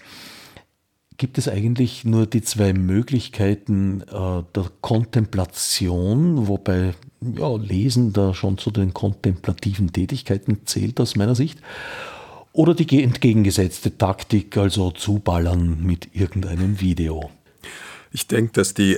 gibt 1.17 1.37
es 1.37 1.47
eigentlich 1.47 2.05
nur 2.05 2.25
die 2.25 2.41
zwei 2.41 2.73
Möglichkeiten 2.73 4.01
äh, 4.01 4.43
der 4.55 4.71
Kontemplation, 4.81 6.47
wobei 6.47 6.93
ja, 7.21 7.55
Lesen 7.55 8.13
da 8.13 8.33
schon 8.33 8.57
zu 8.57 8.71
den 8.71 8.93
kontemplativen 8.93 9.91
Tätigkeiten 9.91 10.59
zählt 10.65 10.99
aus 10.99 11.15
meiner 11.15 11.35
Sicht. 11.35 11.59
Oder 12.51 12.75
die 12.75 13.01
entgegengesetzte 13.01 13.97
Taktik, 13.97 14.55
also 14.57 14.91
zuballern 14.91 15.83
mit 15.83 16.09
irgendeinem 16.13 16.79
Video. 16.79 17.31
Ich 18.11 18.27
denke, 18.27 18.51
dass 18.53 18.75
die 18.75 18.97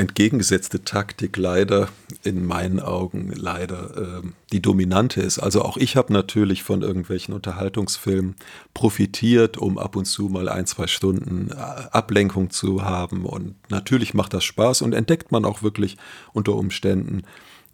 entgegengesetzte 0.00 0.82
Taktik 0.82 1.36
leider 1.36 1.88
in 2.24 2.46
meinen 2.46 2.80
Augen 2.80 3.30
leider 3.34 4.22
äh, 4.22 4.28
die 4.50 4.62
dominante 4.62 5.20
ist. 5.20 5.38
Also 5.38 5.62
auch 5.62 5.76
ich 5.76 5.94
habe 5.94 6.12
natürlich 6.12 6.62
von 6.62 6.80
irgendwelchen 6.80 7.34
Unterhaltungsfilmen 7.34 8.34
profitiert, 8.72 9.58
um 9.58 9.76
ab 9.76 9.96
und 9.96 10.06
zu 10.06 10.30
mal 10.30 10.48
ein, 10.48 10.64
zwei 10.64 10.86
Stunden 10.86 11.50
äh, 11.50 11.54
Ablenkung 11.54 12.48
zu 12.48 12.82
haben. 12.82 13.26
Und 13.26 13.56
natürlich 13.68 14.14
macht 14.14 14.32
das 14.32 14.42
Spaß 14.42 14.80
und 14.82 14.94
entdeckt 14.94 15.32
man 15.32 15.44
auch 15.44 15.62
wirklich 15.62 15.98
unter 16.32 16.54
Umständen 16.54 17.24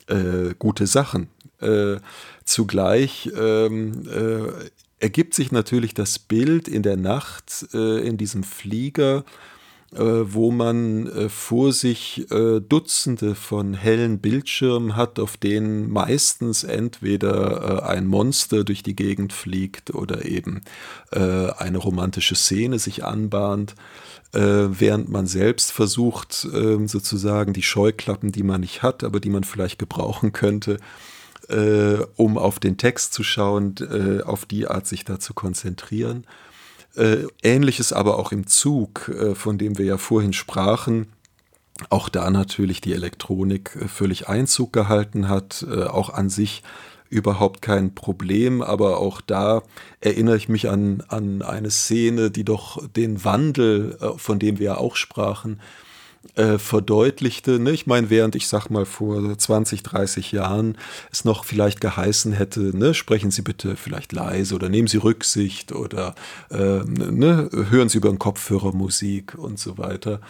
äh, 0.08 0.54
gute 0.58 0.88
Sachen. 0.88 1.28
Äh, 1.60 1.98
zugleich 2.44 3.30
ähm, 3.38 4.02
äh, 4.08 4.52
ergibt 4.98 5.34
sich 5.34 5.52
natürlich 5.52 5.94
das 5.94 6.18
Bild 6.18 6.66
in 6.66 6.82
der 6.82 6.96
Nacht 6.96 7.66
äh, 7.72 8.04
in 8.06 8.16
diesem 8.16 8.42
Flieger, 8.42 9.24
wo 9.98 10.50
man 10.50 11.06
äh, 11.06 11.28
vor 11.28 11.72
sich 11.72 12.30
äh, 12.30 12.60
Dutzende 12.60 13.34
von 13.34 13.74
hellen 13.74 14.18
Bildschirmen 14.18 14.96
hat, 14.96 15.18
auf 15.18 15.36
denen 15.36 15.90
meistens 15.90 16.64
entweder 16.64 17.82
äh, 17.82 17.88
ein 17.88 18.06
Monster 18.06 18.64
durch 18.64 18.82
die 18.82 18.96
Gegend 18.96 19.32
fliegt 19.32 19.94
oder 19.94 20.24
eben 20.24 20.62
äh, 21.12 21.50
eine 21.50 21.78
romantische 21.78 22.34
Szene 22.34 22.78
sich 22.78 23.04
anbahnt 23.04 23.74
während 24.32 25.08
man 25.08 25.26
selbst 25.26 25.72
versucht, 25.72 26.46
ähm, 26.52 26.88
sozusagen 26.88 27.54
die 27.54 27.62
Scheuklappen, 27.62 28.32
die 28.32 28.42
man 28.42 28.60
nicht 28.60 28.82
hat, 28.82 29.02
aber 29.02 29.18
die 29.18 29.30
man 29.30 29.44
vielleicht 29.44 29.78
gebrauchen 29.78 30.32
könnte, 30.32 30.76
äh, 31.48 31.98
um 32.16 32.36
auf 32.38 32.58
den 32.58 32.76
Text 32.76 33.14
zu 33.14 33.22
schauen, 33.22 33.76
äh, 33.80 34.22
auf 34.22 34.44
die 34.44 34.66
Art 34.66 34.86
sich 34.86 35.04
da 35.04 35.18
zu 35.18 35.32
konzentrieren. 35.32 36.26
Äh, 36.96 37.26
Ähnliches 37.42 37.92
aber 37.92 38.18
auch 38.18 38.32
im 38.32 38.46
Zug, 38.46 39.08
äh, 39.08 39.34
von 39.34 39.58
dem 39.58 39.76
wir 39.78 39.84
ja 39.84 39.98
vorhin 39.98 40.32
sprachen. 40.32 41.08
Auch 41.90 42.08
da 42.08 42.30
natürlich 42.30 42.80
die 42.80 42.94
Elektronik 42.94 43.76
äh, 43.76 43.88
völlig 43.88 44.28
Einzug 44.28 44.72
gehalten 44.72 45.28
hat, 45.28 45.66
auch 45.88 46.10
an 46.10 46.30
sich 46.30 46.62
überhaupt 47.08 47.62
kein 47.62 47.94
Problem, 47.94 48.62
aber 48.62 48.98
auch 48.98 49.20
da 49.20 49.62
erinnere 50.00 50.36
ich 50.36 50.48
mich 50.48 50.68
an, 50.68 51.04
an 51.08 51.42
eine 51.42 51.70
Szene, 51.70 52.30
die 52.30 52.44
doch 52.44 52.84
den 52.88 53.24
Wandel, 53.24 53.96
von 54.16 54.38
dem 54.38 54.58
wir 54.58 54.66
ja 54.66 54.76
auch 54.78 54.96
sprachen, 54.96 55.60
äh, 56.34 56.58
verdeutlichte. 56.58 57.58
Ne? 57.58 57.70
Ich 57.70 57.86
meine, 57.86 58.10
während 58.10 58.34
ich 58.34 58.48
sag 58.48 58.68
mal 58.68 58.84
vor 58.84 59.36
20, 59.38 59.82
30 59.82 60.32
Jahren 60.32 60.76
es 61.10 61.24
noch 61.24 61.44
vielleicht 61.44 61.80
geheißen 61.80 62.32
hätte, 62.32 62.76
ne, 62.76 62.94
sprechen 62.94 63.30
Sie 63.30 63.42
bitte 63.42 63.76
vielleicht 63.76 64.12
leise 64.12 64.54
oder 64.54 64.68
nehmen 64.68 64.88
Sie 64.88 64.98
Rücksicht 64.98 65.72
oder 65.72 66.14
äh, 66.50 66.80
ne, 66.84 67.50
hören 67.70 67.88
Sie 67.88 67.98
über 67.98 68.08
den 68.08 68.18
Kopfhörer 68.18 68.72
Musik 68.72 69.34
und 69.36 69.58
so 69.58 69.78
weiter 69.78 70.20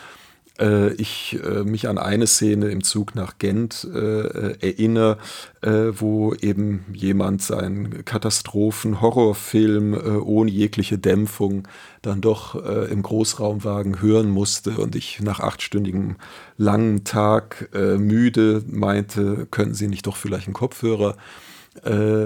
ich 0.97 1.39
äh, 1.45 1.65
mich 1.65 1.89
an 1.89 1.99
eine 1.99 2.27
Szene 2.27 2.69
im 2.69 2.83
Zug 2.83 3.15
nach 3.15 3.39
Gent 3.39 3.87
äh, 3.93 4.57
erinnere, 4.61 5.19
äh, 5.61 5.93
wo 5.93 6.33
eben 6.35 6.87
jemand 6.93 7.43
seinen 7.43 8.05
Katastrophen-Horrorfilm 8.05 9.95
äh, 9.95 9.99
ohne 10.19 10.51
jegliche 10.51 10.97
Dämpfung 10.99 11.69
dann 12.01 12.23
doch 12.23 12.55
äh, 12.55 12.91
im 12.91 13.03
Großraumwagen 13.03 14.01
hören 14.01 14.31
musste 14.31 14.79
und 14.79 14.97
ich 14.97 15.21
nach 15.21 15.41
achtstündigem 15.41 16.17
langen 16.57 17.05
Tag 17.05 17.69
müde 17.75 18.63
meinte, 18.67 19.47
könnten 19.51 19.75
Sie 19.75 19.89
nicht 19.89 20.07
doch 20.07 20.17
vielleicht 20.17 20.47
einen 20.47 20.55
Kopfhörer 20.55 21.17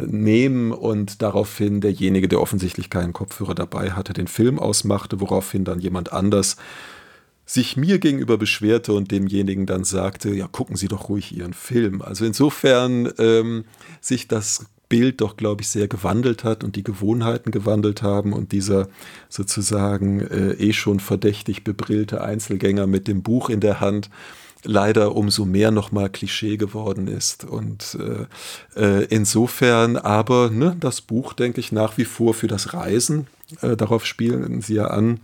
nehmen? 0.07 0.71
Und 0.71 1.21
daraufhin 1.23 1.81
derjenige, 1.81 2.29
der 2.29 2.41
offensichtlich 2.41 2.91
keinen 2.91 3.13
Kopfhörer 3.13 3.57
dabei 3.57 3.91
hatte, 3.91 4.13
den 4.13 4.29
Film 4.29 4.61
ausmachte, 4.61 5.21
woraufhin 5.21 5.65
dann 5.65 5.81
jemand 5.81 6.13
anders 6.13 6.57
sich 7.51 7.77
mir 7.77 7.99
gegenüber 7.99 8.39
beschwerte 8.39 8.93
und 8.93 9.11
demjenigen 9.11 9.67
dann 9.67 9.83
sagte, 9.83 10.33
ja, 10.33 10.47
gucken 10.47 10.77
Sie 10.77 10.87
doch 10.87 11.09
ruhig 11.09 11.37
Ihren 11.37 11.53
Film. 11.53 12.01
Also 12.01 12.25
insofern 12.25 13.13
ähm, 13.19 13.65
sich 14.01 14.29
das 14.29 14.67
Bild 14.89 15.21
doch, 15.21 15.37
glaube 15.37 15.63
ich, 15.63 15.69
sehr 15.69 15.89
gewandelt 15.89 16.45
hat 16.45 16.63
und 16.63 16.77
die 16.77 16.85
Gewohnheiten 16.85 17.51
gewandelt 17.51 18.03
haben 18.03 18.35
und 18.35 18.53
dieser 18.53 18.87
sozusagen 19.29 20.21
äh, 20.21 20.53
eh 20.53 20.73
schon 20.73 21.01
verdächtig 21.01 21.65
bebrillte 21.65 22.21
Einzelgänger 22.21 22.87
mit 22.87 23.09
dem 23.09 23.25
Buch 23.25 23.51
in 23.51 23.59
der 23.59 23.81
Hand 23.81 24.11
leider 24.63 25.17
umso 25.17 25.45
mehr 25.45 25.73
nochmal 25.73 26.09
Klischee 26.09 26.57
geworden 26.57 27.09
ist. 27.09 27.43
Und 27.43 27.99
äh, 28.77 28.81
äh, 28.81 29.07
insofern 29.07 29.97
aber 29.97 30.51
ne, 30.51 30.77
das 30.79 31.01
Buch, 31.01 31.33
denke 31.33 31.59
ich, 31.59 31.73
nach 31.73 31.99
wie 31.99 32.05
vor 32.05 32.33
für 32.33 32.47
das 32.47 32.75
Reisen, 32.75 33.27
äh, 33.61 33.77
darauf 33.77 34.07
spielen 34.07 34.61
Sie 34.61 34.75
ja 34.75 34.87
an, 34.87 35.19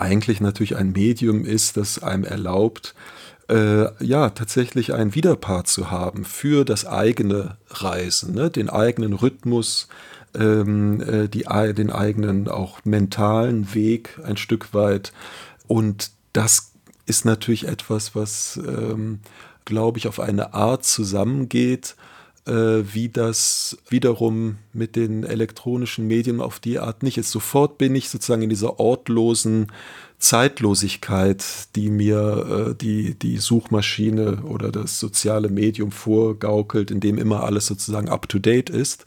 eigentlich 0.00 0.40
natürlich 0.40 0.76
ein 0.76 0.92
Medium 0.92 1.44
ist, 1.44 1.76
das 1.76 2.02
einem 2.02 2.24
erlaubt, 2.24 2.94
äh, 3.48 4.04
ja, 4.04 4.30
tatsächlich 4.30 4.94
einen 4.94 5.14
Widerpart 5.14 5.66
zu 5.66 5.90
haben 5.90 6.24
für 6.24 6.64
das 6.64 6.86
eigene 6.86 7.56
Reisen, 7.68 8.34
ne? 8.34 8.50
den 8.50 8.70
eigenen 8.70 9.12
Rhythmus, 9.12 9.88
ähm, 10.34 11.00
äh, 11.00 11.28
die, 11.28 11.46
den 11.74 11.90
eigenen 11.90 12.48
auch 12.48 12.84
mentalen 12.84 13.74
Weg 13.74 14.20
ein 14.24 14.36
Stück 14.36 14.72
weit. 14.72 15.12
Und 15.66 16.12
das 16.32 16.72
ist 17.06 17.24
natürlich 17.24 17.66
etwas, 17.66 18.14
was, 18.14 18.58
ähm, 18.64 19.18
glaube 19.64 19.98
ich, 19.98 20.06
auf 20.06 20.20
eine 20.20 20.54
Art 20.54 20.84
zusammengeht, 20.84 21.96
wie 22.46 23.08
das 23.08 23.78
wiederum 23.88 24.56
mit 24.72 24.96
den 24.96 25.24
elektronischen 25.24 26.06
Medien 26.06 26.40
auf 26.40 26.58
die 26.58 26.78
Art 26.78 27.02
nicht 27.02 27.18
ist. 27.18 27.30
Sofort 27.30 27.78
bin 27.78 27.94
ich 27.94 28.08
sozusagen 28.08 28.42
in 28.42 28.48
dieser 28.48 28.80
ortlosen 28.80 29.68
Zeitlosigkeit, 30.20 31.44
die 31.74 31.90
mir 31.90 32.70
äh, 32.70 32.74
die, 32.74 33.14
die 33.18 33.38
Suchmaschine 33.38 34.42
oder 34.44 34.70
das 34.70 35.00
soziale 35.00 35.48
Medium 35.48 35.90
vorgaukelt, 35.90 36.90
in 36.90 37.00
dem 37.00 37.18
immer 37.18 37.42
alles 37.42 37.66
sozusagen 37.66 38.08
up-to-date 38.08 38.70
ist. 38.70 39.06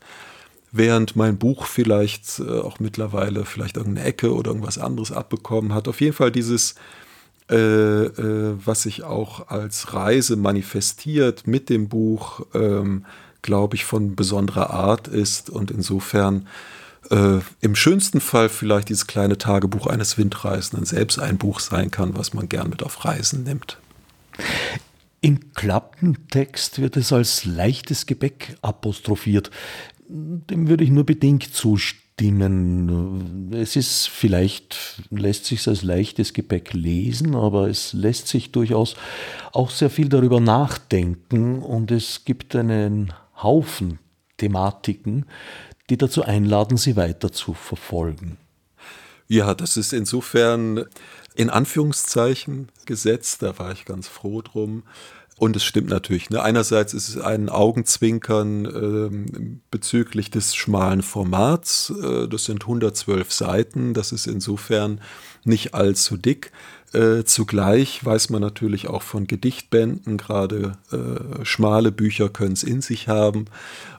Während 0.71 1.15
mein 1.15 1.37
Buch 1.37 1.65
vielleicht 1.65 2.39
äh, 2.39 2.59
auch 2.59 2.79
mittlerweile 2.79 3.45
vielleicht 3.45 3.77
irgendeine 3.77 4.07
Ecke 4.07 4.33
oder 4.33 4.49
irgendwas 4.49 4.79
anderes 4.79 5.11
abbekommen 5.11 5.73
hat. 5.73 5.87
Auf 5.87 6.01
jeden 6.01 6.15
Fall 6.15 6.31
dieses 6.31 6.73
äh, 7.49 7.55
äh, 7.55 8.55
was 8.65 8.83
sich 8.83 9.03
auch 9.03 9.49
als 9.49 9.93
Reise 9.93 10.35
manifestiert 10.35 11.45
mit 11.45 11.69
dem 11.69 11.89
Buch, 11.89 12.45
ähm, 12.53 13.05
glaube 13.41 13.75
ich, 13.75 13.85
von 13.85 14.15
besonderer 14.15 14.69
Art 14.69 15.07
ist 15.07 15.49
und 15.49 15.69
insofern 15.69 16.47
äh, 17.11 17.39
im 17.61 17.75
schönsten 17.75 18.21
Fall 18.21 18.49
vielleicht 18.49 18.89
dieses 18.89 19.07
kleine 19.07 19.37
Tagebuch 19.37 19.87
eines 19.87 20.17
Windreisenden 20.17 20.85
selbst 20.85 21.19
ein 21.19 21.37
Buch 21.37 21.59
sein 21.59 21.91
kann, 21.91 22.15
was 22.17 22.33
man 22.33 22.47
gern 22.47 22.69
mit 22.69 22.81
auf 22.81 23.03
Reisen 23.03 23.43
nimmt. 23.43 23.77
Im 25.21 25.53
Klappentext 25.53 26.79
wird 26.79 26.97
es 26.97 27.13
als 27.13 27.45
leichtes 27.45 28.05
Gebäck 28.05 28.57
apostrophiert. 28.61 29.51
Dem 30.07 30.67
würde 30.67 30.83
ich 30.83 30.89
nur 30.89 31.05
bedingt 31.05 31.53
zustimmen. 31.53 32.02
Es 32.19 33.75
ist 33.75 34.07
vielleicht, 34.07 35.01
lässt 35.09 35.45
sich 35.45 35.67
als 35.67 35.83
leichtes 35.83 36.33
Gebäck 36.33 36.73
lesen, 36.73 37.35
aber 37.35 37.69
es 37.69 37.93
lässt 37.93 38.27
sich 38.27 38.51
durchaus 38.51 38.95
auch 39.51 39.71
sehr 39.71 39.89
viel 39.89 40.09
darüber 40.09 40.39
nachdenken 40.39 41.61
und 41.61 41.91
es 41.91 42.23
gibt 42.23 42.55
einen 42.55 43.13
Haufen 43.41 43.99
Thematiken, 44.37 45.25
die 45.89 45.97
dazu 45.97 46.23
einladen, 46.23 46.77
sie 46.77 46.95
weiter 46.95 47.31
zu 47.31 47.53
verfolgen. 47.53 48.37
Ja, 49.27 49.53
das 49.53 49.77
ist 49.77 49.93
insofern 49.93 50.85
in 51.35 51.49
Anführungszeichen 51.49 52.69
gesetzt, 52.85 53.41
da 53.41 53.57
war 53.57 53.71
ich 53.71 53.85
ganz 53.85 54.07
froh 54.07 54.41
drum. 54.41 54.83
Und 55.37 55.55
es 55.55 55.63
stimmt 55.63 55.89
natürlich. 55.89 56.29
Ne? 56.29 56.41
Einerseits 56.41 56.93
ist 56.93 57.09
es 57.09 57.17
ein 57.17 57.49
Augenzwinkern 57.49 58.65
äh, 58.65 59.57
bezüglich 59.71 60.29
des 60.29 60.55
schmalen 60.55 61.01
Formats. 61.01 61.91
Äh, 62.01 62.27
das 62.27 62.45
sind 62.45 62.63
112 62.63 63.31
Seiten. 63.31 63.93
Das 63.93 64.11
ist 64.11 64.27
insofern 64.27 65.01
nicht 65.43 65.73
allzu 65.73 66.17
dick. 66.17 66.51
Äh, 66.93 67.23
zugleich 67.25 68.05
weiß 68.05 68.29
man 68.29 68.41
natürlich 68.41 68.87
auch 68.87 69.01
von 69.01 69.25
Gedichtbänden, 69.25 70.17
gerade 70.17 70.73
äh, 70.91 71.43
schmale 71.43 71.91
Bücher 71.91 72.29
können 72.29 72.53
es 72.53 72.63
in 72.63 72.81
sich 72.81 73.07
haben. 73.07 73.45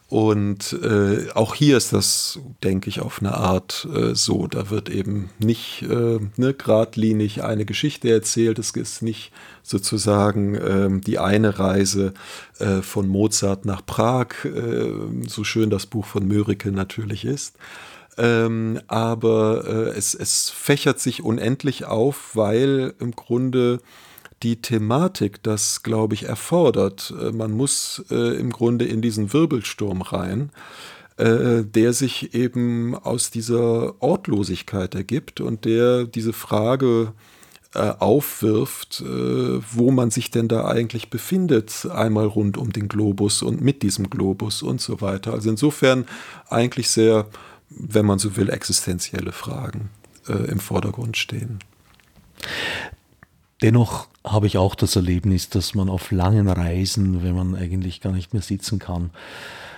Und 0.09 0.75
äh, 0.75 1.31
auch 1.35 1.57
hier 1.57 1.77
ist 1.77 1.93
das, 1.93 2.39
denke 2.63 2.89
ich, 2.89 3.01
auf 3.01 3.21
eine 3.21 3.35
Art 3.35 3.89
äh, 3.93 4.15
so. 4.15 4.47
Da 4.47 4.71
wird 4.71 4.89
eben 4.89 5.31
nicht 5.39 5.83
äh, 5.83 6.21
ne, 6.37 6.55
geradlinig 6.55 7.43
eine 7.43 7.65
Geschichte 7.65 8.13
erzählt. 8.13 8.59
Es 8.61 8.71
ist 8.71 9.03
nicht 9.03 9.33
sozusagen 9.63 10.55
ähm, 10.55 11.01
die 11.01 11.19
eine 11.19 11.59
Reise 11.59 12.13
äh, 12.59 12.83
von 12.83 13.09
Mozart 13.09 13.65
nach 13.65 13.85
Prag, 13.85 14.45
äh, 14.45 14.93
so 15.27 15.43
schön 15.43 15.71
das 15.71 15.87
Buch 15.87 16.05
von 16.05 16.29
Mörike 16.29 16.71
natürlich 16.71 17.25
ist. 17.25 17.57
Ähm, 18.17 18.81
aber 18.87 19.65
äh, 19.67 19.99
es, 19.99 20.15
es 20.15 20.51
fächert 20.51 21.01
sich 21.01 21.23
unendlich 21.23 21.85
auf, 21.85 22.35
weil 22.35 22.95
im 23.01 23.13
Grunde 23.13 23.81
die 24.43 24.61
Thematik 24.61 25.43
das, 25.43 25.83
glaube 25.83 26.15
ich, 26.15 26.25
erfordert. 26.25 27.13
Äh, 27.21 27.33
man 27.33 27.53
muss 27.53 28.05
äh, 28.11 28.39
im 28.39 28.51
Grunde 28.51 28.85
in 28.85 29.03
diesen 29.03 29.33
Wirbelsturm 29.33 30.03
rein, 30.03 30.51
äh, 31.17 31.65
der 31.65 31.93
sich 31.93 32.35
eben 32.35 32.95
aus 32.95 33.31
dieser 33.31 34.01
Ortlosigkeit 34.03 34.95
ergibt 34.95 35.41
und 35.41 35.65
der 35.65 36.05
diese 36.05 36.33
Frage 36.33 37.13
äh, 37.75 37.93
aufwirft, 37.99 39.01
äh, 39.01 39.61
wo 39.73 39.91
man 39.91 40.11
sich 40.11 40.31
denn 40.31 40.47
da 40.47 40.67
eigentlich 40.67 41.11
befindet, 41.11 41.89
einmal 41.93 42.27
rund 42.27 42.57
um 42.57 42.73
den 42.73 42.87
Globus 42.87 43.43
und 43.43 43.61
mit 43.61 43.83
diesem 43.83 44.11
Globus 44.11 44.63
und 44.63 44.81
so 44.81 45.01
weiter. 45.01 45.33
Also 45.33 45.51
insofern 45.51 46.07
eigentlich 46.49 46.89
sehr, 46.89 47.27
wenn 47.71 48.07
man 48.07 48.19
so 48.19 48.37
will, 48.37 48.51
existenzielle 48.51 49.33
Fragen 49.33 49.91
äh, 50.29 50.33
im 50.51 50.61
Vordergrund 50.61 51.17
stehen. 51.17 51.59
Dennoch 53.63 54.09
habe 54.25 54.47
ich 54.47 54.59
auch 54.59 54.75
das 54.75 54.97
Erlebnis, 54.97 55.49
dass 55.49 55.75
man 55.75 55.89
auf 55.89 56.11
langen 56.11 56.49
Reisen, 56.49 57.23
wenn 57.23 57.35
man 57.35 57.55
eigentlich 57.55 58.01
gar 58.01 58.13
nicht 58.13 58.33
mehr 58.33 58.43
sitzen 58.43 58.79
kann, 58.79 59.11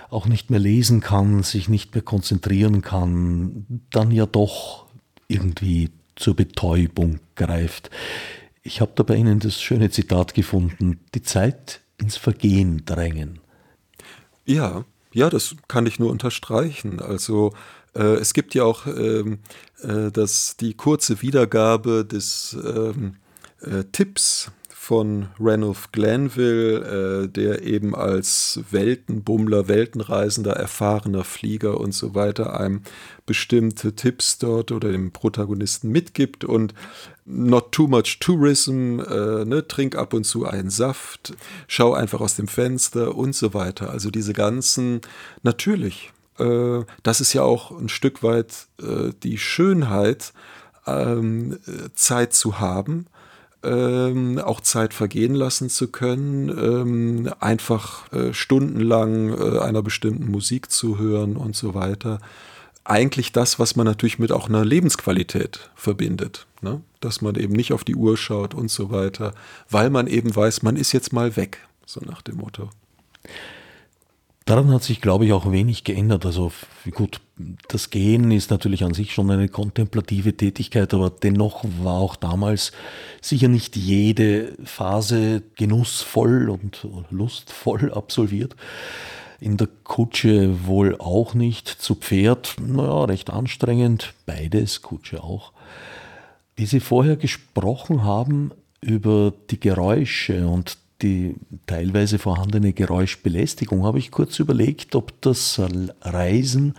auch 0.09 0.25
nicht 0.25 0.49
mehr 0.49 0.59
lesen 0.59 0.99
kann, 0.99 1.43
sich 1.43 1.69
nicht 1.69 1.93
mehr 1.93 2.01
konzentrieren 2.01 2.81
kann, 2.81 3.65
dann 3.89 4.11
ja 4.11 4.25
doch 4.25 4.87
irgendwie 5.27 5.91
zur 6.15 6.35
Betäubung 6.35 7.19
greift. 7.35 7.89
Ich 8.63 8.81
habe 8.81 8.91
da 8.95 9.03
bei 9.03 9.15
Ihnen 9.15 9.39
das 9.39 9.61
schöne 9.61 9.89
Zitat 9.89 10.33
gefunden, 10.33 10.99
die 11.13 11.21
Zeit 11.21 11.81
ins 11.97 12.17
Vergehen 12.17 12.83
drängen. 12.85 13.39
Ja, 14.45 14.85
ja, 15.17 15.31
das 15.31 15.55
kann 15.67 15.87
ich 15.87 15.99
nur 15.99 16.11
unterstreichen. 16.11 16.99
Also 17.01 17.51
äh, 17.95 18.17
es 18.17 18.33
gibt 18.33 18.53
ja 18.53 18.63
auch 18.63 18.85
ähm, 18.85 19.39
äh, 19.81 20.11
das, 20.11 20.57
die 20.57 20.75
kurze 20.75 21.23
Wiedergabe 21.23 22.05
des 22.05 22.55
ähm, 22.63 23.15
äh, 23.61 23.83
Tipps 23.91 24.51
von 24.87 25.27
Ranulph 25.37 25.91
Glanville, 25.91 27.25
äh, 27.25 27.27
der 27.27 27.63
eben 27.63 27.93
als 27.93 28.61
Weltenbummler, 28.71 29.67
Weltenreisender, 29.67 30.53
erfahrener 30.53 31.25
Flieger 31.25 31.77
und 31.81 31.91
so 31.91 32.15
weiter 32.15 32.57
einem 32.57 32.83
bestimmte 33.25 33.97
Tipps 33.97 34.37
dort 34.37 34.71
oder 34.71 34.89
dem 34.93 35.11
Protagonisten 35.11 35.91
mitgibt 35.91 36.45
und 36.45 36.73
not 37.25 37.73
too 37.73 37.87
much 37.87 38.19
tourism, 38.21 39.01
äh, 39.01 39.43
ne, 39.43 39.67
trink 39.67 39.97
ab 39.97 40.13
und 40.13 40.23
zu 40.23 40.45
einen 40.45 40.69
Saft, 40.69 41.35
schau 41.67 41.93
einfach 41.93 42.21
aus 42.21 42.35
dem 42.35 42.47
Fenster 42.47 43.13
und 43.13 43.35
so 43.35 43.53
weiter. 43.53 43.89
Also 43.89 44.09
diese 44.09 44.31
ganzen, 44.31 45.01
natürlich, 45.43 46.13
äh, 46.39 46.79
das 47.03 47.19
ist 47.19 47.33
ja 47.33 47.43
auch 47.43 47.77
ein 47.77 47.89
Stück 47.89 48.23
weit 48.23 48.67
äh, 48.81 49.11
die 49.21 49.37
Schönheit, 49.37 50.31
ähm, 50.85 51.59
Zeit 51.93 52.33
zu 52.33 52.61
haben 52.61 53.07
ähm, 53.63 54.39
auch 54.39 54.61
Zeit 54.61 54.93
vergehen 54.93 55.35
lassen 55.35 55.69
zu 55.69 55.87
können, 55.89 56.49
ähm, 56.49 57.33
einfach 57.39 58.11
äh, 58.13 58.33
stundenlang 58.33 59.29
äh, 59.29 59.59
einer 59.59 59.81
bestimmten 59.81 60.29
Musik 60.29 60.71
zu 60.71 60.97
hören 60.97 61.35
und 61.37 61.55
so 61.55 61.73
weiter. 61.73 62.19
Eigentlich 62.83 63.31
das, 63.31 63.59
was 63.59 63.75
man 63.75 63.85
natürlich 63.85 64.19
mit 64.19 64.31
auch 64.31 64.47
einer 64.47 64.63
Lebensqualität 64.63 65.69
verbindet. 65.75 66.47
Ne? 66.61 66.81
Dass 67.01 67.21
man 67.21 67.35
eben 67.35 67.53
nicht 67.53 67.73
auf 67.73 67.83
die 67.83 67.95
Uhr 67.95 68.15
schaut 68.15 68.53
und 68.53 68.71
so 68.71 68.91
weiter, 68.91 69.33
weil 69.69 69.89
man 69.89 70.07
eben 70.07 70.33
weiß, 70.33 70.63
man 70.63 70.77
ist 70.77 70.93
jetzt 70.93 71.11
mal 71.11 71.35
weg, 71.35 71.59
so 71.85 71.99
nach 72.05 72.21
dem 72.21 72.37
Motto. 72.37 72.69
Daran 74.47 74.71
hat 74.71 74.81
sich, 74.81 75.01
glaube 75.01 75.25
ich, 75.25 75.33
auch 75.33 75.51
wenig 75.51 75.83
geändert. 75.83 76.25
Also 76.25 76.53
gut, 76.91 77.19
das 77.67 77.89
Gehen 77.89 78.31
ist 78.31 78.49
natürlich 78.49 78.85
an 78.85 78.93
sich 78.93 79.13
schon 79.13 79.29
eine 79.29 79.49
kontemplative 79.49 80.37
Tätigkeit, 80.37 80.93
aber 80.93 81.09
dennoch 81.09 81.65
war 81.83 81.95
auch 81.95 82.15
damals 82.15 82.71
sicher 83.19 83.49
nicht 83.49 83.75
jede 83.75 84.53
Phase 84.63 85.43
genussvoll 85.55 86.49
und 86.49 86.87
lustvoll 87.09 87.91
absolviert. 87.93 88.55
In 89.41 89.57
der 89.57 89.67
Kutsche 89.83 90.65
wohl 90.65 90.95
auch 90.97 91.33
nicht. 91.33 91.67
Zu 91.67 91.95
Pferd, 91.95 92.55
naja, 92.65 93.03
recht 93.03 93.29
anstrengend. 93.29 94.13
Beides, 94.25 94.81
Kutsche 94.81 95.25
auch. 95.25 95.51
Wie 96.55 96.65
Sie 96.65 96.79
vorher 96.79 97.17
gesprochen 97.17 98.05
haben 98.05 98.51
über 98.79 99.33
die 99.49 99.59
Geräusche 99.59 100.47
und 100.47 100.77
die 101.01 101.35
teilweise 101.67 102.17
vorhandene 102.17 102.73
Geräuschbelästigung 102.73 103.83
habe 103.83 103.99
ich 103.99 104.11
kurz 104.11 104.39
überlegt, 104.39 104.95
ob 104.95 105.19
das 105.21 105.61
Reisen 106.01 106.73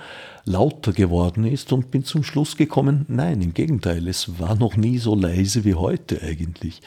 lauter 0.45 0.93
geworden 0.93 1.45
ist 1.45 1.73
und 1.73 1.91
bin 1.91 2.05
zum 2.05 2.25
Schluss 2.25 2.57
gekommen, 2.57 3.05
nein, 3.09 3.41
im 3.43 3.55
Gegenteil, 3.55 4.09
es 4.09 4.39
war 4.39 4.57
noch 4.57 4.77
nie 4.77 4.99
so 4.99 5.15
leise 5.15 5.65
wie 5.65 5.75
heute 5.75 6.21
eigentlich. 6.23 6.81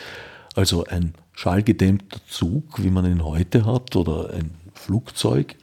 Also 0.55 0.83
ein 0.85 1.13
schallgedämmter 1.33 2.19
Zug, 2.27 2.83
wie 2.83 2.89
man 2.89 3.05
ihn 3.05 3.23
heute 3.23 3.65
hat, 3.65 3.95
oder 3.95 4.31
ein 4.33 4.51
Flugzeug, 4.73 5.55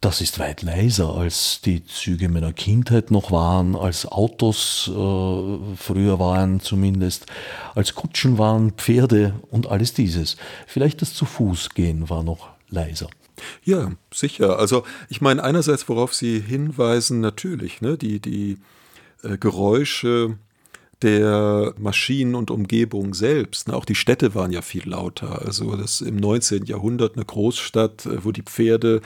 das 0.00 0.22
ist 0.22 0.38
weit 0.38 0.62
leiser, 0.62 1.14
als 1.14 1.60
die 1.60 1.84
Züge 1.84 2.30
meiner 2.30 2.54
Kindheit 2.54 3.10
noch 3.10 3.30
waren, 3.30 3.76
als 3.76 4.06
Autos 4.06 4.88
äh, 4.88 5.76
früher 5.76 6.18
waren 6.18 6.60
zumindest, 6.60 7.26
als 7.74 7.94
Kutschen 7.94 8.38
waren, 8.38 8.72
Pferde 8.72 9.34
und 9.50 9.66
alles 9.66 9.92
dieses. 9.92 10.38
Vielleicht 10.66 11.02
das 11.02 11.12
zu 11.12 11.26
Fuß 11.26 11.70
gehen 11.70 12.08
war 12.08 12.22
noch 12.22 12.48
leiser. 12.70 13.08
Ja, 13.64 13.92
sicher. 14.12 14.58
Also 14.58 14.84
ich 15.10 15.20
meine 15.20 15.44
einerseits, 15.44 15.86
worauf 15.88 16.14
Sie 16.14 16.40
hinweisen, 16.40 17.20
natürlich, 17.20 17.82
ne, 17.82 17.98
die, 17.98 18.20
die 18.20 18.58
äh, 19.22 19.36
Geräusche 19.36 20.38
der 21.02 21.74
Maschinen 21.78 22.34
und 22.34 22.50
Umgebung 22.50 23.14
selbst. 23.14 23.68
Ne, 23.68 23.74
auch 23.74 23.84
die 23.84 23.94
Städte 23.94 24.34
waren 24.34 24.50
ja 24.50 24.62
viel 24.62 24.88
lauter. 24.88 25.42
Also 25.44 25.76
das 25.76 26.00
im 26.00 26.16
19. 26.16 26.64
Jahrhundert 26.64 27.16
eine 27.16 27.24
Großstadt, 27.24 28.06
äh, 28.06 28.24
wo 28.24 28.32
die 28.32 28.42
Pferde 28.42 29.02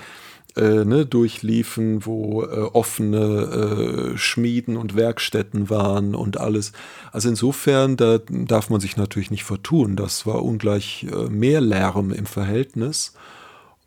äh, 0.56 0.84
ne, 0.84 1.04
durchliefen, 1.04 2.06
wo 2.06 2.42
äh, 2.42 2.60
offene 2.72 4.12
äh, 4.14 4.16
Schmieden 4.16 4.76
und 4.76 4.94
Werkstätten 4.94 5.68
waren 5.68 6.14
und 6.14 6.38
alles. 6.38 6.72
Also 7.12 7.28
insofern, 7.28 7.96
da 7.96 8.18
darf 8.28 8.70
man 8.70 8.80
sich 8.80 8.96
natürlich 8.96 9.30
nicht 9.30 9.44
vertun. 9.44 9.96
Das 9.96 10.26
war 10.26 10.44
ungleich 10.44 11.06
äh, 11.10 11.28
mehr 11.28 11.60
Lärm 11.60 12.12
im 12.12 12.26
Verhältnis. 12.26 13.14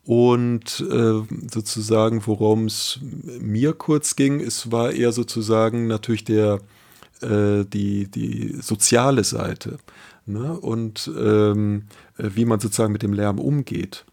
Und 0.05 0.85
äh, 0.89 1.21
sozusagen, 1.51 2.25
worum 2.25 2.65
es 2.65 2.99
mir 3.39 3.73
kurz 3.73 4.15
ging, 4.15 4.39
es 4.39 4.71
war 4.71 4.91
eher 4.91 5.11
sozusagen 5.11 5.87
natürlich 5.87 6.23
der, 6.23 6.59
äh, 7.21 7.65
die, 7.65 8.07
die 8.09 8.55
soziale 8.61 9.25
Seite 9.25 9.79
ne? 10.25 10.53
und 10.53 11.11
ähm, 11.17 11.83
wie 12.17 12.45
man 12.45 12.59
sozusagen 12.59 12.93
mit 12.93 13.03
dem 13.03 13.13
Lärm 13.13 13.39
umgeht. 13.39 14.05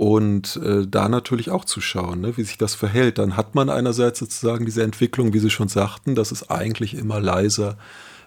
Und 0.00 0.56
äh, 0.64 0.86
da 0.86 1.10
natürlich 1.10 1.50
auch 1.50 1.66
zu 1.66 1.82
schauen, 1.82 2.22
ne, 2.22 2.34
wie 2.38 2.42
sich 2.42 2.56
das 2.56 2.74
verhält. 2.74 3.18
Dann 3.18 3.36
hat 3.36 3.54
man 3.54 3.68
einerseits 3.68 4.18
sozusagen 4.18 4.64
diese 4.64 4.82
Entwicklung, 4.82 5.34
wie 5.34 5.40
Sie 5.40 5.50
schon 5.50 5.68
sagten, 5.68 6.14
dass 6.14 6.32
es 6.32 6.48
eigentlich 6.48 6.94
immer 6.94 7.20
leiser 7.20 7.76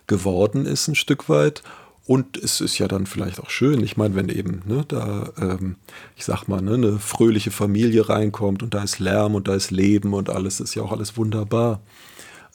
geworden 0.06 0.68
ist, 0.68 0.88
ein 0.88 0.94
Stück 0.94 1.30
weit. 1.30 1.64
Und 2.06 2.38
es 2.38 2.62
ist 2.62 2.78
ja 2.78 2.88
dann 2.88 3.08
vielleicht 3.08 3.40
auch 3.40 3.50
schön, 3.50 3.84
ich 3.84 3.98
meine, 3.98 4.14
wenn 4.14 4.30
eben 4.30 4.62
ne, 4.68 4.86
da, 4.88 5.32
ähm, 5.42 5.78
ich 6.16 6.26
sag 6.26 6.48
mal, 6.48 6.62
ne, 6.62 6.76
eine 6.76 7.00
fröhliche 7.00 7.50
Familie 7.50 8.08
reinkommt 8.08 8.62
und 8.62 8.76
da 8.76 8.84
ist 8.84 9.00
Lärm 9.00 9.34
und 9.34 9.48
da 9.48 9.56
ist 9.56 9.72
Leben 9.72 10.14
und 10.14 10.30
alles, 10.30 10.60
ist 10.60 10.76
ja 10.76 10.84
auch 10.84 10.92
alles 10.92 11.18
wunderbar. 11.18 11.82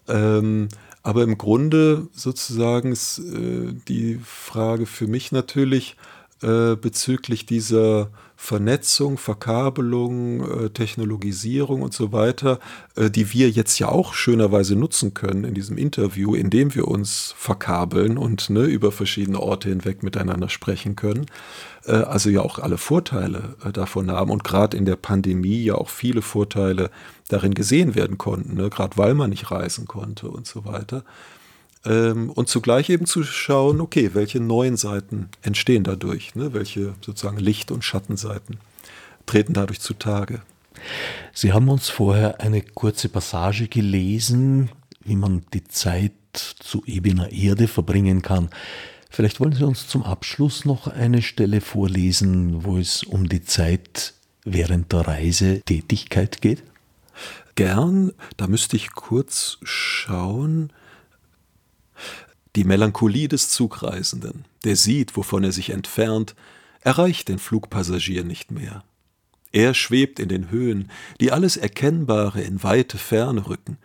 Ähm, 0.06 0.68
aber 1.02 1.24
im 1.24 1.38
Grunde 1.38 2.06
sozusagen 2.12 2.92
ist 2.92 3.18
äh, 3.18 3.74
die 3.88 4.20
Frage 4.24 4.86
für 4.86 5.08
mich 5.08 5.32
natürlich 5.32 5.96
äh, 6.40 6.76
bezüglich 6.76 7.46
dieser 7.46 8.10
Vernetzung, 8.40 9.18
Verkabelung, 9.18 10.48
äh, 10.48 10.70
Technologisierung 10.70 11.82
und 11.82 11.92
so 11.92 12.12
weiter, 12.12 12.60
äh, 12.94 13.10
die 13.10 13.32
wir 13.32 13.50
jetzt 13.50 13.80
ja 13.80 13.88
auch 13.88 14.14
schönerweise 14.14 14.76
nutzen 14.76 15.12
können 15.12 15.42
in 15.42 15.54
diesem 15.54 15.76
Interview, 15.76 16.36
indem 16.36 16.72
wir 16.76 16.86
uns 16.86 17.34
verkabeln 17.36 18.16
und 18.16 18.48
ne, 18.48 18.62
über 18.62 18.92
verschiedene 18.92 19.40
Orte 19.40 19.70
hinweg 19.70 20.04
miteinander 20.04 20.48
sprechen 20.48 20.94
können. 20.94 21.26
Äh, 21.84 21.94
also 21.96 22.30
ja 22.30 22.40
auch 22.40 22.60
alle 22.60 22.78
Vorteile 22.78 23.56
davon 23.72 24.08
haben 24.08 24.30
und 24.30 24.44
gerade 24.44 24.76
in 24.76 24.84
der 24.84 24.96
Pandemie 24.96 25.64
ja 25.64 25.74
auch 25.74 25.90
viele 25.90 26.22
Vorteile 26.22 26.90
darin 27.26 27.54
gesehen 27.54 27.96
werden 27.96 28.18
konnten, 28.18 28.54
ne, 28.54 28.70
gerade 28.70 28.96
weil 28.96 29.14
man 29.14 29.30
nicht 29.30 29.50
reisen 29.50 29.88
konnte 29.88 30.28
und 30.28 30.46
so 30.46 30.64
weiter. 30.64 31.02
Ähm, 31.84 32.30
und 32.30 32.48
zugleich 32.48 32.90
eben 32.90 33.06
zu 33.06 33.22
schauen, 33.22 33.80
okay, 33.80 34.10
welche 34.14 34.40
neuen 34.40 34.76
Seiten 34.76 35.28
entstehen 35.42 35.84
dadurch, 35.84 36.34
ne? 36.34 36.52
welche 36.52 36.94
sozusagen 37.00 37.38
Licht- 37.38 37.70
und 37.70 37.84
Schattenseiten 37.84 38.58
treten 39.26 39.52
dadurch 39.52 39.80
zutage. 39.80 40.42
Sie 41.32 41.52
haben 41.52 41.68
uns 41.68 41.88
vorher 41.88 42.40
eine 42.40 42.62
kurze 42.62 43.08
Passage 43.08 43.68
gelesen, 43.68 44.70
wie 45.04 45.16
man 45.16 45.44
die 45.52 45.64
Zeit 45.64 46.12
zu 46.32 46.82
ebener 46.86 47.32
Erde 47.32 47.68
verbringen 47.68 48.22
kann. 48.22 48.50
Vielleicht 49.10 49.40
wollen 49.40 49.52
Sie 49.52 49.64
uns 49.64 49.88
zum 49.88 50.02
Abschluss 50.02 50.64
noch 50.64 50.86
eine 50.86 51.22
Stelle 51.22 51.60
vorlesen, 51.60 52.64
wo 52.64 52.76
es 52.76 53.02
um 53.02 53.28
die 53.28 53.42
Zeit 53.42 54.14
während 54.44 54.92
der 54.92 55.08
Reisetätigkeit 55.08 56.40
geht? 56.40 56.62
Gern, 57.54 58.12
da 58.36 58.46
müsste 58.46 58.76
ich 58.76 58.92
kurz 58.92 59.58
schauen. 59.62 60.72
Die 62.56 62.64
Melancholie 62.64 63.28
des 63.28 63.50
Zugreisenden, 63.50 64.44
der 64.64 64.76
sieht, 64.76 65.16
wovon 65.16 65.44
er 65.44 65.52
sich 65.52 65.70
entfernt, 65.70 66.34
erreicht 66.80 67.28
den 67.28 67.38
Flugpassagier 67.38 68.24
nicht 68.24 68.50
mehr. 68.50 68.84
Er 69.52 69.74
schwebt 69.74 70.18
in 70.18 70.28
den 70.28 70.50
Höhen, 70.50 70.90
die 71.20 71.32
alles 71.32 71.56
Erkennbare 71.56 72.42
in 72.42 72.62
weite 72.62 72.98
Ferne 72.98 73.46
rücken, 73.46 73.78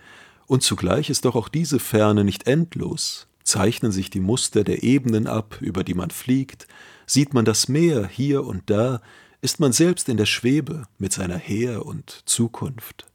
und 0.46 0.62
zugleich 0.62 1.10
ist 1.10 1.26
doch 1.26 1.36
auch 1.36 1.48
diese 1.48 1.80
Ferne 1.80 2.24
nicht 2.24 2.48
endlos. 2.48 3.28
Zeichnen 3.44 3.92
sich 3.92 4.10
die 4.10 4.20
Muster 4.20 4.64
der 4.64 4.84
Ebenen 4.84 5.26
ab, 5.28 5.58
über 5.62 5.84
die 5.84 5.94
man 5.94 6.12
fliegt, 6.12 6.68
sieht 7.06 7.34
man 7.34 7.46
das 7.46 7.68
Meer 7.68 8.08
hier 8.08 8.46
und 8.46 8.70
da, 8.70 9.02
ist 9.42 9.60
man 9.60 9.72
selbst 9.74 10.10
in 10.10 10.18
der 10.18 10.26
Schwebe 10.26 10.84
mit 10.98 11.12
seiner 11.12 11.38
Her 11.38 11.86
und 11.86 12.24
Zukunft. 12.26 13.06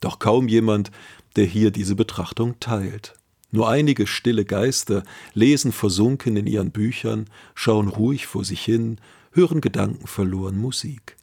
Doch 0.00 0.18
kaum 0.18 0.48
jemand, 0.48 0.90
der 1.36 1.44
hier 1.44 1.70
diese 1.70 1.94
Betrachtung 1.94 2.58
teilt. 2.60 3.14
Nur 3.50 3.68
einige 3.68 4.06
stille 4.06 4.44
Geister 4.44 5.02
lesen 5.32 5.72
versunken 5.72 6.36
in 6.36 6.46
ihren 6.46 6.70
Büchern, 6.70 7.26
schauen 7.54 7.88
ruhig 7.88 8.26
vor 8.26 8.44
sich 8.44 8.62
hin, 8.62 9.00
hören 9.32 9.60
gedankenverloren 9.60 10.58
Musik. 10.58 11.16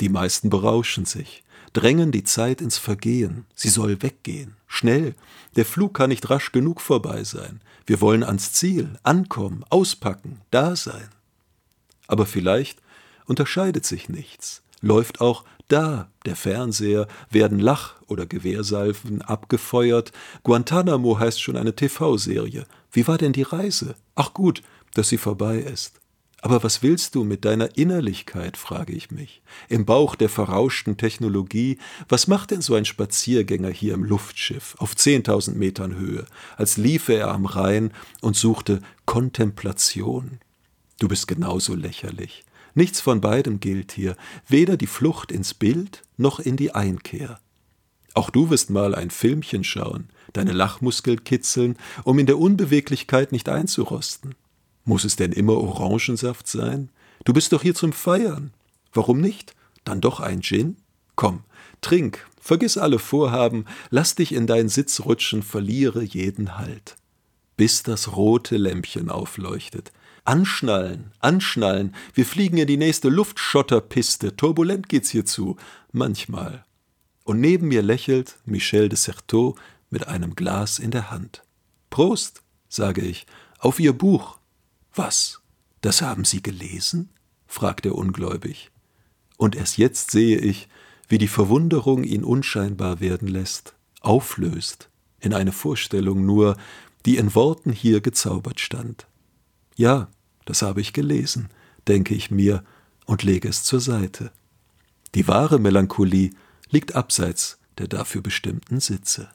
Die 0.00 0.08
meisten 0.08 0.50
berauschen 0.50 1.04
sich, 1.04 1.42
drängen 1.72 2.12
die 2.12 2.24
Zeit 2.24 2.60
ins 2.60 2.78
Vergehen, 2.78 3.44
sie 3.54 3.68
soll 3.68 4.02
weggehen, 4.02 4.56
schnell, 4.66 5.14
der 5.56 5.64
Flug 5.64 5.94
kann 5.94 6.10
nicht 6.10 6.30
rasch 6.30 6.52
genug 6.52 6.80
vorbei 6.80 7.24
sein, 7.24 7.60
wir 7.86 8.00
wollen 8.00 8.22
ans 8.22 8.52
Ziel, 8.52 8.98
ankommen, 9.02 9.64
auspacken, 9.70 10.40
da 10.50 10.76
sein. 10.76 11.08
Aber 12.06 12.26
vielleicht 12.26 12.80
unterscheidet 13.26 13.84
sich 13.84 14.08
nichts, 14.08 14.62
läuft 14.80 15.20
auch 15.20 15.44
da, 15.68 16.10
der 16.26 16.36
Fernseher, 16.36 17.06
werden 17.30 17.58
Lach- 17.58 18.00
oder 18.06 18.26
Gewehrsalven 18.26 19.22
abgefeuert. 19.22 20.12
Guantanamo 20.42 21.18
heißt 21.18 21.40
schon 21.40 21.56
eine 21.56 21.74
TV-Serie. 21.74 22.66
Wie 22.92 23.06
war 23.08 23.18
denn 23.18 23.32
die 23.32 23.42
Reise? 23.42 23.96
Ach 24.14 24.34
gut, 24.34 24.62
dass 24.94 25.08
sie 25.08 25.18
vorbei 25.18 25.58
ist. 25.58 26.00
Aber 26.44 26.62
was 26.62 26.82
willst 26.82 27.14
du 27.14 27.24
mit 27.24 27.46
deiner 27.46 27.78
Innerlichkeit, 27.78 28.58
frage 28.58 28.92
ich 28.92 29.10
mich. 29.10 29.40
Im 29.70 29.86
Bauch 29.86 30.14
der 30.14 30.28
verrauschten 30.28 30.98
Technologie, 30.98 31.78
was 32.06 32.26
macht 32.26 32.50
denn 32.50 32.60
so 32.60 32.74
ein 32.74 32.84
Spaziergänger 32.84 33.70
hier 33.70 33.94
im 33.94 34.04
Luftschiff 34.04 34.74
auf 34.76 34.92
10.000 34.92 35.54
Metern 35.54 35.96
Höhe, 35.96 36.26
als 36.58 36.76
liefe 36.76 37.14
er 37.14 37.30
am 37.30 37.46
Rhein 37.46 37.92
und 38.20 38.36
suchte 38.36 38.82
Kontemplation? 39.06 40.38
Du 40.98 41.08
bist 41.08 41.28
genauso 41.28 41.74
lächerlich. 41.74 42.44
Nichts 42.74 43.00
von 43.00 43.20
beidem 43.20 43.60
gilt 43.60 43.92
hier, 43.92 44.16
weder 44.48 44.76
die 44.76 44.86
Flucht 44.86 45.30
ins 45.30 45.54
Bild 45.54 46.02
noch 46.16 46.40
in 46.40 46.56
die 46.56 46.74
Einkehr. 46.74 47.40
Auch 48.14 48.30
du 48.30 48.50
wirst 48.50 48.70
mal 48.70 48.94
ein 48.94 49.10
Filmchen 49.10 49.64
schauen, 49.64 50.08
deine 50.32 50.52
Lachmuskel 50.52 51.16
kitzeln, 51.16 51.76
um 52.04 52.18
in 52.18 52.26
der 52.26 52.38
Unbeweglichkeit 52.38 53.32
nicht 53.32 53.48
einzurosten. 53.48 54.34
Muss 54.84 55.04
es 55.04 55.16
denn 55.16 55.32
immer 55.32 55.56
Orangensaft 55.56 56.46
sein? 56.46 56.90
Du 57.24 57.32
bist 57.32 57.52
doch 57.52 57.62
hier 57.62 57.74
zum 57.74 57.92
Feiern. 57.92 58.52
Warum 58.92 59.20
nicht? 59.20 59.54
Dann 59.84 60.00
doch 60.00 60.20
ein 60.20 60.42
Gin? 60.42 60.76
Komm, 61.16 61.44
trink, 61.80 62.26
vergiss 62.40 62.76
alle 62.76 62.98
Vorhaben, 62.98 63.66
lass 63.90 64.14
dich 64.14 64.32
in 64.32 64.46
deinen 64.46 64.68
Sitz 64.68 65.00
rutschen, 65.00 65.42
verliere 65.42 66.02
jeden 66.02 66.58
Halt. 66.58 66.96
Bis 67.56 67.82
das 67.84 68.16
rote 68.16 68.56
Lämpchen 68.56 69.10
aufleuchtet, 69.10 69.92
Anschnallen, 70.24 71.12
anschnallen. 71.20 71.94
Wir 72.14 72.24
fliegen 72.24 72.56
in 72.56 72.66
die 72.66 72.78
nächste 72.78 73.10
Luftschotterpiste. 73.10 74.36
Turbulent 74.36 74.88
geht's 74.88 75.10
hier 75.10 75.26
zu. 75.26 75.56
Manchmal. 75.92 76.64
Und 77.24 77.40
neben 77.40 77.68
mir 77.68 77.82
lächelt 77.82 78.38
Michel 78.46 78.88
de 78.88 78.98
Certeau 78.98 79.54
mit 79.90 80.08
einem 80.08 80.34
Glas 80.34 80.78
in 80.78 80.90
der 80.90 81.10
Hand. 81.10 81.42
Prost, 81.90 82.42
sage 82.68 83.02
ich, 83.02 83.26
auf 83.58 83.78
Ihr 83.78 83.92
Buch. 83.92 84.38
Was? 84.94 85.40
Das 85.82 86.00
haben 86.00 86.24
Sie 86.24 86.42
gelesen? 86.42 87.10
fragt 87.46 87.84
er 87.84 87.94
ungläubig. 87.94 88.70
Und 89.36 89.54
erst 89.54 89.76
jetzt 89.76 90.10
sehe 90.10 90.38
ich, 90.38 90.68
wie 91.06 91.18
die 91.18 91.28
Verwunderung 91.28 92.02
ihn 92.02 92.24
unscheinbar 92.24 93.00
werden 93.00 93.28
lässt, 93.28 93.74
auflöst, 94.00 94.88
in 95.20 95.34
eine 95.34 95.52
Vorstellung 95.52 96.24
nur, 96.24 96.56
die 97.04 97.18
in 97.18 97.34
Worten 97.34 97.72
hier 97.72 98.00
gezaubert 98.00 98.58
stand. 98.58 99.06
Ja, 99.76 100.08
das 100.44 100.62
habe 100.62 100.80
ich 100.80 100.92
gelesen, 100.92 101.48
denke 101.88 102.14
ich 102.14 102.30
mir 102.30 102.64
und 103.06 103.22
lege 103.22 103.48
es 103.48 103.62
zur 103.62 103.80
Seite. 103.80 104.30
Die 105.14 105.28
wahre 105.28 105.58
Melancholie 105.58 106.30
liegt 106.70 106.94
abseits 106.94 107.58
der 107.78 107.88
dafür 107.88 108.22
bestimmten 108.22 108.80
Sitze. 108.80 109.28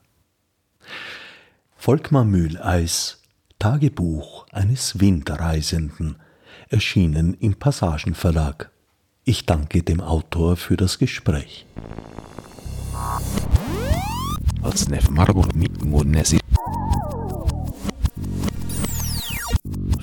Volkmar 1.76 2.26
Mühleis 2.26 3.22
Tagebuch 3.60 4.48
eines 4.52 5.02
Winterreisenden 5.02 6.16
erschienen 6.70 7.34
im 7.34 7.56
Passagenverlag. 7.56 8.72
Ich 9.26 9.46
danke 9.46 9.84
dem 9.84 10.00
Autor 10.00 10.56
für 10.56 10.78
das 10.78 10.98
Gespräch 10.98 11.66